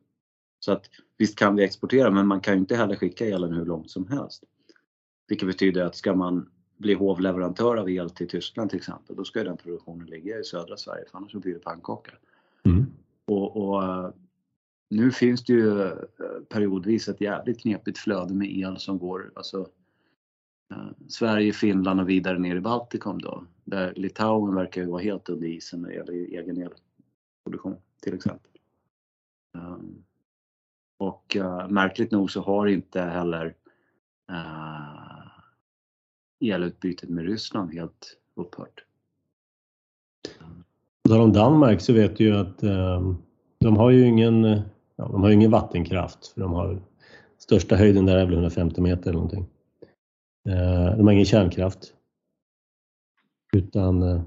Så 0.60 0.72
att 0.72 0.90
visst 1.18 1.40
kan 1.40 1.56
vi 1.56 1.64
exportera 1.64 2.12
men 2.12 2.28
man 2.28 2.42
kan 2.42 2.54
ju 2.54 2.60
inte 2.60 2.76
heller 2.76 2.96
skicka 2.96 3.26
elen 3.26 3.54
hur 3.54 3.66
långt 3.66 3.90
som 3.90 4.08
helst. 4.08 4.44
Vilket 5.28 5.48
betyder 5.48 5.84
att 5.84 5.96
ska 5.96 6.16
man 6.16 6.50
bli 6.78 6.94
hovleverantör 6.94 7.78
av 7.78 7.90
el 7.90 8.10
till 8.10 8.28
Tyskland 8.28 8.70
till 8.70 8.78
exempel, 8.78 9.16
då 9.16 9.24
ska 9.24 9.44
den 9.44 9.58
produktionen 9.58 10.08
ligga 10.08 10.40
i 10.40 10.44
södra 10.44 10.78
Sverige 10.78 11.06
för 11.12 11.18
annars 11.18 11.34
blir 11.34 11.54
det 11.54 11.60
pannkaka. 11.60 12.12
Mm. 12.64 12.86
Och, 13.26 13.58
och, 13.58 14.14
nu 14.90 15.12
finns 15.12 15.44
det 15.44 15.54
ju 15.54 15.82
eh, 15.82 15.94
periodvis 16.50 17.08
ett 17.10 17.22
jävligt 17.22 17.62
knepigt 17.62 17.98
flöde 17.98 18.34
med 18.34 18.52
el 18.52 18.78
som 18.78 19.00
går 19.00 19.32
alltså, 19.36 19.60
eh, 19.60 19.66
Eh, 20.72 20.90
Sverige, 21.08 21.54
Finland 21.54 22.00
och 22.00 22.10
vidare 22.10 22.40
ner 22.40 22.56
i 22.56 22.62
Baltikum 22.62 23.20
då. 23.20 23.44
Där 23.64 23.94
Litauen 23.96 24.56
verkar 24.56 24.82
ju 24.82 24.88
vara 24.88 25.02
helt 25.02 25.30
under 25.30 25.48
isen 25.48 25.82
när 25.82 25.90
det 25.90 25.96
gäller 25.96 26.14
egen 26.14 26.58
elproduktion 26.62 27.76
till 28.02 28.14
exempel. 28.14 28.52
Ehm, 29.58 30.04
och 30.98 31.38
uh, 31.40 31.70
märkligt 31.70 32.12
nog 32.12 32.32
så 32.32 32.42
har 32.42 32.68
inte 32.68 33.02
heller 33.02 33.56
uh, 34.32 35.28
elutbytet 36.40 37.10
med 37.10 37.26
Ryssland 37.26 37.74
helt 37.74 38.18
upphört. 38.36 38.86
På 41.10 41.16
om 41.16 41.34
Danmark 41.34 41.82
så 41.82 41.94
vet 41.94 42.18
du 42.18 42.24
ju 42.24 42.36
att 42.36 42.64
uh, 42.64 43.14
de 43.60 43.78
har 43.78 43.90
ju 43.90 44.06
ingen, 44.06 44.44
ja, 44.96 45.08
de 45.08 45.24
har 45.24 45.30
ingen 45.30 45.52
vattenkraft. 45.52 46.28
För 46.28 46.42
de 46.42 46.54
har, 46.54 46.82
största 47.38 47.76
höjden 47.76 48.06
där 48.06 48.18
är 48.18 48.26
väl 48.26 48.34
150 48.34 48.82
meter 48.82 49.02
eller 49.02 49.14
någonting. 49.14 49.48
Eh, 50.50 50.98
de 50.98 51.08
har 51.08 51.12
ingen 51.12 51.26
kärnkraft. 51.26 51.94
Utan 53.54 54.04
eh, 54.04 54.22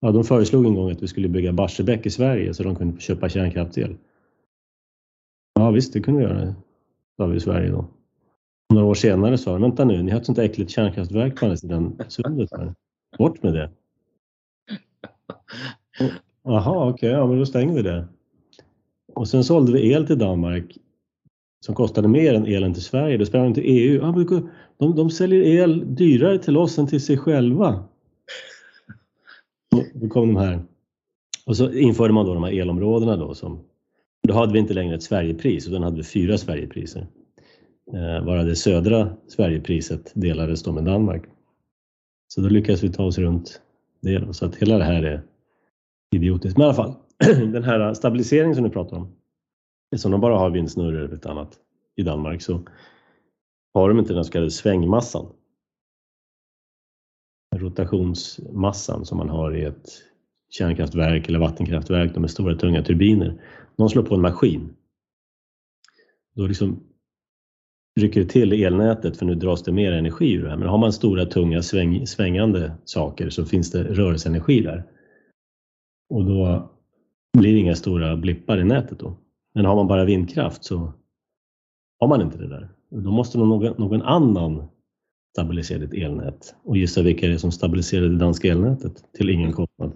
ja, 0.00 0.12
de 0.12 0.24
föreslog 0.24 0.66
en 0.66 0.74
gång 0.74 0.90
att 0.90 1.02
vi 1.02 1.08
skulle 1.08 1.28
bygga 1.28 1.52
Barsebäck 1.52 2.06
i 2.06 2.10
Sverige 2.10 2.54
så 2.54 2.62
de 2.62 2.76
kunde 2.76 3.00
köpa 3.00 3.28
kärnkraftsel. 3.28 3.96
Ja 5.54 5.70
visst, 5.70 5.92
det 5.92 6.00
kunde 6.00 6.20
vi 6.20 6.26
göra, 6.26 6.54
sa 7.16 7.26
vi 7.26 7.36
i 7.36 7.40
Sverige 7.40 7.70
då. 7.70 7.84
Några 8.74 8.86
år 8.86 8.94
senare 8.94 9.38
sa 9.38 9.52
de, 9.52 9.62
vänta 9.62 9.84
nu, 9.84 10.02
ni 10.02 10.10
har 10.10 10.18
ett 10.18 10.26
sånt 10.26 10.38
äckligt 10.38 10.70
kärnkraftverk 10.70 11.38
på 11.38 11.44
andra 11.44 11.56
sidan 11.56 11.98
sundet. 12.08 12.50
Här. 12.52 12.74
Bort 13.18 13.42
med 13.42 13.54
det. 13.54 13.70
Jaha, 16.42 16.88
okej, 16.88 16.92
okay, 16.92 17.10
ja 17.10 17.26
men 17.26 17.38
då 17.38 17.46
stänger 17.46 17.74
vi 17.74 17.82
det. 17.82 18.08
Och 19.14 19.28
sen 19.28 19.44
sålde 19.44 19.72
vi 19.72 19.92
el 19.92 20.06
till 20.06 20.18
Danmark 20.18 20.78
som 21.60 21.74
kostade 21.74 22.08
mer 22.08 22.34
än 22.34 22.46
elen 22.46 22.74
till 22.74 22.82
Sverige. 22.82 23.16
då 23.16 23.26
sprang 23.26 23.54
till 23.54 23.62
EU. 23.66 24.00
De, 24.78 24.96
de 24.96 25.10
säljer 25.10 25.42
el 25.42 25.94
dyrare 25.94 26.38
till 26.38 26.56
oss 26.56 26.78
än 26.78 26.86
till 26.86 27.00
sig 27.00 27.18
själva. 27.18 27.84
Då 29.94 30.08
kom 30.08 30.34
de 30.34 30.40
här. 30.40 30.62
Och 31.46 31.56
så 31.56 31.72
införde 31.72 32.14
man 32.14 32.26
då 32.26 32.34
de 32.34 32.42
här 32.42 32.60
elområdena 32.60 33.16
då 33.16 33.34
som 33.34 33.60
då 34.28 34.34
hade 34.34 34.52
vi 34.52 34.58
inte 34.58 34.74
längre 34.74 34.94
ett 34.94 35.02
Sverigepris 35.02 35.68
utan 35.68 35.82
hade 35.82 35.96
vi 35.96 36.04
fyra 36.04 36.38
Sverigepriser. 36.38 37.06
Eh, 37.92 38.24
bara 38.24 38.42
det 38.42 38.56
södra 38.56 39.16
Sverigepriset 39.28 40.12
delades 40.14 40.62
då 40.62 40.72
med 40.72 40.84
Danmark. 40.84 41.24
Så 42.28 42.40
då 42.40 42.48
lyckades 42.48 42.82
vi 42.82 42.92
ta 42.92 43.04
oss 43.04 43.18
runt 43.18 43.60
det. 44.00 44.18
Då. 44.18 44.32
Så 44.32 44.46
att 44.46 44.56
hela 44.56 44.78
det 44.78 44.84
här 44.84 45.02
är 45.02 45.22
idiotiskt. 46.14 46.58
Men 46.58 46.64
i 46.64 46.66
alla 46.66 46.74
fall, 46.74 46.94
den 47.52 47.64
här 47.64 47.94
stabiliseringen 47.94 48.54
som 48.54 48.64
du 48.64 48.70
pratar 48.70 48.96
om. 48.96 49.12
Eftersom 49.90 50.12
de 50.12 50.20
bara 50.20 50.38
har 50.38 50.50
vindsnurror 50.50 51.04
eller 51.04 51.14
ett 51.14 51.26
annat 51.26 51.58
i 51.96 52.02
Danmark 52.02 52.42
så 52.42 52.60
har 53.74 53.88
de 53.88 53.98
inte 53.98 54.14
den 54.14 54.24
så 54.24 54.32
kallade 54.32 54.50
svängmassan. 54.50 55.26
Rotationsmassan 57.56 59.04
som 59.06 59.18
man 59.18 59.28
har 59.28 59.56
i 59.56 59.64
ett 59.64 59.88
kärnkraftverk 60.50 61.28
eller 61.28 61.38
vattenkraftverk 61.38 62.16
med 62.16 62.30
stora 62.30 62.56
tunga 62.56 62.82
turbiner 62.82 63.42
någon 63.76 63.90
slår 63.90 64.02
på 64.02 64.14
en 64.14 64.20
maskin. 64.20 64.76
Då 66.34 66.46
liksom 66.46 66.80
rycker 68.00 68.20
det 68.20 68.28
till 68.28 68.52
i 68.52 68.64
elnätet 68.64 69.16
för 69.16 69.26
nu 69.26 69.34
dras 69.34 69.62
det 69.62 69.72
mer 69.72 69.92
energi 69.92 70.32
ur 70.32 70.42
det 70.42 70.50
här. 70.50 70.56
Men 70.56 70.68
har 70.68 70.78
man 70.78 70.92
stora 70.92 71.26
tunga 71.26 71.62
sväng, 71.62 72.06
svängande 72.06 72.72
saker 72.84 73.30
så 73.30 73.44
finns 73.44 73.70
det 73.70 73.84
rörelseenergi 73.84 74.60
där. 74.60 74.84
Och 76.10 76.24
då 76.24 76.70
blir 77.38 77.52
det 77.52 77.58
inga 77.58 77.74
stora 77.74 78.16
blippar 78.16 78.58
i 78.60 78.64
nätet 78.64 78.98
då. 78.98 79.16
Men 79.58 79.64
har 79.64 79.76
man 79.76 79.86
bara 79.86 80.04
vindkraft 80.04 80.64
så 80.64 80.92
har 81.98 82.08
man 82.08 82.22
inte 82.22 82.38
det 82.38 82.48
där. 82.48 82.68
Då 82.90 83.10
måste 83.10 83.38
någon, 83.38 83.74
någon 83.78 84.02
annan 84.02 84.68
stabilisera 85.32 85.84
ett 85.84 85.94
elnät. 85.94 86.54
Och 86.62 86.76
gissa 86.76 87.02
vilka 87.02 87.26
det 87.26 87.32
är 87.32 87.38
som 87.38 87.52
stabiliserar 87.52 88.08
det 88.08 88.18
danska 88.18 88.48
elnätet 88.48 89.12
till 89.12 89.30
ingen 89.30 89.52
kostnad. 89.52 89.92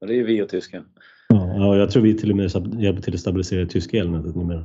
det 0.00 0.06
är 0.06 0.16
ju 0.16 0.24
vi 0.24 0.42
och 0.42 0.48
tysken. 0.48 0.84
Ja, 1.28 1.76
jag 1.76 1.90
tror 1.90 2.02
vi 2.02 2.18
till 2.18 2.30
och 2.30 2.36
med 2.36 2.50
hjälper 2.82 3.02
till 3.02 3.14
att 3.14 3.20
stabilisera 3.20 3.60
det 3.60 3.70
tyska 3.70 3.96
elnätet 3.96 4.36
numera. 4.36 4.64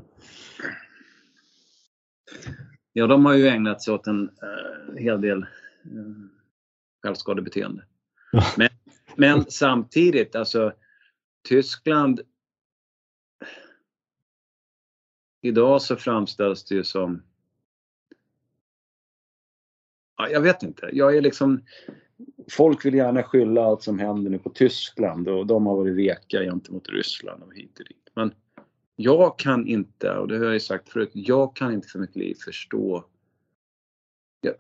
Ja, 2.94 3.08
de 3.08 3.26
har 3.26 3.34
ju 3.34 3.48
ägnat 3.48 3.82
sig 3.82 3.94
åt 3.94 4.08
en 4.08 4.22
uh, 4.22 4.98
hel 4.98 5.22
del 5.22 5.38
uh, 5.38 5.48
självskadebeteende. 7.04 7.84
Men, 8.58 8.70
men 9.16 9.46
samtidigt, 9.50 10.36
alltså 10.36 10.74
Tyskland 11.50 12.22
Idag 15.42 15.82
så 15.82 15.96
framställs 15.96 16.64
det 16.64 16.76
ju 16.76 16.84
som 16.84 17.24
ja, 20.18 20.30
jag 20.30 20.42
vet 20.42 20.64
inte. 20.64 20.90
Jag 20.94 21.18
är 21.18 21.22
liksom 21.22 21.62
folk 22.52 22.86
vill 22.86 22.94
gärna 22.94 23.24
skylla 23.24 23.64
allt 23.64 23.84
som 23.84 24.00
händer 24.00 24.32
nu 24.32 24.40
på 24.40 24.50
Tyskland 24.50 25.28
och 25.28 25.48
de 25.48 25.66
har 25.66 25.76
varit 25.76 25.96
veka 25.96 26.40
gentemot 26.40 26.90
Ryssland 26.90 27.44
och 27.44 27.56
hit 27.56 27.80
och 27.80 27.86
dit. 27.86 28.10
Men 28.14 28.34
jag 28.96 29.40
kan 29.40 29.68
inte, 29.68 30.12
och 30.12 30.28
det 30.28 30.38
har 30.38 30.46
jag 30.46 30.54
ju 30.54 30.60
sagt 30.60 30.90
förut, 30.90 31.12
jag 31.14 31.56
kan 31.56 31.74
inte 31.74 31.88
för 31.88 32.00
mitt 32.00 32.16
liv 32.16 32.36
förstå 32.46 33.06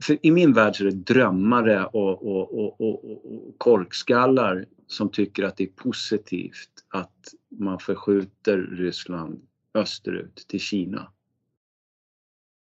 för 0.01 0.17
I 0.25 0.31
min 0.31 0.53
värld 0.53 0.75
så 0.75 0.83
är 0.83 0.85
det 0.85 0.95
drömmare 0.95 1.85
och, 1.85 2.27
och, 2.27 2.59
och, 2.59 2.81
och, 2.81 3.55
korkskallar 3.57 4.65
som 4.87 5.09
tycker 5.11 5.43
att 5.43 5.57
det 5.57 5.63
är 5.63 5.67
positivt 5.67 6.69
att 6.89 7.33
man 7.49 7.79
förskjuter 7.79 8.57
Ryssland 8.57 9.41
österut 9.73 10.35
till 10.47 10.59
Kina. 10.59 11.11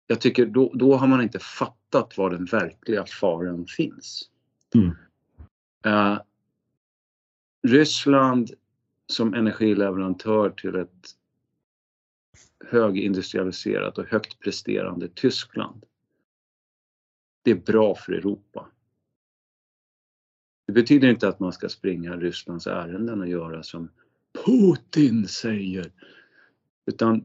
Jag 0.06 0.20
tycker 0.20 0.46
då, 0.46 0.72
då 0.74 0.96
har 0.96 1.06
man 1.06 1.22
inte 1.22 1.38
fattat 1.38 2.18
var 2.18 2.30
den 2.30 2.44
verkliga 2.44 3.06
faran 3.06 3.66
finns. 3.66 4.30
Mm. 4.74 4.96
Uh, 5.86 6.20
Ryssland 7.62 8.50
som 9.06 9.34
energileverantör 9.34 10.50
till 10.50 10.74
ett 10.74 11.14
högindustrialiserat 12.64 13.98
och 13.98 14.06
högt 14.06 14.38
presterande 14.38 15.08
Tyskland. 15.08 15.84
Det 17.44 17.50
är 17.50 17.54
bra 17.54 17.94
för 17.94 18.12
Europa. 18.12 18.68
Det 20.66 20.72
betyder 20.72 21.08
inte 21.08 21.28
att 21.28 21.40
man 21.40 21.52
ska 21.52 21.68
springa 21.68 22.16
Rysslands 22.16 22.66
ärenden 22.66 23.20
och 23.20 23.28
göra 23.28 23.62
som 23.62 23.90
Putin 24.44 25.28
säger. 25.28 25.92
Utan 26.88 27.24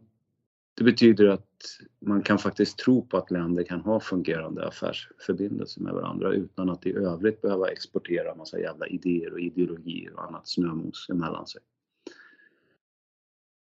det 0.73 0.83
betyder 0.83 1.27
att 1.27 1.79
man 1.99 2.23
kan 2.23 2.39
faktiskt 2.39 2.77
tro 2.77 3.05
på 3.05 3.17
att 3.17 3.31
länder 3.31 3.63
kan 3.63 3.81
ha 3.81 3.99
fungerande 3.99 4.67
affärsförbindelser 4.67 5.81
med 5.81 5.93
varandra 5.93 6.33
utan 6.33 6.69
att 6.69 6.85
i 6.85 6.93
övrigt 6.93 7.41
behöva 7.41 7.69
exportera 7.69 8.35
massa 8.35 8.59
jävla 8.59 8.87
idéer 8.87 9.33
och 9.33 9.39
ideologier 9.39 10.13
och 10.13 10.23
annat 10.23 10.47
snömos 10.47 11.09
emellan 11.09 11.47
sig. 11.47 11.61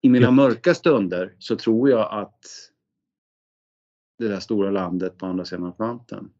I 0.01 0.09
mina 0.09 0.31
mörka 0.31 0.73
stunder 0.73 1.35
så 1.39 1.55
tror 1.55 1.89
jag 1.89 2.21
att 2.21 2.45
det 4.17 4.27
där 4.27 4.39
stora 4.39 4.71
landet 4.71 5.17
på 5.17 5.25
andra 5.25 5.45
sidan 5.45 5.65
Atlanten 5.65 6.31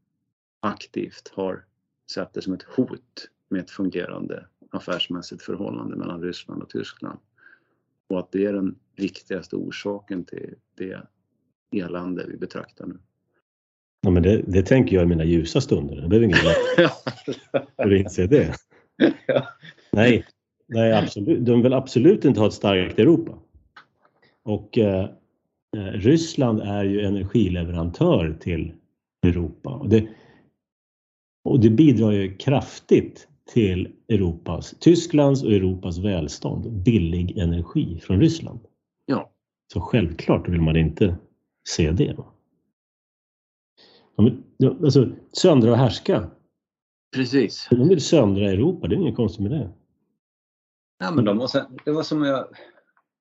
aktivt 0.59 1.31
har 1.33 1.65
sett 2.11 2.33
det 2.33 2.41
som 2.41 2.53
ett 2.53 2.63
hot 2.63 3.29
med 3.49 3.61
ett 3.61 3.71
fungerande 3.71 4.47
affärsmässigt 4.71 5.41
förhållande 5.41 5.95
mellan 5.95 6.21
Ryssland 6.21 6.63
och 6.63 6.69
Tyskland. 6.69 7.19
Och 8.11 8.19
att 8.19 8.31
det 8.31 8.45
är 8.45 8.53
den 8.53 8.75
viktigaste 8.95 9.55
orsaken 9.55 10.25
till 10.25 10.55
det 10.77 11.01
elände 11.75 12.25
vi 12.27 12.37
betraktar 12.37 12.85
nu. 12.85 12.97
Ja, 14.01 14.09
men 14.09 14.23
det, 14.23 14.41
det 14.47 14.63
tänker 14.63 14.95
jag 14.95 15.03
i 15.03 15.07
mina 15.07 15.23
ljusa 15.23 15.61
stunder. 15.61 15.95
Det 15.95 16.07
behöver 16.07 16.25
ingen 16.25 16.37
för 16.37 16.83
att 17.75 17.91
inse 17.91 18.27
det. 18.27 18.55
Nej, 19.91 20.25
nej 20.67 20.93
absolut. 20.93 21.45
de 21.45 21.61
vill 21.61 21.73
absolut 21.73 22.25
inte 22.25 22.39
ha 22.39 22.47
ett 22.47 22.53
starkt 22.53 22.99
Europa. 22.99 23.39
Och 24.43 24.77
eh, 24.77 25.09
eh, 25.77 25.83
Ryssland 25.83 26.61
är 26.61 26.83
ju 26.83 27.01
energileverantör 27.01 28.37
till 28.39 28.73
Europa. 29.23 29.69
Och 29.69 29.89
det, 29.89 30.07
och 31.43 31.59
det 31.59 31.69
bidrar 31.69 32.11
ju 32.11 32.37
kraftigt 32.37 33.27
till 33.45 33.95
Europas, 34.07 34.75
Tysklands 34.79 35.43
och 35.43 35.51
Europas 35.51 35.97
välstånd. 35.97 36.71
Billig 36.71 37.37
energi 37.37 37.99
från 37.99 38.19
Ryssland. 38.19 38.59
Ja. 39.05 39.31
Så 39.73 39.81
självklart 39.81 40.49
vill 40.49 40.61
man 40.61 40.75
inte 40.75 41.17
se 41.69 41.91
det. 41.91 42.17
De, 44.15 44.43
alltså, 44.83 45.09
söndra 45.31 45.71
och 45.71 45.77
härska. 45.77 46.31
Precis. 47.15 47.67
De 47.69 47.89
vill 47.89 48.01
söndra 48.01 48.51
Europa, 48.51 48.87
det 48.87 48.95
är 48.95 48.99
inget 48.99 49.15
konstigt 49.15 49.41
med 49.41 49.51
det. 49.51 49.69
Ja, 50.99 51.11
men 51.11 51.25
de 51.25 51.47
sen, 51.47 51.77
det 51.85 51.91
var 51.91 52.03
som 52.03 52.23
jag, 52.23 52.47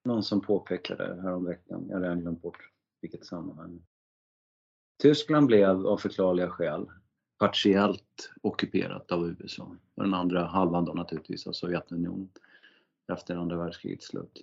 någon 0.05 0.23
som 0.23 0.41
påpekade 0.41 1.23
häromveckan, 1.23 1.87
jag 1.89 1.97
har 1.97 2.03
redan 2.03 2.21
glömt 2.21 2.43
bort 2.43 2.71
vilket 3.01 3.27
sammanhang. 3.27 3.83
Tyskland 5.03 5.47
blev 5.47 5.87
av 5.87 5.97
förklarliga 5.97 6.49
skäl 6.51 6.87
partiellt 7.41 8.31
ockuperat 8.43 9.13
av 9.13 9.29
USA 9.29 9.77
och 9.95 10.03
den 10.03 10.15
andra 10.15 10.47
halvan 10.47 10.85
då 10.85 10.93
naturligtvis 10.93 11.47
av 11.47 11.53
Sovjetunionen 11.53 12.29
efter 13.13 13.37
andra 13.37 13.57
världskrigets 13.57 14.07
slut. 14.07 14.43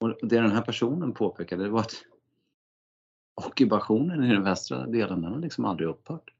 Och 0.00 0.08
det 0.08 0.40
den 0.40 0.50
här 0.50 0.62
personen 0.62 1.12
påpekade 1.12 1.68
var 1.68 1.80
att 1.80 2.04
ockupationen 3.34 4.24
i 4.24 4.28
den 4.28 4.44
västra 4.44 4.86
delen, 4.86 5.22
den 5.22 5.32
har 5.32 5.40
liksom 5.40 5.64
aldrig 5.64 5.88
upphört. 5.88 6.30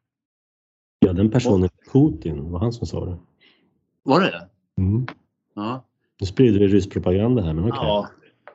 Ja, 0.98 1.12
den 1.12 1.30
personen, 1.30 1.68
Putin, 1.92 2.50
var 2.50 2.60
han 2.60 2.72
som 2.72 2.86
sa 2.86 3.04
det. 3.04 3.18
Var 4.02 4.20
det 4.20 4.30
det? 4.30 4.48
Mm. 4.82 5.06
Ja. 5.54 5.84
Nu 6.20 6.26
sprider 6.26 6.58
vi 6.58 6.68
rysk 6.68 6.92
propaganda 6.92 7.42
här, 7.42 7.52
men 7.52 7.64
okej. 7.64 7.78
Okay. 7.78 7.86
Ja. 7.88 8.08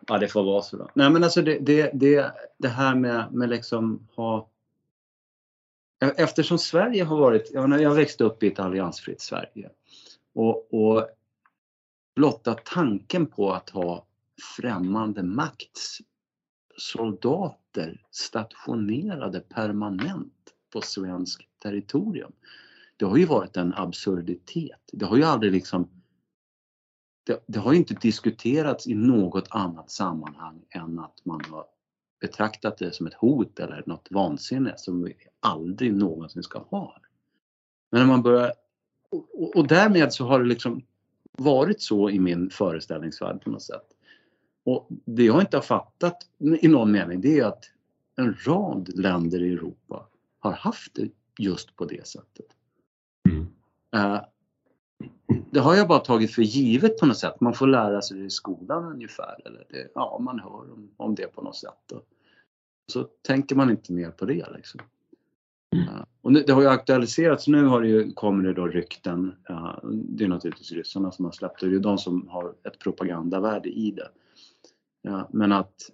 ja, 0.08 0.18
det 0.18 0.28
får 0.28 0.44
vara 0.44 0.62
så 0.62 0.78
då. 0.78 0.90
Nej, 0.94 1.10
men 1.10 1.24
alltså 1.24 1.42
det, 1.42 1.60
det, 1.60 1.92
det, 1.94 2.32
det 2.58 2.68
här 2.68 2.96
med, 2.96 3.34
med 3.34 3.50
liksom 3.50 4.08
ha 4.16 4.50
Eftersom 6.12 6.58
Sverige 6.58 7.04
har 7.04 7.18
varit, 7.18 7.52
jag 7.54 7.82
jag 7.82 7.96
växte 7.96 8.24
upp 8.24 8.44
i 8.44 8.48
ett 8.48 8.60
alliansfritt 8.60 9.22
Sverige 9.22 9.70
och, 10.34 10.74
och 10.74 11.08
blotta 12.16 12.54
tanken 12.54 13.26
på 13.26 13.54
att 13.54 13.70
ha 13.70 14.06
främmande 14.58 15.24
makts 15.24 16.00
soldater 16.78 18.02
stationerade 18.12 19.40
permanent 19.40 20.34
på 20.74 20.82
svenskt 20.82 21.60
territorium. 21.64 22.32
Det 22.98 23.06
har 23.06 23.18
ju 23.18 23.26
varit 23.26 23.58
en 23.58 23.74
absurditet. 23.74 24.90
Det 24.92 25.06
har 25.06 25.18
ju 25.18 25.24
aldrig 25.24 25.52
liksom 25.52 25.90
det, 27.24 27.44
det 27.48 27.60
har 27.60 27.74
inte 27.74 27.94
diskuterats 27.94 28.88
i 28.88 28.94
något 28.94 29.48
annat 29.50 29.92
sammanhang 29.92 30.66
än 30.70 31.00
att 31.00 31.26
man 31.26 31.42
har 31.50 31.66
betraktat 32.24 32.78
det 32.78 32.92
som 32.92 33.08
ett 33.08 33.14
hot 33.14 33.60
eller 33.60 33.84
något 33.86 34.08
vansinne 34.12 34.74
som 34.78 35.04
vi 35.04 35.16
aldrig 35.40 35.94
någonsin 35.94 36.44
ska 36.44 36.60
ha. 36.60 36.98
Men 37.92 38.02
när 38.02 38.08
man 38.08 38.22
börjar 38.22 38.54
och, 39.10 39.56
och 39.56 39.68
därmed 39.68 40.14
så 40.14 40.26
har 40.26 40.40
det 40.40 40.46
liksom 40.46 40.82
varit 41.32 41.82
så 41.82 42.10
i 42.10 42.20
min 42.20 42.50
föreställningsvärld 42.50 43.42
på 43.44 43.50
något 43.50 43.62
sätt. 43.62 43.88
Och 44.64 44.88
det 45.06 45.24
jag 45.24 45.42
inte 45.42 45.58
har 45.58 45.62
fattat 45.62 46.18
i 46.62 46.68
någon 46.68 46.92
mening 46.92 47.22
det 47.22 47.40
är 47.40 47.46
att 47.46 47.64
en 48.16 48.36
rad 48.46 48.90
länder 48.96 49.44
i 49.44 49.54
Europa 49.54 50.08
har 50.40 50.52
haft 50.52 50.96
det 50.96 51.10
just 51.40 51.76
på 51.76 51.86
det 51.86 52.08
sättet. 52.08 52.46
Mm. 53.30 53.48
Uh, 53.96 54.22
det 55.52 55.60
har 55.60 55.76
jag 55.76 55.88
bara 55.88 56.00
tagit 56.00 56.32
för 56.32 56.42
givet 56.42 57.00
på 57.00 57.06
något 57.06 57.18
sätt. 57.18 57.42
Man 57.42 57.54
får 57.54 57.68
lära 57.68 58.02
sig 58.02 58.18
det 58.18 58.26
i 58.26 58.30
skolan 58.30 58.92
ungefär. 58.94 59.36
Eller 59.46 59.66
det, 59.70 59.92
ja, 59.96 60.20
man 60.22 60.40
hör 60.40 60.74
om, 60.74 60.90
om 60.98 61.16
det 61.16 61.28
på 61.28 61.42
något 61.42 61.56
sätt. 61.56 61.92
Och 61.92 62.06
så 62.92 63.04
tänker 63.04 63.56
man 63.56 63.70
inte 63.70 63.94
mer 63.94 64.12
på 64.12 64.26
det. 64.26 64.46
Liksom. 64.56 64.82
Uh, 65.76 66.04
och 66.22 66.32
nu, 66.32 66.44
det 66.48 66.54
har 66.54 66.62
ju 66.62 66.68
aktualiserats, 66.68 67.48
nu 67.48 67.66
har 67.66 67.82
det 67.82 67.88
ju, 67.88 68.12
kommer 68.14 68.44
det 68.44 68.54
då 68.54 68.68
rykten. 68.68 69.36
Uh, 69.50 69.78
det 69.84 70.24
är 70.24 70.28
naturligtvis 70.28 70.72
ryssarna 70.72 71.12
som 71.12 71.26
har 71.26 71.32
släppt 71.32 71.62
det. 71.62 71.70
Det 71.70 71.76
är 71.76 71.80
de 71.80 71.98
som 71.98 72.28
har 72.28 72.56
ett 72.64 72.80
propagandavärde 72.80 73.70
i 73.70 73.92
det. 73.92 74.10
Ja, 75.02 75.30
men 75.32 75.52
att, 75.52 75.90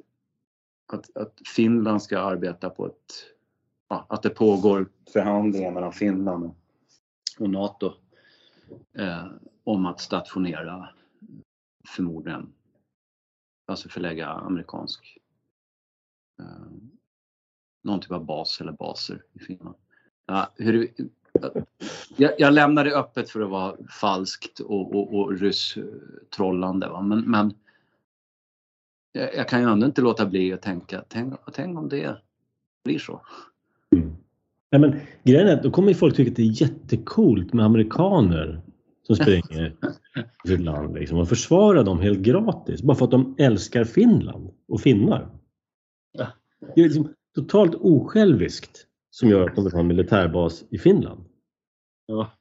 att, 0.93 1.17
att 1.17 1.33
Finland 1.55 2.01
ska 2.01 2.19
arbeta 2.19 2.69
på 2.69 2.87
ett... 2.87 3.25
Att 3.87 4.23
det 4.23 4.29
pågår 4.29 4.89
förhandlingar 5.13 5.71
mellan 5.71 5.93
Finland 5.93 6.51
och 7.39 7.49
NATO 7.49 7.93
eh, 8.93 9.27
om 9.63 9.85
att 9.85 9.99
stationera 9.99 10.89
förmodligen, 11.87 12.53
alltså 13.67 13.89
förlägga 13.89 14.27
amerikansk 14.27 15.17
eh, 16.39 16.45
någon 17.83 17.99
typ 17.99 18.11
av 18.11 18.25
bas 18.25 18.61
eller 18.61 18.71
baser 18.71 19.23
i 19.33 19.39
Finland. 19.39 19.75
Ja, 20.25 20.51
hur, 20.55 20.93
eh, 21.33 21.63
jag, 22.17 22.39
jag 22.39 22.53
lämnar 22.53 22.83
det 22.83 22.95
öppet 22.95 23.29
för 23.29 23.41
att 23.41 23.49
vara 23.49 23.77
falskt 23.99 24.59
och, 24.59 24.95
och, 24.95 25.19
och 25.19 25.39
ryss-trollande. 25.39 27.01
Men, 27.03 27.31
men 27.31 27.53
jag, 29.11 29.35
jag 29.35 29.47
kan 29.47 29.61
ju 29.61 29.69
ändå 29.69 29.85
inte 29.85 30.01
låta 30.01 30.25
bli 30.25 30.53
att 30.53 30.61
tänka, 30.61 31.03
tänk, 31.07 31.33
tänk 31.53 31.77
om 31.77 31.89
det 31.89 32.21
blir 32.83 32.99
så. 32.99 33.21
Mm. 33.91 34.15
Ja, 34.69 34.79
men, 34.79 34.99
grejen 35.23 35.47
är 35.47 35.53
att 35.53 35.63
då 35.63 35.71
kommer 35.71 35.93
folk 35.93 36.15
tycka 36.15 36.31
att 36.31 36.35
det 36.35 36.41
är 36.41 36.61
jättekult 36.61 37.53
med 37.53 37.65
amerikaner 37.65 38.61
som 39.03 39.15
springer 39.15 39.75
i 40.43 40.47
sitt 40.47 40.59
land 40.59 40.95
liksom, 40.95 41.17
och 41.17 41.29
försvara 41.29 41.83
dem 41.83 41.99
helt 41.99 42.19
gratis 42.19 42.81
bara 42.81 42.97
för 42.97 43.05
att 43.05 43.11
de 43.11 43.35
älskar 43.37 43.83
Finland 43.83 44.49
och 44.67 44.81
finnar. 44.81 45.29
Det 46.75 46.81
är 46.81 46.85
liksom 46.85 47.13
totalt 47.35 47.75
osjälviskt 47.75 48.87
som 49.09 49.29
gör 49.29 49.49
att 49.49 49.55
de 49.55 49.63
vill 49.63 49.73
ha 49.73 49.79
en 49.79 49.87
militärbas 49.87 50.63
i 50.69 50.77
Finland. 50.77 51.25
Ja. 52.05 52.31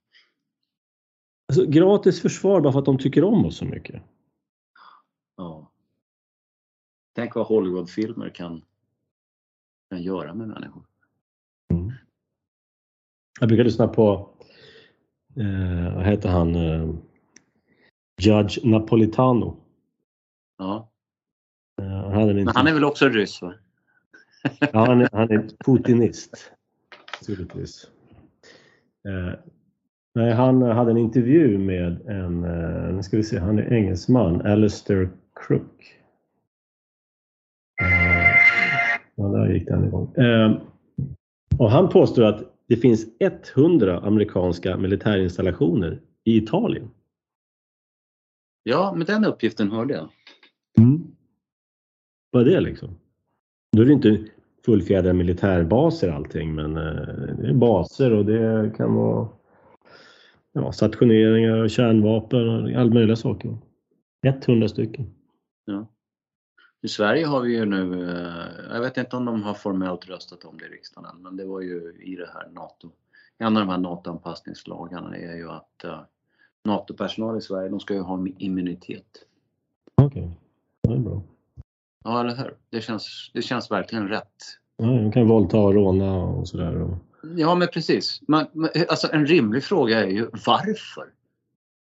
Alltså, 1.48 1.66
gratis 1.66 2.22
försvar 2.22 2.60
bara 2.60 2.72
för 2.72 2.78
att 2.78 2.84
de 2.84 2.98
tycker 2.98 3.24
om 3.24 3.44
oss 3.44 3.56
så 3.56 3.64
mycket. 3.64 4.02
Ja. 5.36 5.72
Tänk 7.14 7.34
vad 7.34 7.46
Hollywoodfilmer 7.46 8.30
kan, 8.30 8.64
kan 9.90 10.02
göra 10.02 10.34
med 10.34 10.48
människor. 10.48 10.87
Jag 13.40 13.48
brukar 13.48 13.64
lyssna 13.64 13.88
på, 13.88 14.30
eh, 15.36 15.94
vad 15.94 16.06
heter 16.06 16.28
han, 16.28 16.54
eh, 16.54 16.94
Judge 18.20 18.64
Napolitano. 18.64 19.56
Ja. 20.58 20.90
Eh, 21.80 22.10
han 22.10 22.26
Men 22.26 22.48
han 22.48 22.66
är 22.66 22.74
väl 22.74 22.84
också 22.84 23.08
ryss? 23.08 23.42
Va? 23.42 23.54
ja, 24.58 24.86
han 24.86 25.00
är, 25.00 25.08
han 25.12 25.30
är 25.30 25.48
putinist. 25.64 26.52
Naturligtvis. 27.20 27.90
Eh, 29.08 29.38
nej, 30.14 30.32
han 30.32 30.62
hade 30.62 30.90
en 30.90 30.96
intervju 30.96 31.58
med 31.58 32.08
en, 32.08 32.44
eh, 32.44 32.94
nu 32.94 33.02
ska 33.02 33.16
vi 33.16 33.24
se, 33.24 33.38
han 33.38 33.58
är 33.58 33.72
engelsman, 33.72 34.46
Alistair 34.46 35.10
Crook. 35.46 35.94
Ja, 39.14 39.24
där 39.24 39.52
gick 39.52 39.68
den 39.68 39.84
igång. 39.84 40.14
Eh, 40.14 40.60
och 41.58 41.70
han 41.70 41.88
påstår 41.88 42.24
att 42.24 42.57
det 42.68 42.76
finns 42.76 43.06
100 43.54 44.00
amerikanska 44.00 44.76
militärinstallationer 44.76 46.00
i 46.24 46.36
Italien. 46.36 46.90
Ja, 48.62 48.94
men 48.96 49.06
den 49.06 49.24
uppgiften 49.24 49.70
hörde 49.70 49.94
jag. 49.94 50.08
Mm. 50.78 51.02
Vad 52.30 52.48
är 52.48 52.50
det 52.50 52.60
liksom? 52.60 52.88
Då 53.72 53.82
är 53.82 53.86
det 53.86 53.92
inte 53.92 54.24
fullfjädrade 54.64 55.14
militärbaser 55.14 56.08
allting, 56.08 56.54
men 56.54 56.76
eh, 56.76 57.36
det 57.38 57.48
är 57.48 57.54
baser 57.54 58.12
och 58.12 58.24
det 58.24 58.72
kan 58.76 58.94
vara 58.94 59.28
ja, 60.52 60.72
stationeringar, 60.72 61.68
kärnvapen 61.68 62.48
och 62.48 62.70
all 62.70 62.92
möjliga 62.94 63.16
saker. 63.16 63.58
100 64.26 64.68
stycken. 64.68 65.14
Ja. 65.64 65.86
I 66.82 66.88
Sverige 66.88 67.26
har 67.26 67.40
vi 67.40 67.56
ju 67.56 67.64
nu, 67.64 68.10
eh, 68.10 68.74
jag 68.74 68.80
vet 68.80 68.96
inte 68.96 69.16
om 69.16 69.24
de 69.24 69.42
har 69.42 69.54
formellt 69.54 70.08
röstat 70.08 70.44
om 70.44 70.58
det 70.58 70.64
i 70.64 70.68
riksdagen 70.68 71.10
än, 71.10 71.22
men 71.22 71.36
det 71.36 71.44
var 71.44 71.60
ju 71.60 71.94
i 72.00 72.16
det 72.16 72.30
här 72.34 72.48
NATO. 72.48 72.90
En 73.38 73.56
av 73.56 73.66
de 73.66 73.68
här 73.68 73.78
NATO-anpassningslagarna 73.78 75.16
är 75.16 75.36
ju 75.36 75.50
att 75.50 75.84
uh, 75.84 76.00
NATO-personal 76.64 77.38
i 77.38 77.40
Sverige, 77.40 77.68
de 77.68 77.80
ska 77.80 77.94
ju 77.94 78.00
ha 78.00 78.26
immunitet. 78.38 79.04
Okej, 79.94 80.22
okay. 80.22 80.34
det 80.82 80.94
är 80.94 80.98
bra. 80.98 81.22
Ja, 82.04 82.20
eller 82.20 82.36
hur? 82.36 82.56
Det 82.70 82.80
känns, 82.80 83.30
det 83.34 83.42
känns 83.42 83.70
verkligen 83.70 84.08
rätt. 84.08 84.34
Ja, 84.76 84.86
de 84.86 85.12
kan 85.12 85.28
våldta 85.28 85.58
och 85.58 85.74
råna 85.74 86.14
och 86.14 86.48
sådär. 86.48 86.98
Ja, 87.36 87.54
men 87.54 87.68
precis. 87.68 88.20
Man, 88.28 88.46
alltså 88.88 89.08
en 89.12 89.26
rimlig 89.26 89.64
fråga 89.64 90.04
är 90.04 90.10
ju 90.10 90.28
varför? 90.46 91.12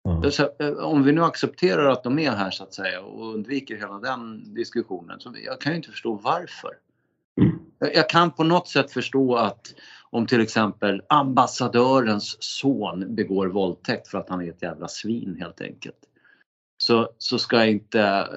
Ja. 0.07 0.31
Så, 0.31 0.49
eh, 0.59 0.73
om 0.73 1.03
vi 1.03 1.11
nu 1.11 1.23
accepterar 1.23 1.89
att 1.89 2.03
de 2.03 2.19
är 2.19 2.31
här 2.31 2.51
så 2.51 2.63
att 2.63 2.73
säga 2.73 3.01
och 3.01 3.33
undviker 3.33 3.77
hela 3.77 3.99
den 3.99 4.53
diskussionen 4.53 5.19
så 5.19 5.33
jag 5.45 5.61
kan 5.61 5.71
ju 5.71 5.75
inte 5.75 5.89
förstå 5.89 6.13
varför. 6.13 6.71
Mm. 7.41 7.59
Jag 7.79 8.09
kan 8.09 8.31
på 8.31 8.43
något 8.43 8.67
sätt 8.67 8.91
förstå 8.91 9.35
att 9.35 9.73
om 10.09 10.27
till 10.27 10.41
exempel 10.41 11.01
ambassadörens 11.09 12.37
son 12.39 13.15
begår 13.15 13.47
våldtäkt 13.47 14.07
för 14.07 14.17
att 14.17 14.29
han 14.29 14.41
är 14.41 14.49
ett 14.49 14.61
jävla 14.61 14.87
svin 14.87 15.37
helt 15.39 15.61
enkelt. 15.61 15.99
Så, 16.77 17.09
så 17.17 17.39
ska 17.39 17.65
inte 17.65 18.01
eh, 18.01 18.27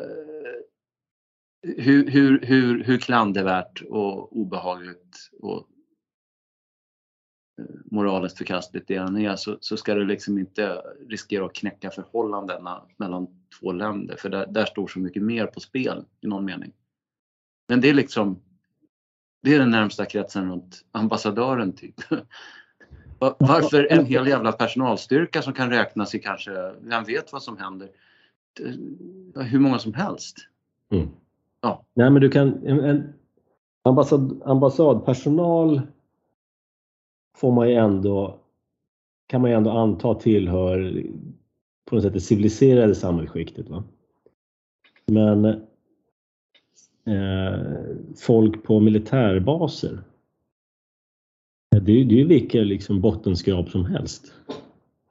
hur, 1.77 2.11
hur, 2.11 2.41
hur, 2.41 2.85
hur 2.85 2.99
klandervärt 2.99 3.83
och 3.83 4.37
obehagligt 4.37 5.31
och 5.41 5.67
moraliskt 7.85 8.39
förkastligt 8.39 8.89
det 8.89 8.95
än 8.95 9.17
är 9.17 9.37
så, 9.37 9.57
så 9.61 9.77
ska 9.77 9.95
du 9.95 10.05
liksom 10.05 10.39
inte 10.39 10.83
riskera 11.09 11.45
att 11.45 11.53
knäcka 11.53 11.91
förhållandena 11.91 12.83
mellan 12.97 13.27
två 13.61 13.73
länder 13.73 14.17
för 14.17 14.29
där, 14.29 14.47
där 14.47 14.65
står 14.65 14.87
så 14.87 14.99
mycket 14.99 15.23
mer 15.23 15.47
på 15.47 15.61
spel 15.61 16.05
i 16.21 16.27
någon 16.27 16.45
mening. 16.45 16.73
Men 17.69 17.81
det 17.81 17.89
är 17.89 17.95
liksom 17.95 18.41
det 19.43 19.55
är 19.55 19.59
den 19.59 19.71
närmsta 19.71 20.07
kretsen 20.07 20.51
runt 20.51 20.85
ambassadören 20.93 21.73
typ. 21.73 21.95
Varför 23.39 23.93
en 23.93 24.07
hel 24.07 24.27
jävla 24.27 24.53
personalstyrka 24.53 25.43
som 25.43 25.53
kan 25.53 25.71
räknas 25.71 26.15
i 26.15 26.19
kanske, 26.19 26.75
vem 26.81 27.05
vet 27.05 27.33
vad 27.33 27.43
som 27.43 27.59
händer, 27.59 27.89
hur 29.37 29.59
många 29.59 29.79
som 29.79 29.95
helst. 29.95 30.37
Mm. 30.93 31.09
Ja. 31.61 31.85
Nej 31.95 32.11
men 32.11 32.23
du 32.23 32.31
kan, 32.31 32.67
en, 32.67 32.81
en 32.81 33.13
ambassad, 33.83 34.43
ambassadpersonal 34.45 35.83
får 37.41 37.53
man 37.53 37.69
ju 37.69 37.75
ändå, 37.75 38.39
kan 39.27 39.41
man 39.41 39.51
ju 39.51 39.57
ändå 39.57 39.71
anta 39.71 40.15
tillhör 40.15 41.03
på 41.85 41.95
något 41.95 42.05
sätt 42.05 42.13
det 42.13 42.21
civiliserade 42.21 42.95
samhällsskiktet. 42.95 43.69
Va? 43.69 43.85
Men 45.07 45.45
eh, 47.05 47.59
folk 48.17 48.63
på 48.63 48.81
militärbaser, 48.81 49.99
det, 51.83 51.93
är, 51.93 52.05
ju 52.05 52.27
vilka 52.27 52.59
liksom 52.59 53.01
bottenskrap 53.01 53.69
som 53.69 53.85
helst. 53.85 54.33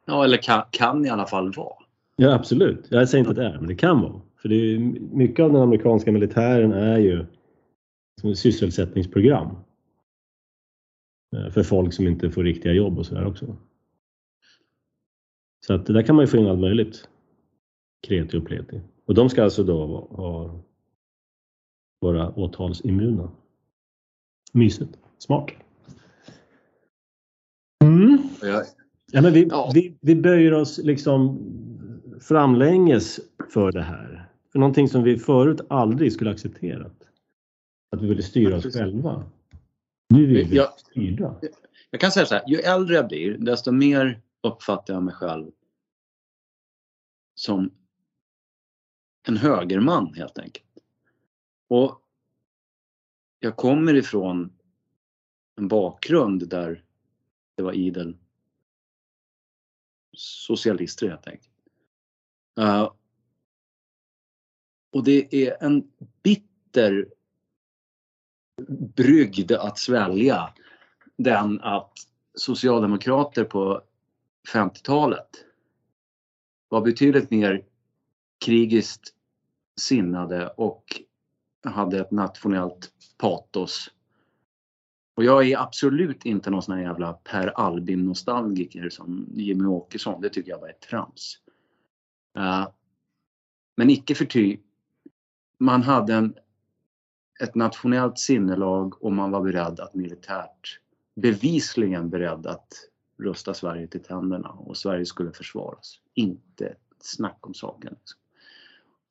Ja, 0.05 0.23
eller 0.23 0.37
kan, 0.37 0.63
kan 0.71 1.05
i 1.05 1.09
alla 1.09 1.25
fall 1.25 1.53
vara. 1.53 1.73
Ja, 2.15 2.33
absolut. 2.33 2.87
Jag 2.89 3.09
säger 3.09 3.19
inte 3.19 3.29
att 3.29 3.35
det 3.35 3.45
är, 3.45 3.57
men 3.59 3.67
det 3.67 3.75
kan 3.75 4.01
vara. 4.01 4.21
För 4.41 4.49
det 4.49 4.55
är, 4.55 4.79
mycket 5.15 5.43
av 5.43 5.53
den 5.53 5.61
amerikanska 5.61 6.11
militären 6.11 6.71
är 6.71 6.97
ju 6.97 7.25
som 8.21 8.35
sysselsättningsprogram. 8.35 9.55
Eh, 11.35 11.51
för 11.51 11.63
folk 11.63 11.93
som 11.93 12.07
inte 12.07 12.31
får 12.31 12.43
riktiga 12.43 12.73
jobb 12.73 12.99
och 12.99 13.05
sådär 13.05 13.25
också. 13.25 13.57
Så 15.65 15.73
att 15.73 15.85
där 15.85 16.01
kan 16.01 16.15
man 16.15 16.23
ju 16.23 16.27
få 16.27 16.37
in 16.37 16.47
allt 16.47 16.59
möjligt. 16.59 17.09
Kreti 18.07 18.37
och 18.37 18.45
pleti. 18.45 18.81
Och 19.05 19.13
de 19.13 19.29
ska 19.29 19.43
alltså 19.43 19.63
då 19.63 20.07
ha, 20.11 20.59
vara 21.99 22.39
åtalsimmuna. 22.39 23.31
Mysigt. 24.53 24.99
Smart. 25.17 25.49
Mm. 27.83 28.17
Ja, 29.11 29.21
men 29.21 29.33
vi, 29.33 29.47
ja. 29.49 29.71
vi, 29.73 29.97
vi 30.01 30.15
böjer 30.15 30.53
oss 30.53 30.77
liksom 30.77 31.39
framlänges 32.19 33.19
för 33.49 33.71
det 33.71 33.81
här. 33.81 34.29
För 34.51 34.59
någonting 34.59 34.87
som 34.87 35.03
vi 35.03 35.17
förut 35.17 35.61
aldrig 35.69 36.13
skulle 36.13 36.31
accepterat. 36.31 36.95
Att 37.91 38.01
vi 38.01 38.07
ville 38.07 38.23
styra 38.23 38.57
oss 38.57 38.73
själva. 38.73 39.23
Nu 40.09 40.27
vill 40.27 40.47
vi 40.47 40.55
jag. 40.55 40.69
Jag 41.89 42.01
kan 42.01 42.11
säga 42.11 42.25
så 42.25 42.35
här, 42.35 42.43
ju 42.47 42.57
äldre 42.57 42.95
jag 42.95 43.07
blir 43.07 43.37
desto 43.37 43.71
mer 43.71 44.21
uppfattar 44.41 44.93
jag 44.93 45.03
mig 45.03 45.13
själv 45.13 45.51
som 47.35 47.71
en 49.27 49.37
högerman 49.37 50.13
helt 50.13 50.37
enkelt. 50.37 50.65
Och 51.67 52.01
jag 53.39 53.55
kommer 53.55 53.93
ifrån 53.93 54.53
en 55.55 55.67
bakgrund 55.67 56.49
där 56.49 56.83
det 57.55 57.63
var 57.63 57.73
idel 57.73 58.17
socialister 60.17 61.09
helt 61.09 61.27
enkelt. 61.27 61.53
Uh, 62.59 62.91
och 64.91 65.03
det 65.03 65.47
är 65.47 65.63
en 65.63 65.91
bitter 66.23 67.13
brygd 68.95 69.51
att 69.51 69.77
svälja 69.77 70.53
den 71.17 71.61
att 71.61 71.93
socialdemokrater 72.35 73.43
på 73.43 73.81
50-talet 74.53 75.29
var 76.69 76.81
betydligt 76.81 77.31
mer 77.31 77.65
krigiskt 78.45 79.13
sinnade 79.79 80.47
och 80.47 81.01
hade 81.63 81.99
ett 81.99 82.11
nationellt 82.11 82.91
patos. 83.17 83.91
Och 85.15 85.23
jag 85.23 85.47
är 85.47 85.57
absolut 85.57 86.25
inte 86.25 86.49
någon 86.49 86.61
sån 86.61 86.75
här 86.75 86.83
jävla 86.83 87.13
Per 87.13 87.47
Albin-nostalgiker 87.47 88.89
som 88.89 89.27
Jimmy 89.33 89.65
Åkesson. 89.65 90.21
Det 90.21 90.29
tycker 90.29 90.51
jag 90.51 90.59
var 90.59 90.69
ett 90.69 90.81
trams. 90.81 91.37
Uh, 92.37 92.67
men 93.75 93.89
icke 93.89 94.15
förty 94.15 94.57
man 95.59 95.83
hade 95.83 96.13
en, 96.13 96.35
ett 97.39 97.55
nationellt 97.55 98.19
sinnelag 98.19 99.03
och 99.03 99.11
man 99.11 99.31
var 99.31 99.41
beredd 99.41 99.79
att 99.79 99.93
militärt, 99.93 100.79
bevisligen 101.15 102.09
beredd 102.09 102.47
att 102.47 102.73
rusta 103.17 103.53
Sverige 103.53 103.87
till 103.87 104.03
tänderna 104.03 104.49
och 104.49 104.77
Sverige 104.77 105.05
skulle 105.05 105.31
försvaras. 105.31 105.99
Inte 106.13 106.75
snack 106.99 107.47
om 107.47 107.53
saken. 107.53 107.95
Liksom. 107.99 108.19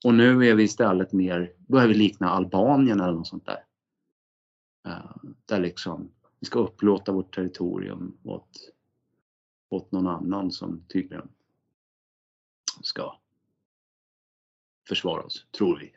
Och 0.04 0.14
nu 0.14 0.46
är 0.46 0.54
vi 0.54 0.62
istället 0.62 1.12
mer, 1.12 1.52
börjar 1.56 1.88
vi 1.88 1.94
likna 1.94 2.30
Albanien 2.30 3.00
eller 3.00 3.12
något 3.12 3.26
sånt 3.26 3.46
där. 3.46 3.64
Eh, 4.86 5.16
där 5.46 5.60
liksom 5.60 6.10
vi 6.40 6.46
ska 6.46 6.58
upplåta 6.58 7.12
vårt 7.12 7.34
territorium 7.34 8.18
åt, 8.24 8.70
åt 9.68 9.92
någon 9.92 10.06
annan 10.06 10.50
som 10.50 10.84
tydligen 10.88 11.28
ska 12.82 13.18
försvara 14.88 15.22
oss, 15.22 15.46
tror 15.58 15.78
vi. 15.78 15.92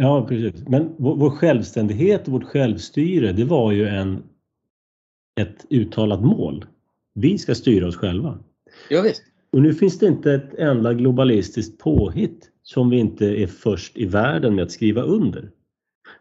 Ja, 0.00 0.26
precis. 0.28 0.68
Men 0.68 0.94
vår, 0.96 1.16
vår 1.16 1.30
självständighet 1.30 2.26
och 2.26 2.32
vårt 2.32 2.44
självstyre, 2.44 3.32
det 3.32 3.44
var 3.44 3.72
ju 3.72 3.88
en, 3.88 4.22
ett 5.40 5.66
uttalat 5.70 6.22
mål. 6.22 6.64
Vi 7.14 7.38
ska 7.38 7.54
styra 7.54 7.86
oss 7.88 7.96
själva. 7.96 8.38
Ja, 8.90 9.02
visst. 9.02 9.22
Och 9.52 9.62
nu 9.62 9.74
finns 9.74 9.98
det 9.98 10.06
inte 10.06 10.32
ett 10.32 10.54
enda 10.54 10.94
globalistiskt 10.94 11.78
påhitt 11.78 12.50
som 12.62 12.90
vi 12.90 12.98
inte 12.98 13.26
är 13.26 13.46
först 13.46 13.96
i 13.96 14.06
världen 14.06 14.54
med 14.54 14.64
att 14.64 14.70
skriva 14.70 15.02
under. 15.02 15.50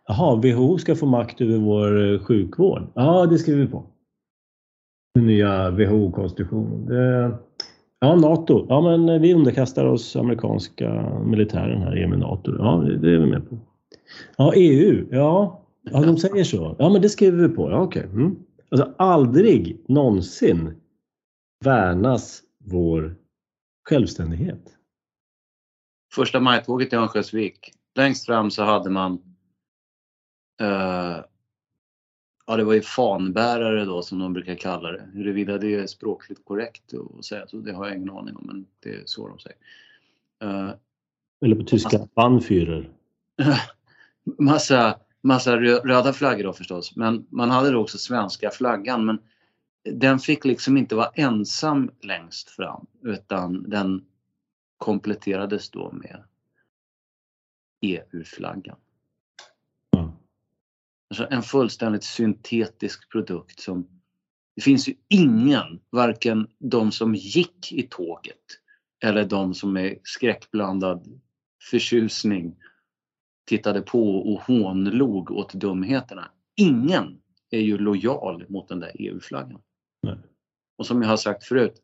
Jaha, 0.08 0.36
WHO 0.36 0.78
ska 0.78 0.96
få 0.96 1.06
makt 1.06 1.42
över 1.42 1.58
vår 1.58 2.14
eh, 2.14 2.20
sjukvård. 2.20 2.92
Ja, 2.96 3.26
det 3.26 3.38
skriver 3.38 3.62
vi 3.62 3.68
på. 3.68 3.86
Den 5.16 5.26
nya 5.26 5.72
WHO-konstitutionen. 5.72 6.92
Ja, 8.06 8.16
NATO. 8.16 8.66
Ja, 8.70 8.82
men 8.82 9.22
vi 9.22 9.34
underkastar 9.34 9.86
oss 9.86 10.16
amerikanska 10.16 11.20
militären 11.26 11.82
här 11.82 11.98
i 11.98 12.08
med 12.08 12.20
NATO. 12.20 12.56
Ja, 12.58 12.78
det 13.02 13.12
är 13.12 13.18
vi 13.18 13.26
med 13.26 13.50
på. 13.50 13.58
Ja, 14.38 14.54
EU. 14.56 15.08
Ja, 15.12 15.62
ja 15.82 16.02
de 16.02 16.18
säger 16.18 16.44
så. 16.44 16.76
Ja, 16.80 16.90
men 16.90 17.02
det 17.02 17.10
skriver 17.10 17.48
vi 17.48 17.56
på. 17.56 17.72
Ja, 17.72 17.82
okej. 17.82 18.06
Okay. 18.06 18.22
Mm. 18.22 18.36
Alltså 18.70 18.94
aldrig 18.98 19.84
någonsin 19.88 20.74
värnas 21.66 22.42
vår 22.66 23.16
självständighet. 23.90 24.78
Första 26.14 26.40
majtåget 26.40 26.94
i 26.94 26.96
Örnsköldsvik. 26.96 27.72
Längst 27.96 28.26
fram 28.26 28.52
så 28.52 28.64
hade 28.64 28.90
man 28.90 29.14
uh, 30.62 31.24
Ja, 32.46 32.56
det 32.56 32.64
var 32.64 32.74
ju 32.74 32.82
fanbärare 32.82 33.86
då 33.86 34.02
som 34.02 34.20
de 34.20 34.34
brukar 34.34 34.56
kalla 34.56 34.92
det. 34.92 35.10
Huruvida 35.14 35.58
det 35.58 35.76
är 35.76 35.88
språkligt 35.88 36.46
korrekt 36.46 36.94
att 37.20 37.26
säga 37.26 37.48
så, 37.48 37.58
det 37.58 37.74
har 37.74 37.88
jag 37.88 37.98
ingen 37.98 38.10
aning 38.10 38.36
om, 38.36 38.44
men 38.46 38.66
det 38.80 38.90
är 38.90 39.04
så 39.06 39.28
de 39.28 39.40
säger. 39.40 39.58
Uh, 40.44 40.74
Eller 41.46 41.56
på 41.56 41.64
tyska, 41.64 42.08
Bannführer. 42.16 42.90
massa, 44.40 45.00
massa 45.22 45.58
röda 45.58 46.14
flaggor 46.14 46.44
då 46.44 46.54
förstås, 46.54 46.96
men 46.96 47.26
man 47.30 47.50
hade 47.50 47.72
då 47.72 47.82
också 47.82 47.98
svenska 47.98 48.50
flaggan, 48.52 49.06
men 49.06 49.20
den 49.92 50.20
fick 50.20 50.46
liksom 50.46 50.78
inte 50.78 50.96
vara 50.96 51.12
ensam 51.14 51.92
längst 52.02 52.50
fram, 52.50 52.86
utan 53.04 53.70
den 53.70 54.06
kompletterades 54.78 55.70
då 55.70 55.92
med 55.92 56.24
EU-flaggan. 57.82 58.78
Alltså 61.10 61.28
en 61.30 61.42
fullständigt 61.42 62.04
syntetisk 62.04 63.12
produkt 63.12 63.60
som 63.60 63.88
det 64.56 64.62
finns 64.62 64.90
ju 64.90 64.94
ingen, 65.08 65.80
varken 65.90 66.48
de 66.60 66.92
som 66.92 67.16
gick 67.16 67.72
i 67.72 67.84
tåget 67.84 68.60
eller 69.04 69.26
de 69.26 69.54
som 69.54 69.74
med 69.74 70.00
skräckblandad 70.04 71.22
förtjusning 71.70 72.56
tittade 73.46 73.82
på 73.82 74.34
och 74.34 74.42
hånlog 74.42 75.32
åt 75.32 75.54
dumheterna. 75.54 76.32
Ingen 76.56 77.18
är 77.50 77.60
ju 77.60 77.78
lojal 77.78 78.46
mot 78.50 78.68
den 78.68 78.80
där 78.80 78.92
EU-flaggan. 78.96 79.62
Och 80.78 80.86
som 80.86 81.02
jag 81.02 81.10
har 81.10 81.18
sagt 81.18 81.44
förut, 81.44 81.82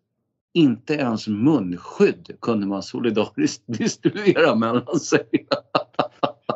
inte 0.54 0.94
ens 0.94 1.28
munskydd 1.28 2.38
kunde 2.42 2.68
man 2.68 2.84
solidariskt 2.84 3.64
distribuera 3.78 4.56
mellan 4.56 5.00
sig. 5.00 5.30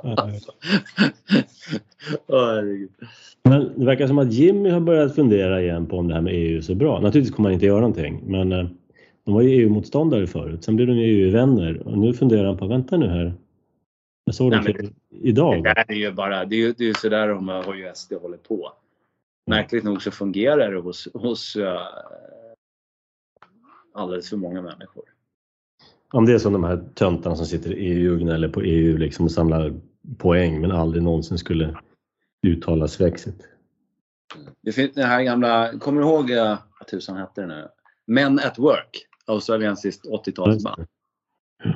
Herregud. 2.28 2.92
Men 3.44 3.80
det 3.80 3.86
verkar 3.86 4.08
som 4.08 4.18
att 4.18 4.34
Jimmy 4.34 4.70
har 4.70 4.80
börjat 4.80 5.16
fundera 5.16 5.62
igen 5.62 5.86
på 5.86 5.98
om 5.98 6.08
det 6.08 6.14
här 6.14 6.22
med 6.22 6.34
EU 6.34 6.58
är 6.58 6.62
så 6.62 6.76
bra. 6.76 7.00
Naturligtvis 7.00 7.36
kommer 7.36 7.50
han 7.50 7.54
inte 7.54 7.66
göra 7.66 7.80
någonting, 7.80 8.24
men 8.26 8.52
eh, 8.52 8.68
de 9.24 9.34
var 9.34 9.42
ju 9.42 9.50
EU-motståndare 9.50 10.28
förut. 10.28 10.64
Sen 10.64 10.76
blev 10.76 10.88
de 10.88 10.98
ju 10.98 11.04
EU-vänner 11.04 11.88
och 11.88 11.98
nu 11.98 12.14
funderar 12.14 12.46
han 12.46 12.58
på, 12.58 12.68
vänta 12.68 12.98
nu 12.98 13.08
här. 13.08 13.34
Jag 14.26 14.36
såg 14.36 14.52
Nej, 14.52 14.74
dem 14.74 14.90
idag. 15.10 15.64
Det 15.64 15.74
där 15.74 15.86
är 15.88 15.96
ju 15.96 16.12
bara, 16.12 16.46
det 16.46 16.56
är 16.56 16.60
ju, 16.60 16.74
det 16.74 16.84
är 16.84 16.88
ju 16.88 16.94
sådär 16.94 17.28
de 17.28 17.48
har 17.48 17.76
ju 17.76 17.92
SD 17.94 18.14
hållit 18.14 18.44
på. 18.44 18.72
Märkligt 19.48 19.84
nog 19.84 20.02
så 20.02 20.12
fungerar 20.12 20.72
det 20.72 20.80
hos, 20.80 21.08
hos 21.14 21.56
uh, 21.56 21.80
alldeles 23.94 24.30
för 24.30 24.38
många 24.38 24.62
människor. 24.62 25.04
Om 26.14 26.26
det 26.26 26.34
är 26.34 26.38
som 26.38 26.54
de 26.54 26.64
här 26.64 26.84
töntarna 26.94 27.36
som 27.36 27.46
sitter 27.46 27.74
i 27.74 27.86
EU 27.86 28.14
och 28.14 28.20
gnäller 28.20 28.48
på 28.48 28.62
EU 28.62 28.98
liksom 28.98 29.26
och 29.26 29.32
samlar 29.32 29.74
poäng 30.18 30.62
men 30.62 30.72
aldrig 30.72 31.04
någonsin 31.04 31.38
skulle 31.38 31.78
uttala 32.48 32.88
svexit. 32.88 33.48
Det 34.62 34.72
finns 34.72 34.94
den 34.94 35.08
här 35.08 35.24
gamla, 35.24 35.80
kommer 35.80 36.02
du 36.02 36.08
ihåg, 36.08 36.32
vad 36.80 36.88
tusan 36.88 37.18
hette 37.18 37.42
det 37.42 37.48
nu? 37.48 37.68
Men 38.08 38.40
at 38.40 38.60
Work, 38.60 39.08
australiensiskt 39.26 40.06
80-talsband. 40.06 40.88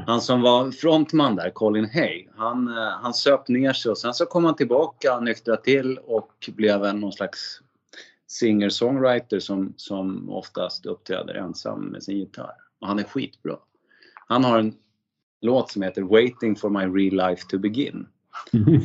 Han 0.08 0.22
som 0.22 0.42
var 0.42 0.72
frontman 0.72 1.36
där, 1.36 1.50
Colin 1.50 1.90
Hay, 1.90 2.28
han, 2.36 2.68
eh, 2.68 2.74
han 3.02 3.14
söp 3.14 3.48
ner 3.48 3.74
sig 3.74 3.92
och 3.92 3.98
sen 3.98 4.14
så 4.14 4.26
kom 4.26 4.46
han 4.46 4.56
tillbaka, 4.56 5.20
nyktrade 5.20 5.62
till 5.64 5.98
och 5.98 6.50
blev 6.56 6.84
en 6.84 7.00
någon 7.00 7.14
slags 7.14 7.62
singer-songwriter 8.28 9.40
som, 9.40 9.74
som 9.78 10.30
oftast 10.30 10.86
uppträder 10.86 11.34
ensam 11.34 11.86
med 11.86 12.04
sin 12.04 12.18
gitarr. 12.18 12.56
Och 12.80 12.88
han 12.88 13.00
är 13.00 13.04
skitbra. 13.04 13.58
Han 14.28 14.44
har 14.44 14.60
en 14.60 14.74
låt 15.42 15.72
som 15.72 15.82
heter 15.82 16.02
Waiting 16.02 16.56
for 16.56 16.70
my 16.70 16.86
real 16.86 17.30
life 17.30 17.48
to 17.50 17.58
begin. 17.58 18.08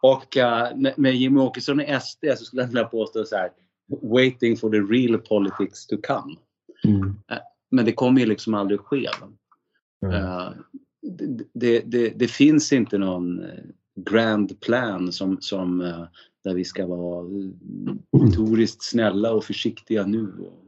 och 0.00 0.36
uh, 0.36 0.92
med 0.96 1.14
Jimmy 1.14 1.40
Åkesson 1.40 1.80
i 1.80 1.98
SD 2.00 2.24
så 2.38 2.44
skulle 2.44 2.62
jag 2.62 2.68
vilja 2.68 2.84
påstå 2.84 3.24
så 3.24 3.36
här 3.36 3.50
Waiting 4.02 4.56
for 4.56 4.70
the 4.70 4.94
real 4.94 5.18
politics 5.18 5.86
to 5.86 5.96
come. 6.06 6.36
Mm. 6.84 7.02
Uh, 7.08 7.38
men 7.70 7.84
det 7.84 7.92
kommer 7.92 8.20
ju 8.20 8.26
liksom 8.26 8.54
aldrig 8.54 8.80
ske. 8.80 9.08
Mm. 10.06 10.14
Uh, 10.14 10.50
det, 11.02 11.44
det, 11.52 11.80
det, 11.80 12.08
det, 12.08 12.28
finns 12.28 12.72
inte 12.72 12.98
någon 12.98 13.44
grand 13.96 14.60
plan 14.60 15.12
som, 15.12 15.40
som 15.40 15.78
där 16.44 16.54
vi 16.54 16.64
ska 16.64 16.86
vara 16.86 17.28
notoriskt 18.12 18.82
snälla 18.82 19.32
och 19.32 19.44
försiktiga 19.44 20.06
nu 20.06 20.32
och 20.40 20.64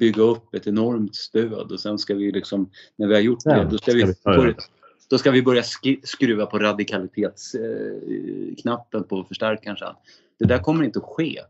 bygga 0.00 0.22
upp 0.22 0.54
ett 0.54 0.66
enormt 0.66 1.14
stöd 1.14 1.72
och 1.72 1.80
sen 1.80 1.98
ska 1.98 2.14
vi 2.14 2.32
liksom, 2.32 2.70
när 2.96 3.08
vi 3.08 3.14
har 3.14 3.20
gjort 3.20 3.44
det, 3.44 3.68
då 3.70 3.78
ska 3.78 3.92
vi, 3.92 4.14
börja, 4.24 4.54
då 5.10 5.18
ska 5.18 5.30
vi 5.30 5.42
börja 5.42 5.62
skruva 6.02 6.46
på 6.46 6.58
radikalitetsknappen 6.58 9.04
på 9.04 9.24
förstärkaren 9.24 9.76
sen. 9.76 9.94
Det 10.38 10.44
där 10.44 10.58
kommer 10.58 10.84
inte 10.84 10.98
att 10.98 11.04
ske. 11.04 11.40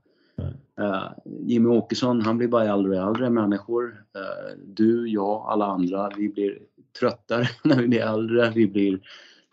Uh, 0.80 1.08
Jimmy 1.24 1.68
Åkesson, 1.68 2.20
han 2.20 2.38
blir 2.38 2.48
bara 2.48 2.72
äldre 2.72 3.02
och 3.02 3.08
äldre 3.08 3.30
människor. 3.30 3.86
Uh, 3.86 4.58
du, 4.66 5.08
jag, 5.08 5.46
alla 5.48 5.66
andra, 5.66 6.10
vi 6.16 6.28
blir 6.28 6.58
tröttare 6.98 7.48
när 7.64 7.76
vi 7.76 7.88
blir 7.88 8.00
äldre. 8.00 8.52
Vi 8.54 8.66
blir 8.66 9.00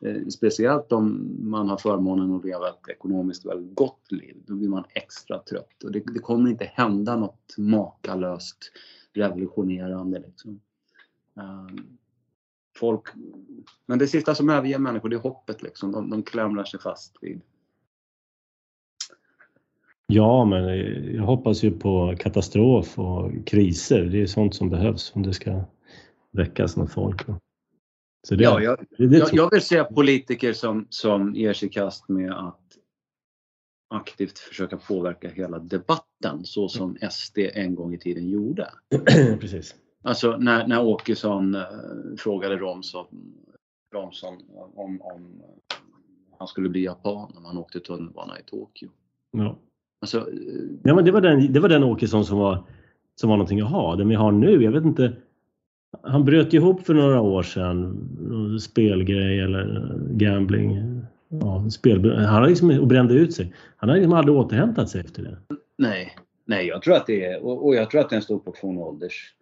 Eh, 0.01 0.27
speciellt 0.27 0.91
om 0.91 1.35
man 1.39 1.69
har 1.69 1.77
förmånen 1.77 2.35
att 2.35 2.45
leva 2.45 2.69
ett 2.69 2.89
ekonomiskt 2.89 3.45
väldigt 3.45 3.75
gott 3.75 4.11
liv, 4.11 4.37
då 4.45 4.55
blir 4.55 4.69
man 4.69 4.83
extra 4.89 5.39
trött. 5.39 5.83
Och 5.83 5.91
det, 5.91 6.03
det 6.13 6.19
kommer 6.19 6.49
inte 6.49 6.71
hända 6.73 7.15
något 7.15 7.57
makalöst 7.57 8.71
revolutionerande. 9.13 10.19
Liksom. 10.19 10.59
Folk, 12.78 13.03
men 13.86 13.99
det 13.99 14.07
sista 14.07 14.36
som 14.36 14.49
överger 14.49 14.80
människor, 14.80 15.09
det 15.09 15.15
är 15.15 15.19
hoppet. 15.19 15.63
Liksom. 15.63 15.91
De, 15.91 16.09
de 16.09 16.23
klamrar 16.23 16.63
sig 16.63 16.80
fast 16.80 17.17
vid. 17.21 17.41
Ja, 20.07 20.45
men 20.45 20.63
jag 21.15 21.23
hoppas 21.23 21.63
ju 21.63 21.71
på 21.71 22.15
katastrof 22.19 22.99
och 22.99 23.32
kriser. 23.45 24.01
Det 24.03 24.21
är 24.21 24.25
sånt 24.25 24.55
som 24.55 24.69
behövs 24.69 25.11
om 25.15 25.23
det 25.23 25.34
ska 25.34 25.63
väckas 26.32 26.78
något 26.78 26.91
folk. 26.91 27.21
Så 28.28 28.36
det, 28.36 28.43
ja, 28.43 28.61
jag, 28.61 28.86
det, 28.97 29.17
jag, 29.17 29.30
jag 29.34 29.51
vill 29.51 29.61
se 29.61 29.84
politiker 29.84 30.53
som, 30.53 30.88
som 30.89 31.36
ger 31.36 31.53
sig 31.53 31.69
i 31.69 31.71
kast 31.71 32.09
med 32.09 32.32
att 32.32 32.61
aktivt 33.89 34.39
försöka 34.39 34.78
påverka 34.78 35.30
hela 35.30 35.59
debatten 35.59 36.43
så 36.43 36.69
som 36.69 36.97
SD 37.11 37.38
en 37.38 37.75
gång 37.75 37.93
i 37.93 37.97
tiden 37.97 38.30
gjorde. 38.30 38.69
Precis. 39.39 39.75
Alltså 40.07 40.37
när, 40.37 40.67
när 40.67 40.85
Åkesson 40.85 41.55
äh, 41.55 41.61
frågade 42.17 42.57
Romson, 42.57 43.05
Romson 43.93 44.33
om, 44.75 45.01
om 45.01 45.41
han 46.37 46.47
skulle 46.47 46.69
bli 46.69 46.83
japan 46.83 47.33
om 47.37 47.45
han 47.45 47.57
åkte 47.57 47.79
tunnelbana 47.79 48.39
i 48.39 48.43
Tokyo. 48.43 48.89
Ja. 49.31 49.55
Alltså, 50.01 50.17
äh, 50.17 50.23
ja 50.83 50.95
men 50.95 51.05
det 51.05 51.11
var 51.11 51.21
den, 51.21 51.53
det 51.53 51.59
var 51.59 51.69
den 51.69 51.83
Åkesson 51.83 52.25
som 52.25 52.37
var, 52.37 52.63
som 53.15 53.29
var 53.29 53.37
någonting 53.37 53.61
att 53.61 53.69
ha. 53.69 53.95
Den 53.95 54.09
vi 54.09 54.15
har 54.15 54.31
nu, 54.31 54.63
jag 54.63 54.71
vet 54.71 54.83
inte 54.83 55.13
han 56.03 56.25
bröt 56.25 56.53
ihop 56.53 56.85
för 56.85 56.93
några 56.93 57.21
år 57.21 57.43
sedan, 57.43 58.59
spelgrej 58.61 59.39
eller 59.39 59.93
gambling. 60.11 61.01
Ja, 61.29 61.69
spel, 61.69 62.11
han 62.11 62.25
har 62.25 62.47
liksom, 62.47 62.79
och 62.79 62.87
brände 62.87 63.13
ut 63.13 63.33
sig. 63.33 63.53
Han 63.77 63.89
har 63.89 63.95
liksom 63.95 64.13
aldrig 64.13 64.37
återhämtat 64.37 64.89
sig 64.89 65.01
efter 65.01 65.23
det. 65.23 65.37
Nej, 65.77 66.15
nej 66.45 66.67
jag 66.67 66.81
tror 66.81 66.95
att 66.95 67.07
det 67.07 67.25
är, 67.25 67.45
och, 67.45 67.65
och 67.65 67.75
jag 67.75 67.91
tror 67.91 68.01
att 68.01 68.09
det 68.09 68.13
är 68.13 68.17
en 68.17 68.23
stor 68.23 68.39
portion 68.39 68.77
ålders, 68.77 69.33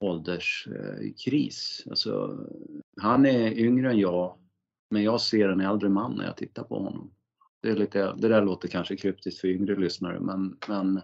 ålderskris. 0.00 1.84
Alltså, 1.90 2.38
han 3.00 3.26
är 3.26 3.58
yngre 3.58 3.90
än 3.90 3.98
jag, 3.98 4.36
men 4.90 5.02
jag 5.02 5.20
ser 5.20 5.48
en 5.48 5.60
äldre 5.60 5.88
man 5.88 6.14
när 6.16 6.24
jag 6.24 6.36
tittar 6.36 6.62
på 6.62 6.78
honom. 6.78 7.10
Det, 7.62 7.68
är 7.68 7.76
lite, 7.76 8.14
det 8.18 8.28
där 8.28 8.42
låter 8.42 8.68
kanske 8.68 8.96
kryptiskt 8.96 9.40
för 9.40 9.48
yngre 9.48 9.76
lyssnare, 9.76 10.20
men, 10.20 10.56
men 10.68 11.00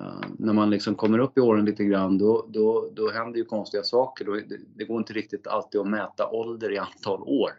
Uh, 0.00 0.20
när 0.38 0.52
man 0.52 0.70
liksom 0.70 0.94
kommer 0.94 1.18
upp 1.18 1.38
i 1.38 1.40
åren 1.40 1.64
lite 1.64 1.84
grann 1.84 2.18
då, 2.18 2.46
då, 2.48 2.90
då 2.94 3.10
händer 3.10 3.38
ju 3.38 3.44
konstiga 3.44 3.82
saker. 3.82 4.24
Då, 4.24 4.32
det, 4.32 4.60
det, 4.76 4.84
går 4.84 4.98
inte 4.98 5.12
riktigt 5.12 5.46
alltid 5.46 5.80
att 5.80 5.88
mäta 5.88 6.28
ålder 6.30 6.72
i 6.72 6.78
antal 6.78 7.22
år. 7.22 7.50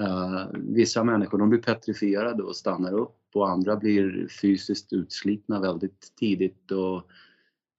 Uh, 0.00 0.46
vissa 0.54 1.04
människor 1.04 1.38
de 1.38 1.50
blir 1.50 1.62
petrifierade 1.62 2.42
och 2.42 2.56
stannar 2.56 2.94
upp 2.94 3.18
och 3.34 3.50
andra 3.50 3.76
blir 3.76 4.28
fysiskt 4.40 4.92
utslitna 4.92 5.60
väldigt 5.60 6.12
tidigt. 6.16 6.70
Och, 6.70 7.10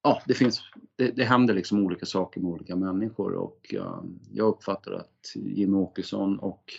ja, 0.03 0.21
det, 0.27 0.33
finns, 0.33 0.61
det, 0.95 1.11
det 1.11 1.23
händer 1.23 1.53
liksom 1.53 1.85
olika 1.85 2.05
saker 2.05 2.41
med 2.41 2.51
olika 2.51 2.75
människor 2.75 3.33
och 3.33 3.75
uh, 3.77 4.03
jag 4.31 4.47
uppfattar 4.47 4.91
att 4.91 5.31
Jimmy 5.35 5.77
Åkesson 5.77 6.39
och 6.39 6.73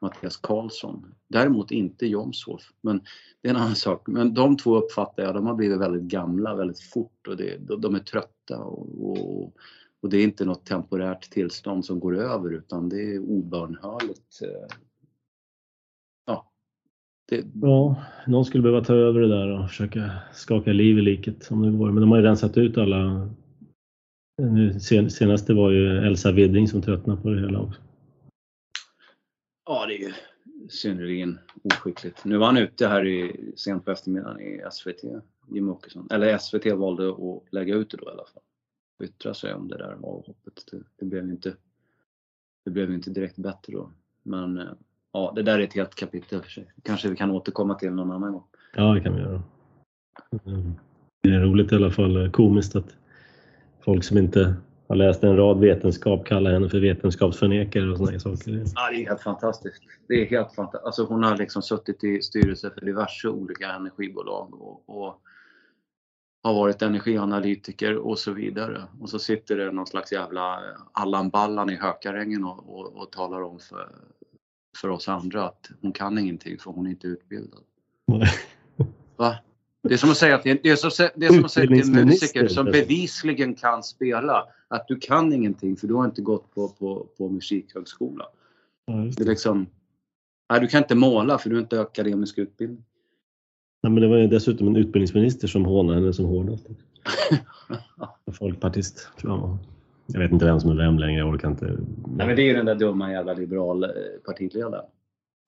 Mattias 0.00 0.36
Karlsson. 0.36 1.14
Däremot 1.28 1.70
inte 1.70 2.06
Jomshof, 2.06 2.72
men 2.80 3.00
det 3.42 3.48
är 3.48 3.54
en 3.54 3.60
annan 3.60 3.76
sak. 3.76 4.06
Men 4.08 4.34
de 4.34 4.56
två 4.56 4.76
uppfattar 4.76 5.22
jag, 5.22 5.34
de 5.34 5.46
har 5.46 5.54
blivit 5.54 5.78
väldigt 5.78 6.02
gamla 6.02 6.54
väldigt 6.54 6.80
fort 6.80 7.26
och 7.28 7.36
det, 7.36 7.56
de 7.78 7.94
är 7.94 7.98
trötta 7.98 8.58
och, 8.58 9.10
och, 9.10 9.54
och, 10.02 10.08
det 10.10 10.16
är 10.16 10.24
inte 10.24 10.44
något 10.44 10.66
temporärt 10.66 11.30
tillstånd 11.30 11.84
som 11.84 12.00
går 12.00 12.16
över 12.16 12.54
utan 12.54 12.88
det 12.88 13.14
är 13.14 13.18
obönhörligt. 13.18 14.42
Eh, 14.42 14.76
det... 17.30 17.46
ja, 17.62 17.96
någon 18.26 18.44
skulle 18.44 18.62
behöva 18.62 18.84
ta 18.84 18.94
över 18.94 19.20
det 19.20 19.28
där 19.28 19.58
och 19.58 19.68
försöka 19.68 20.10
skaka 20.32 20.72
liv 20.72 20.98
i 20.98 21.02
liket 21.02 21.50
om 21.50 21.62
det 21.62 21.78
går. 21.78 21.90
Men 21.90 22.00
de 22.00 22.10
har 22.10 22.18
ju 22.18 22.24
rensat 22.24 22.56
ut 22.56 22.78
alla. 22.78 23.30
Nu, 24.42 24.80
senaste 25.10 25.54
var 25.54 25.70
ju 25.70 25.98
Elsa 25.98 26.32
Widding 26.32 26.68
som 26.68 26.82
tröttnade 26.82 27.22
på 27.22 27.28
det 27.28 27.40
hela 27.40 27.60
också. 27.60 27.80
Ja, 29.66 29.86
det 29.86 29.94
är 29.94 29.98
ju 29.98 30.12
synnerligen 30.68 31.38
oskickligt. 31.62 32.24
Nu 32.24 32.36
var 32.36 32.46
han 32.46 32.56
ute 32.56 32.88
här 32.88 33.06
i, 33.06 33.52
sent 33.56 33.84
på 33.84 33.90
eftermiddagen 33.90 34.40
i 34.40 34.60
SVT, 34.72 35.04
Jimmie 35.48 35.72
Åkesson. 35.72 36.08
Eller 36.10 36.38
SVT 36.38 36.66
valde 36.66 37.08
att 37.08 37.52
lägga 37.52 37.74
ut 37.74 37.90
det 37.90 37.96
då 37.96 38.04
i 38.04 38.12
alla 38.12 38.26
fall. 38.34 38.42
Yttra 39.02 39.34
sig 39.34 39.54
om 39.54 39.68
det 39.68 39.76
där 39.76 39.92
avhoppet. 39.92 40.64
Det, 40.70 40.82
det 40.96 41.04
blev 41.04 41.24
ju 41.24 41.30
inte, 41.30 41.54
det 42.64 42.70
blev 42.70 42.92
inte 42.92 43.10
direkt 43.10 43.36
bättre 43.36 43.72
då. 43.72 43.90
Men 44.22 44.58
eh, 44.58 44.72
ja, 45.12 45.32
det 45.36 45.42
där 45.42 45.58
är 45.58 45.62
ett 45.62 45.74
helt 45.74 45.94
kapitel 45.94 46.42
för 46.42 46.50
sig. 46.50 46.72
Kanske 46.82 47.08
vi 47.08 47.16
kan 47.16 47.30
återkomma 47.30 47.74
till 47.74 47.90
någon 47.90 48.10
annan 48.10 48.32
gång. 48.32 48.44
Ja, 48.76 48.94
det 48.94 49.00
kan 49.00 49.14
vi 49.16 49.22
göra. 49.22 49.42
Mm. 50.46 50.74
Det 51.22 51.28
är 51.28 51.40
roligt 51.40 51.72
i 51.72 51.74
alla 51.74 51.90
fall, 51.90 52.24
eh, 52.24 52.30
komiskt 52.30 52.76
att 52.76 52.96
folk 53.80 54.04
som 54.04 54.18
inte 54.18 54.54
har 54.88 54.96
läst 54.96 55.24
en 55.24 55.36
rad 55.36 55.60
vetenskap, 55.60 56.26
kallar 56.26 56.52
henne 56.52 56.68
för 56.68 56.80
vetenskapsförnekare 56.80 57.90
och 57.90 57.98
sådana 57.98 58.18
saker. 58.18 58.64
Ja, 58.74 58.90
det 58.90 59.02
är 59.02 59.06
helt 59.06 59.22
fantastiskt. 59.22 59.82
Det 60.08 60.14
är 60.14 60.26
helt 60.26 60.54
fantastiskt. 60.54 60.84
Alltså 60.84 61.04
hon 61.04 61.24
har 61.24 61.36
liksom 61.36 61.62
suttit 61.62 62.04
i 62.04 62.22
styrelse 62.22 62.70
för 62.70 62.86
diverse 62.86 63.28
olika 63.28 63.72
energibolag 63.72 64.62
och, 64.62 64.88
och 64.88 65.20
har 66.42 66.54
varit 66.54 66.82
energianalytiker 66.82 67.96
och 67.96 68.18
så 68.18 68.32
vidare. 68.32 68.82
Och 69.00 69.10
så 69.10 69.18
sitter 69.18 69.56
det 69.56 69.72
någon 69.72 69.86
slags 69.86 70.12
jävla 70.12 70.60
Allan 70.92 71.30
Ballan 71.30 71.70
i 71.70 71.76
Hökarängen 71.76 72.44
och, 72.44 72.78
och, 72.78 72.96
och 72.96 73.12
talar 73.12 73.42
om 73.42 73.58
för, 73.58 73.88
för 74.76 74.88
oss 74.88 75.08
andra 75.08 75.44
att 75.44 75.70
hon 75.80 75.92
kan 75.92 76.18
ingenting 76.18 76.58
för 76.58 76.70
hon 76.70 76.86
är 76.86 76.90
inte 76.90 77.06
utbildad. 77.06 77.60
Va? 79.16 79.38
Det 79.82 79.94
är 79.94 79.98
som 79.98 80.10
att 80.10 80.16
säga 80.16 80.34
att 80.34 80.42
det 80.42 80.66
är, 80.66 80.76
som, 80.76 81.08
det 81.16 81.26
är 81.26 81.32
som 81.32 81.44
att 81.44 81.52
säga 81.52 81.66
till 81.66 81.98
en 81.98 82.06
musiker 82.06 82.48
som 82.48 82.64
bevisligen 82.64 83.54
kan 83.54 83.82
spela 83.82 84.44
att 84.68 84.88
du 84.88 84.98
kan 84.98 85.32
ingenting 85.32 85.76
för 85.76 85.86
du 85.86 85.94
har 85.94 86.04
inte 86.04 86.22
gått 86.22 86.54
på, 86.54 86.68
på, 86.68 87.06
på 87.18 87.28
musikhögskola. 87.28 88.24
Ja, 88.86 88.92
det. 88.92 89.10
det 89.16 89.22
är 89.22 89.26
liksom, 89.26 89.66
nej, 90.50 90.60
du 90.60 90.66
kan 90.66 90.82
inte 90.82 90.94
måla 90.94 91.38
för 91.38 91.50
du 91.50 91.56
har 91.56 91.62
inte 91.62 91.80
akademisk 91.80 92.38
utbildning. 92.38 92.84
Nej, 93.82 93.92
men 93.92 94.02
det 94.02 94.08
var 94.08 94.16
ju 94.16 94.26
dessutom 94.26 94.68
en 94.68 94.76
utbildningsminister 94.76 95.48
som 95.48 95.64
hånade 95.64 96.00
henne 96.00 96.12
som 96.12 96.24
hårdast. 96.24 96.66
Folkpartist, 98.32 99.08
tror 99.18 99.32
jag 99.32 99.58
Jag 100.12 100.20
vet 100.20 100.32
inte 100.32 100.44
vem 100.44 100.60
som 100.60 100.70
är 100.70 100.74
vem 100.74 100.98
längre, 100.98 101.18
jag 101.18 101.28
orkar 101.28 101.48
inte. 101.48 101.64
Nej, 101.64 102.26
men 102.26 102.36
det 102.36 102.42
är 102.42 102.46
ju 102.46 102.54
den 102.54 102.66
där 102.66 102.74
dumma 102.74 103.12
jävla 103.12 103.32
liberal 103.32 103.84
eh, 103.84 103.90
partiledaren. 104.26 104.84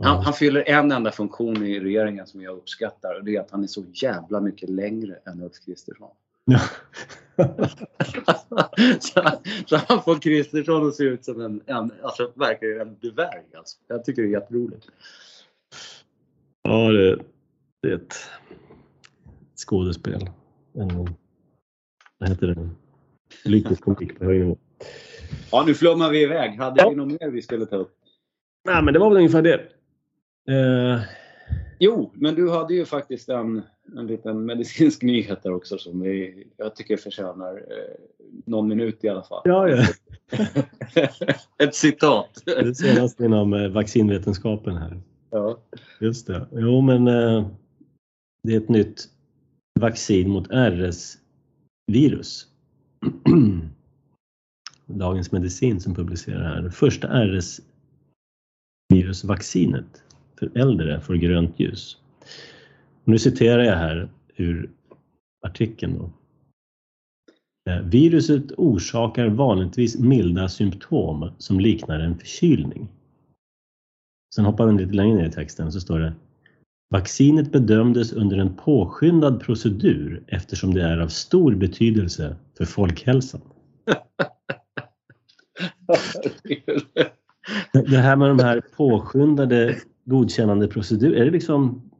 Han, 0.02 0.22
han, 0.22 0.32
fyller 0.32 0.68
en 0.68 0.92
enda 0.92 1.10
funktion 1.10 1.66
i 1.66 1.80
regeringen 1.80 2.26
som 2.26 2.42
jag 2.42 2.56
uppskattar 2.56 3.14
och 3.18 3.24
det 3.24 3.36
är 3.36 3.40
att 3.40 3.50
han 3.50 3.62
är 3.62 3.66
så 3.66 3.84
jävla 3.92 4.40
mycket 4.40 4.70
längre 4.70 5.18
än 5.26 5.42
Ulf 5.42 5.52
Kristersson. 5.66 6.10
Ja. 6.44 6.60
så, 9.00 9.22
så, 9.66 9.76
han 9.88 10.02
får 10.02 10.20
Kristersson 10.20 10.88
att 10.88 10.94
se 10.94 11.04
ut 11.04 11.24
som 11.24 11.40
en, 11.40 11.60
en 11.66 11.92
alltså 12.02 12.32
verkligen 12.34 12.80
en 12.80 12.96
dvärg. 13.00 13.44
Alltså. 13.56 13.78
Jag 13.86 14.04
tycker 14.04 14.22
det 14.22 14.28
är 14.28 14.32
jätteroligt. 14.32 14.86
Ja, 16.62 16.92
det, 16.92 17.18
det 17.82 17.88
är 17.88 17.94
ett 17.94 18.14
skådespel. 19.66 20.30
En, 20.72 21.08
vad 22.18 22.28
heter 22.28 22.46
det? 22.46 22.68
Komik 23.80 24.18
på 24.18 24.24
hög 24.24 24.40
nivå. 24.40 24.58
Ja, 25.50 25.64
nu 25.66 25.74
flummar 25.74 26.10
vi 26.10 26.22
iväg. 26.22 26.58
Hade 26.58 26.82
ja. 26.82 26.90
vi 26.90 26.96
något 26.96 27.20
mer 27.20 27.30
vi 27.30 27.42
skulle 27.42 27.66
ta 27.66 27.76
upp? 27.76 27.94
Nej, 28.64 28.82
men 28.82 28.94
det 28.94 29.00
var 29.00 29.08
väl 29.08 29.18
ungefär 29.18 29.42
det. 29.42 29.54
Eh. 30.48 31.00
Jo, 31.78 32.10
men 32.14 32.34
du 32.34 32.50
hade 32.50 32.74
ju 32.74 32.84
faktiskt 32.84 33.28
en, 33.28 33.62
en 33.96 34.06
liten 34.06 34.44
medicinsk 34.44 35.02
nyhet 35.02 35.42
där 35.42 35.52
också 35.52 35.78
som 35.78 36.00
vi, 36.00 36.46
jag 36.56 36.76
tycker 36.76 36.96
förtjänar 36.96 37.54
eh, 37.56 37.94
någon 38.46 38.68
minut 38.68 39.04
i 39.04 39.08
alla 39.08 39.22
fall. 39.22 39.42
Ja, 39.44 39.68
ja. 39.68 39.86
Ett 41.58 41.74
citat. 41.74 42.42
Det 42.44 42.74
senaste 42.74 43.24
inom 43.24 43.54
eh, 43.54 43.68
vaccinvetenskapen 43.68 44.76
här. 44.76 45.00
Ja. 45.30 45.58
Just 46.00 46.26
det. 46.26 46.46
Jo, 46.52 46.80
men 46.80 47.08
eh, 47.08 47.46
det 48.42 48.54
är 48.54 48.56
ett 48.56 48.68
nytt 48.68 49.08
vaccin 49.80 50.30
mot 50.30 50.48
RS-virus. 50.50 52.46
Dagens 54.86 55.32
Medicin 55.32 55.80
som 55.80 55.94
publicerar 55.94 56.42
här. 56.42 56.62
Det 56.62 56.70
Första 56.70 57.08
RS-virusvaccinet 57.08 60.02
för 60.38 60.58
äldre 60.58 61.00
får 61.00 61.14
grönt 61.14 61.60
ljus. 61.60 61.96
Nu 63.04 63.18
citerar 63.18 63.62
jag 63.62 63.76
här 63.76 64.08
ur 64.36 64.70
artikeln. 65.46 65.98
Då. 65.98 66.10
Eh, 67.70 67.80
viruset 67.80 68.52
orsakar 68.56 69.28
vanligtvis 69.28 69.98
milda 69.98 70.48
symptom 70.48 71.30
som 71.38 71.60
liknar 71.60 72.00
en 72.00 72.18
förkylning. 72.18 72.88
Sen 74.34 74.44
hoppar 74.44 74.66
vi 74.66 74.78
lite 74.78 74.94
längre 74.94 75.16
ner 75.16 75.28
i 75.28 75.32
texten 75.32 75.72
så 75.72 75.80
står 75.80 75.98
det 75.98 76.14
Vaccinet 76.92 77.52
bedömdes 77.52 78.12
under 78.12 78.38
en 78.38 78.56
påskyndad 78.56 79.40
procedur 79.40 80.24
eftersom 80.26 80.74
det 80.74 80.82
är 80.82 80.98
av 80.98 81.08
stor 81.08 81.54
betydelse 81.54 82.36
för 82.56 82.64
folkhälsan. 82.64 83.40
Det 87.72 87.96
här 87.96 88.16
med 88.16 88.28
de 88.28 88.38
här 88.38 88.62
påskyndade 88.76 89.76
godkännande 90.04 90.68
procedur, 90.68 91.14
är 91.14 91.24
det 91.24 91.30
liksom 91.30 91.90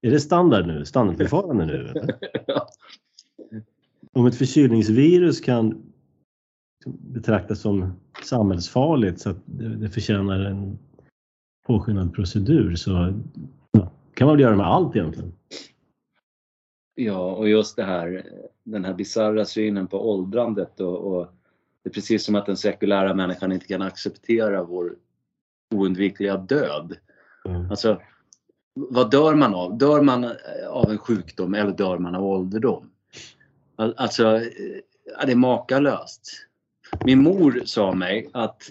är 0.00 0.10
det 0.10 0.20
standard 0.20 0.66
nu? 0.66 0.84
Standardförfarande 0.84 1.66
nu? 1.66 1.92
Om 4.12 4.26
ett 4.26 4.34
förkylningsvirus 4.34 5.40
kan 5.40 5.82
betraktas 6.86 7.60
som 7.60 7.92
samhällsfarligt 8.24 9.20
så 9.20 9.30
att 9.30 9.38
det 9.80 9.88
förtjänar 9.88 10.40
en 10.40 10.78
påskyndad 11.66 12.14
procedur 12.14 12.74
så 12.74 13.20
kan 14.22 14.26
man 14.26 14.36
väl 14.36 14.42
göra 14.42 14.56
med 14.56 14.66
allt 14.66 14.96
egentligen. 14.96 15.32
Ja, 16.94 17.32
och 17.32 17.48
just 17.48 17.76
det 17.76 17.84
här, 17.84 18.26
den 18.62 18.84
här 18.84 18.94
bisarra 18.94 19.44
synen 19.44 19.86
på 19.86 20.10
åldrandet 20.10 20.80
och, 20.80 20.98
och, 20.98 21.28
det 21.82 21.88
är 21.88 21.92
precis 21.92 22.24
som 22.24 22.34
att 22.34 22.46
den 22.46 22.56
sekulära 22.56 23.14
människan 23.14 23.52
inte 23.52 23.66
kan 23.66 23.82
acceptera 23.82 24.62
vår 24.62 24.96
oundvikliga 25.74 26.36
död. 26.36 26.96
Mm. 27.44 27.70
Alltså, 27.70 28.00
vad 28.74 29.10
dör 29.10 29.34
man 29.34 29.54
av? 29.54 29.78
Dör 29.78 30.00
man 30.00 30.24
av 30.70 30.90
en 30.90 30.98
sjukdom 30.98 31.54
eller 31.54 31.72
dör 31.72 31.98
man 31.98 32.14
av 32.14 32.24
ålderdom? 32.24 32.90
Alltså, 33.76 34.22
ja, 35.18 35.26
det 35.26 35.32
är 35.32 35.36
makalöst. 35.36 36.46
Min 37.04 37.22
mor 37.22 37.62
sa 37.64 37.94
mig 37.94 38.30
att 38.32 38.70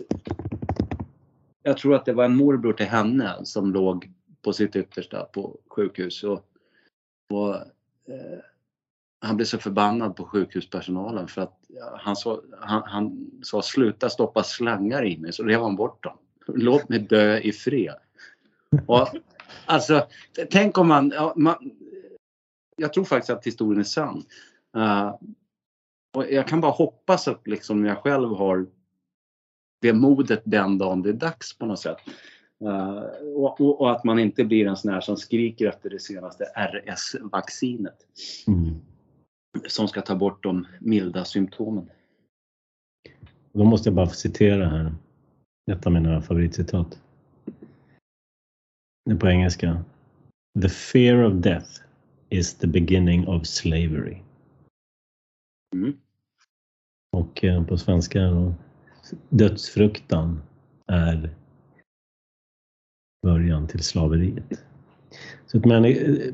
jag 1.64 1.78
tror 1.78 1.96
att 1.96 2.06
det 2.06 2.14
var 2.14 2.26
en 2.26 2.36
morbror 2.36 2.74
till 2.74 2.86
henne 2.86 3.36
som 3.44 3.74
låg 3.74 4.12
på 4.42 4.54
sitt 4.54 4.76
yttersta 4.76 5.24
på 5.24 5.58
sjukhus. 5.68 6.24
Och, 6.24 6.46
och 7.30 7.56
eh, 7.56 8.40
han 9.22 9.36
blev 9.36 9.46
så 9.46 9.58
förbannad 9.58 10.16
på 10.16 10.26
sjukhuspersonalen 10.26 11.28
för 11.28 11.42
att 11.42 11.60
han 12.00 12.16
sa, 12.16 12.42
han, 12.60 12.84
han 12.86 13.32
sa 13.44 13.62
sluta 13.62 14.10
stoppa 14.10 14.44
slangar 14.44 15.06
i 15.06 15.18
mig 15.18 15.34
så 15.34 15.44
rev 15.44 15.62
han 15.62 15.76
bort 15.76 16.04
dem. 16.04 16.18
Låt 16.48 16.90
mig 16.90 17.00
dö 17.00 17.38
i 17.38 17.52
fred. 17.52 17.96
Och, 18.86 19.08
alltså, 19.66 20.08
tänk 20.52 20.78
om 20.78 20.88
man, 20.88 21.12
ja, 21.16 21.34
man, 21.36 21.72
Jag 22.76 22.94
tror 22.94 23.04
faktiskt 23.04 23.30
att 23.30 23.48
historien 23.48 23.80
är 23.80 23.84
sann. 23.84 24.26
Uh, 24.78 25.16
och 26.14 26.32
jag 26.32 26.48
kan 26.48 26.62
bara 26.62 26.72
hoppas 26.72 27.28
att 27.28 27.48
liksom 27.48 27.86
jag 27.86 27.98
själv 27.98 28.30
har 28.30 28.68
det 29.82 29.94
modet 29.94 30.42
den 30.46 30.78
dagen 30.78 31.02
det 31.02 31.10
är 31.10 31.14
dags 31.14 31.58
på 31.58 31.66
något 31.66 31.80
sätt. 31.80 31.98
Uh, 32.62 33.04
och, 33.36 33.62
och, 33.62 33.82
och, 33.82 33.92
att 33.92 34.04
man 34.04 34.20
inte 34.20 34.44
blir 34.44 34.68
en 34.68 34.78
sån 34.78 34.94
här 34.94 35.02
som 35.02 35.18
skriker 35.18 35.68
efter 35.68 35.90
det 35.90 36.00
senaste 36.00 36.44
RS-vaccinet. 36.44 38.08
Mm. 38.48 38.76
Som 39.68 39.88
ska 39.88 40.02
ta 40.02 40.16
bort 40.16 40.44
de 40.44 40.68
milda 40.80 41.26
symptomen. 41.26 41.90
Då 43.54 43.64
måste 43.64 43.90
jag 43.90 43.96
bara 43.96 44.08
få 44.08 44.14
citera 44.14 44.70
här. 44.70 44.96
Ett 45.72 45.86
av 45.86 45.94
mina 45.94 46.22
favoritcitat. 46.22 47.02
Det 49.06 49.12
är 49.12 49.16
på 49.16 49.28
engelska. 49.28 49.84
The 50.62 50.70
fear 50.70 51.24
of 51.24 51.34
death 51.34 51.70
is 52.30 52.54
the 52.54 52.68
beginning 52.68 53.28
of 53.28 53.46
slavery. 53.46 54.18
Mm. 55.76 55.98
Och 57.12 57.44
eh, 57.44 57.66
på 57.66 57.78
svenska 57.78 58.22
då, 58.22 58.54
dödsfruktan 59.30 60.42
är 60.88 61.36
början 63.22 63.68
till 63.68 63.84
slaveriet. 63.84 64.44
Så 65.46 65.58
att 65.58 65.66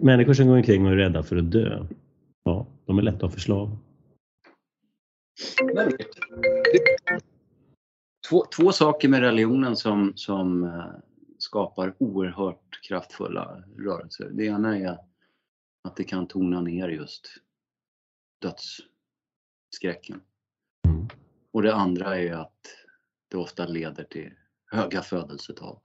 människor 0.01 0.33
som 0.33 0.47
går 0.47 0.55
omkring 0.55 0.85
och 0.85 0.91
är 0.91 0.95
rädda 0.95 1.23
för 1.23 1.35
att 1.35 1.51
dö, 1.51 1.85
ja, 2.43 2.67
de 2.85 2.97
är 2.97 3.01
lätta 3.01 3.25
att 3.25 3.33
förslava. 3.33 3.77
Två, 8.29 8.45
två 8.55 8.71
saker 8.71 9.09
med 9.09 9.19
religionen 9.19 9.75
som, 9.75 10.13
som 10.15 10.63
eh, 10.63 10.85
skapar 11.37 11.95
oerhört 11.97 12.79
kraftfulla 12.87 13.63
rörelser. 13.77 14.29
Det 14.33 14.45
ena 14.45 14.77
är 14.77 14.97
att 15.83 15.95
det 15.95 16.03
kan 16.03 16.27
tona 16.27 16.61
ner 16.61 16.89
just 16.89 17.27
dödsskräcken. 18.41 20.21
Mm. 20.87 21.07
Och 21.51 21.61
det 21.61 21.75
andra 21.75 22.19
är 22.19 22.33
att 22.33 22.59
det 23.27 23.37
ofta 23.37 23.65
leder 23.65 24.03
till 24.03 24.33
höga 24.65 25.01
födelsetal. 25.01 25.79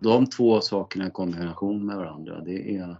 De 0.00 0.26
två 0.26 0.60
sakerna 0.60 1.06
i 1.06 1.10
kombination 1.10 1.86
med 1.86 1.96
varandra, 1.96 2.40
det 2.40 2.76
är 2.76 2.96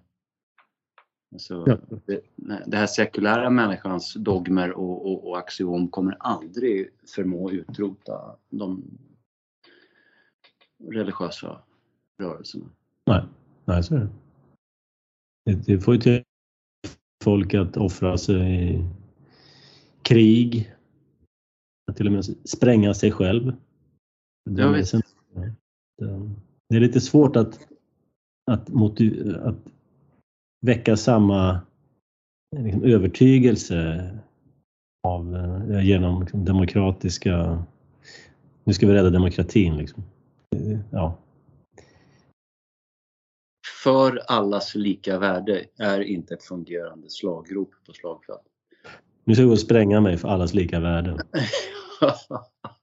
alltså, 1.32 1.64
ja. 1.66 1.78
det, 2.06 2.20
det, 2.66 2.76
här 2.76 2.86
sekulära 2.86 3.50
människans 3.50 4.14
dogmer 4.14 4.72
och, 4.72 5.06
och, 5.06 5.28
och 5.28 5.38
axiom 5.38 5.88
kommer 5.88 6.16
aldrig 6.20 6.90
förmå 7.14 7.50
utrota 7.50 8.36
de 8.50 8.84
religiösa 10.88 11.62
rörelserna. 12.18 12.70
Nej, 13.06 13.24
nej 13.64 13.82
så 13.82 13.94
är 13.94 13.98
det. 13.98 14.08
Det, 15.44 15.66
det 15.66 15.80
får 15.80 15.94
ju 15.94 16.00
till 16.00 16.22
folk 17.24 17.54
att 17.54 17.76
offra 17.76 18.18
sig 18.18 18.70
i 18.70 18.84
krig, 20.02 20.74
att 21.90 21.96
till 21.96 22.06
och 22.06 22.12
med 22.12 22.24
spränga 22.24 22.94
sig 22.94 23.12
själv. 23.12 23.52
Det, 24.50 24.62
Jag 24.62 24.72
vet. 24.72 24.92
Det 26.70 26.76
är 26.76 26.80
lite 26.80 27.00
svårt 27.00 27.36
att, 27.36 27.68
att, 28.50 28.70
att 29.42 29.56
väcka 30.66 30.96
samma 30.96 31.60
liksom, 32.56 32.84
övertygelse 32.84 34.10
av, 35.08 35.36
eh, 35.70 35.86
genom 35.86 36.20
liksom, 36.20 36.44
demokratiska... 36.44 37.64
Nu 38.64 38.72
ska 38.72 38.86
vi 38.86 38.92
rädda 38.92 39.10
demokratin. 39.10 39.76
Liksom. 39.76 40.02
Ja. 40.90 41.18
för 43.82 44.20
allas 44.26 44.74
lika 44.74 45.18
värde 45.18 45.64
är 45.78 46.00
inte 46.00 46.34
ett 46.34 46.42
fungerande 46.42 47.10
slagrop 47.10 47.70
på 47.86 47.92
slagfält. 47.92 48.42
Nu 49.24 49.34
ska 49.34 49.42
jag 49.42 49.48
gå 49.48 49.52
och 49.52 49.58
spränga 49.58 50.00
mig 50.00 50.16
för 50.16 50.28
allas 50.28 50.54
lika 50.54 50.80
värde. 50.80 51.18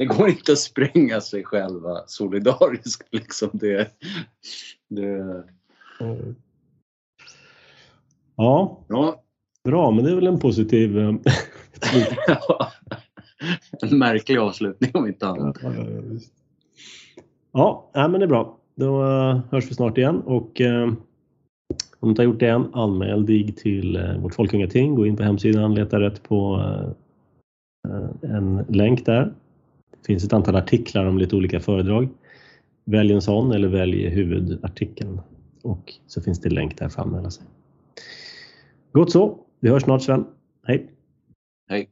det 0.00 0.06
går 0.06 0.28
inte 0.28 0.52
att 0.52 0.58
spränga 0.58 1.20
sig 1.20 1.44
själva 1.44 2.02
solidariskt. 2.06 3.08
Liksom 3.10 3.50
det, 3.52 3.90
det... 4.88 5.44
Ja. 8.36 8.84
ja, 8.88 9.22
bra, 9.64 9.90
men 9.90 10.04
det 10.04 10.10
är 10.10 10.14
väl 10.14 10.26
en 10.26 10.40
positiv... 10.40 10.98
eh, 10.98 11.14
en 13.82 13.98
märklig 13.98 14.36
avslutning 14.36 14.90
om 14.94 15.06
inte 15.06 15.26
annat. 15.26 15.56
Ja, 17.52 17.90
ja, 17.94 18.08
men 18.08 18.20
det 18.20 18.26
är 18.26 18.28
bra. 18.28 18.58
Då 18.74 19.02
eh, 19.04 19.40
hörs 19.50 19.70
vi 19.70 19.74
snart 19.74 19.98
igen 19.98 20.20
och 20.20 20.60
eh, 20.60 20.84
om 20.84 20.98
du 22.00 22.08
inte 22.08 22.22
har 22.22 22.24
gjort 22.24 22.40
det 22.40 22.48
än, 22.48 22.74
anmäl 22.74 23.26
dig 23.26 23.52
till 23.52 23.96
eh, 23.96 24.18
vårt 24.18 24.34
Folkungating. 24.34 24.94
Gå 24.94 25.06
in 25.06 25.16
på 25.16 25.22
hemsidan, 25.22 25.74
leta 25.74 26.00
rätt 26.00 26.22
på 26.22 26.64
eh, 27.88 28.30
en 28.30 28.64
länk 28.68 29.06
där. 29.06 29.34
Det 30.00 30.06
finns 30.06 30.24
ett 30.24 30.32
antal 30.32 30.56
artiklar 30.56 31.06
om 31.06 31.18
lite 31.18 31.36
olika 31.36 31.60
föredrag. 31.60 32.08
Välj 32.84 33.12
en 33.12 33.22
sån 33.22 33.52
eller 33.52 33.68
välj 33.68 34.08
huvudartikeln 34.08 35.20
och 35.62 35.94
så 36.06 36.22
finns 36.22 36.40
det 36.40 36.50
länk 36.50 36.78
där 36.78 36.88
för 36.88 37.00
att 37.00 37.06
anmäla 37.06 37.30
sig. 37.30 37.46
Gott 38.92 39.12
så, 39.12 39.38
vi 39.60 39.68
hörs 39.68 39.82
snart 39.82 40.02
Sven. 40.02 40.24
Hej! 40.66 40.90
Hej! 41.68 41.88